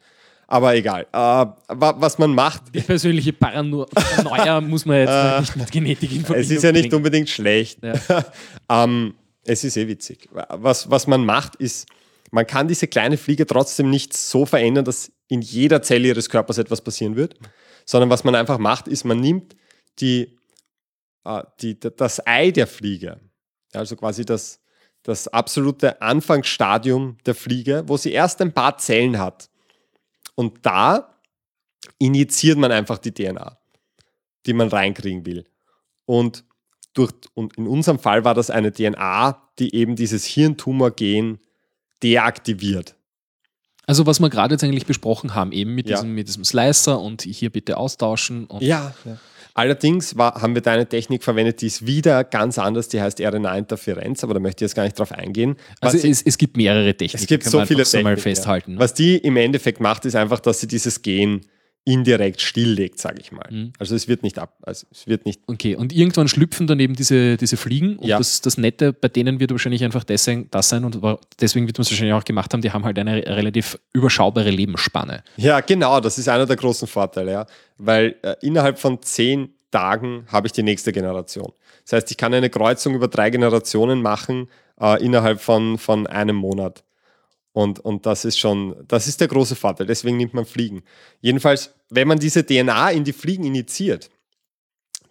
[0.48, 1.08] Aber egal.
[1.12, 2.64] Äh, was man macht.
[2.74, 6.46] Die persönliche Paranoia muss man jetzt äh, nicht mit Genetik informieren.
[6.46, 7.80] Es ist ja nicht unbedingt schlecht.
[7.82, 8.26] Ja.
[8.84, 10.30] ähm, es ist eh witzig.
[10.32, 11.88] Was, was man macht, ist,
[12.36, 16.58] man kann diese kleine Fliege trotzdem nicht so verändern, dass in jeder Zelle ihres Körpers
[16.58, 17.40] etwas passieren wird,
[17.86, 19.56] sondern was man einfach macht, ist, man nimmt
[20.00, 20.38] die,
[21.24, 23.22] äh, die, das Ei der Fliege,
[23.72, 24.60] also quasi das,
[25.02, 29.50] das absolute Anfangsstadium der Fliege, wo sie erst ein paar Zellen hat.
[30.36, 31.16] Und da
[32.00, 33.58] injiziert man einfach die DNA,
[34.46, 35.46] die man reinkriegen will.
[36.04, 36.44] Und,
[36.94, 41.40] durch, und in unserem Fall war das eine DNA, die eben dieses Hirntumor-Gen
[42.06, 42.96] deaktiviert.
[43.88, 45.98] Also was wir gerade jetzt eigentlich besprochen haben, eben mit, ja.
[45.98, 48.48] diesem, mit diesem Slicer und hier bitte austauschen.
[48.60, 49.18] ja, ja.
[49.58, 53.22] Allerdings war, haben wir da eine Technik verwendet, die ist wieder ganz anders, die heißt
[53.22, 55.56] RNA-Interferenz, aber da möchte ich jetzt gar nicht drauf eingehen.
[55.80, 57.24] Also es, es, gibt mehrere Techniken.
[57.24, 58.18] Es gibt so viele Techniken.
[58.18, 58.74] festhalten.
[58.74, 58.80] Ja.
[58.80, 61.46] Was die im Endeffekt macht, ist einfach, dass sie dieses Gen
[61.86, 63.48] indirekt stilllegt, sage ich mal.
[63.50, 63.74] Mhm.
[63.78, 65.42] Also es wird nicht ab, also es wird nicht.
[65.46, 68.18] Okay, und irgendwann schlüpfen dann eben diese, diese Fliegen und ja.
[68.18, 71.00] das, das Nette bei denen wird wahrscheinlich einfach das sein, das sein und
[71.40, 75.24] deswegen wird man es wahrscheinlich auch gemacht haben, die haben halt eine relativ überschaubare Lebensspanne.
[75.38, 77.46] Ja, genau, das ist einer der großen Vorteile, ja.
[77.78, 81.52] Weil äh, innerhalb von zehn Tagen habe ich die nächste Generation.
[81.84, 84.50] Das heißt, ich kann eine Kreuzung über drei Generationen machen
[84.82, 86.85] äh, innerhalb von, von einem Monat.
[87.56, 89.88] Und, und das ist schon, das ist der große Vorteil.
[89.88, 90.84] Deswegen nimmt man Fliegen.
[91.22, 94.10] Jedenfalls, wenn man diese DNA in die Fliegen injiziert,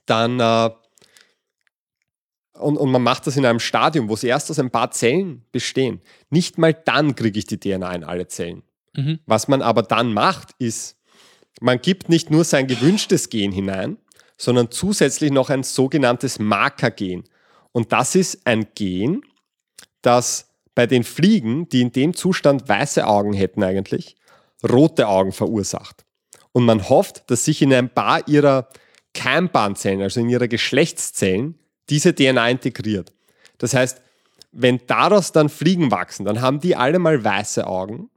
[0.05, 0.71] dann äh,
[2.59, 5.47] und, und man macht das in einem Stadium, wo sie erst aus ein paar Zellen
[5.53, 6.03] bestehen.
[6.29, 8.63] Nicht mal dann kriege ich die DNA in alle Zellen.
[8.93, 9.21] Mhm.
[9.25, 10.99] Was man aber dann macht, ist,
[11.63, 13.97] man gibt nicht nur sein gewünschtes Gen hinein,
[14.37, 17.25] sondern zusätzlich noch ein sogenanntes Markergen.
[17.73, 19.23] Und das ist ein Gen,
[20.03, 24.17] das bei den Fliegen, die in dem Zustand weiße Augen hätten eigentlich,
[24.69, 26.05] rote Augen verursacht.
[26.53, 28.69] Und man hofft, dass sich in ein paar ihrer
[29.13, 31.59] Keimbahnzellen, also in ihrer Geschlechtszellen,
[31.91, 33.13] diese DNA integriert.
[33.59, 34.01] Das heißt,
[34.53, 38.11] wenn daraus dann Fliegen wachsen, dann haben die alle mal weiße Augen.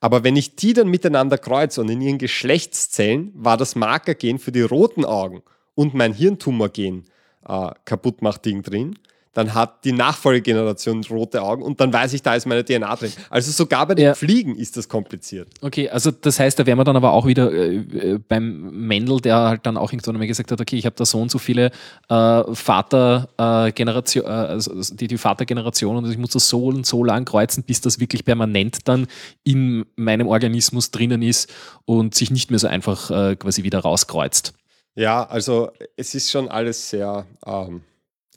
[0.00, 4.52] Aber wenn ich die dann miteinander kreuze und in ihren Geschlechtszellen war das Markergen für
[4.52, 5.42] die roten Augen
[5.74, 7.04] und mein Hirntumorgen
[7.46, 8.98] äh, kaputt macht Ding drin,
[9.32, 13.12] dann hat die Nachfolgegeneration rote Augen und dann weiß ich, da ist meine DNA drin.
[13.30, 14.14] Also sogar bei den ja.
[14.14, 15.48] Fliegen ist das kompliziert.
[15.62, 19.20] Okay, also das heißt, da wären wir dann aber auch wieder äh, äh beim Mendel,
[19.20, 21.38] der halt dann auch irgendwann mal gesagt hat, okay, ich habe da so und so
[21.38, 21.70] viele
[22.10, 27.24] äh, Vatergeneration, äh, also die, die Vatergeneration und ich muss das so und so lang
[27.24, 29.06] kreuzen, bis das wirklich permanent dann
[29.44, 31.50] in meinem Organismus drinnen ist
[31.86, 34.52] und sich nicht mehr so einfach äh, quasi wieder rauskreuzt.
[34.94, 37.24] Ja, also es ist schon alles sehr...
[37.46, 37.82] Ähm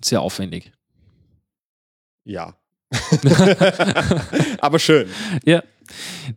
[0.04, 0.72] sehr aufwendig.
[2.26, 2.56] Ja.
[4.60, 5.08] Aber schön.
[5.46, 5.64] Ja.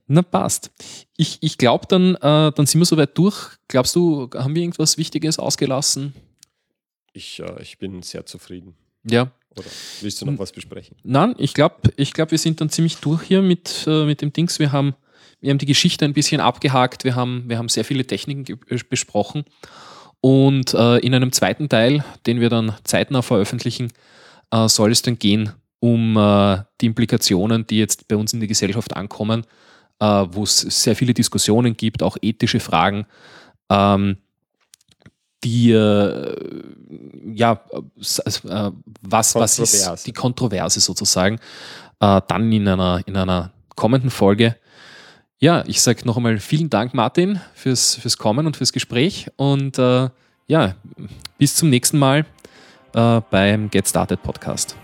[0.06, 0.70] Na passt.
[1.16, 3.56] Ich, ich glaube, dann, äh, dann sind wir soweit durch.
[3.68, 6.14] Glaubst du, haben wir irgendwas Wichtiges ausgelassen?
[7.12, 8.74] Ich, äh, ich bin sehr zufrieden.
[9.04, 9.32] Ja.
[9.56, 9.68] Oder
[10.02, 10.96] willst du noch was besprechen?
[11.02, 14.32] Nein, ich glaube, ich glaub, wir sind dann ziemlich durch hier mit, äh, mit dem
[14.32, 14.58] Dings.
[14.58, 14.94] Wir haben,
[15.40, 17.04] wir haben die Geschichte ein bisschen abgehakt.
[17.04, 18.44] Wir haben, wir haben sehr viele Techniken
[18.90, 19.44] besprochen.
[20.20, 23.92] Und äh, in einem zweiten Teil, den wir dann zeitnah veröffentlichen,
[24.50, 28.48] äh, soll es dann gehen um äh, die Implikationen, die jetzt bei uns in der
[28.48, 29.44] Gesellschaft ankommen,
[30.00, 33.06] äh, wo es sehr viele Diskussionen gibt, auch ethische Fragen,
[33.70, 34.16] ähm,
[35.44, 36.36] die äh,
[37.32, 38.70] ja äh,
[39.02, 41.38] was, was ist die Kontroverse sozusagen,
[42.00, 44.56] äh, dann in einer, in einer kommenden Folge.
[45.40, 49.78] Ja, ich sage noch einmal vielen Dank, Martin, fürs, fürs Kommen und fürs Gespräch und
[49.78, 50.08] äh,
[50.48, 50.74] ja,
[51.36, 52.24] bis zum nächsten Mal
[52.90, 54.74] beim Get Started Podcast.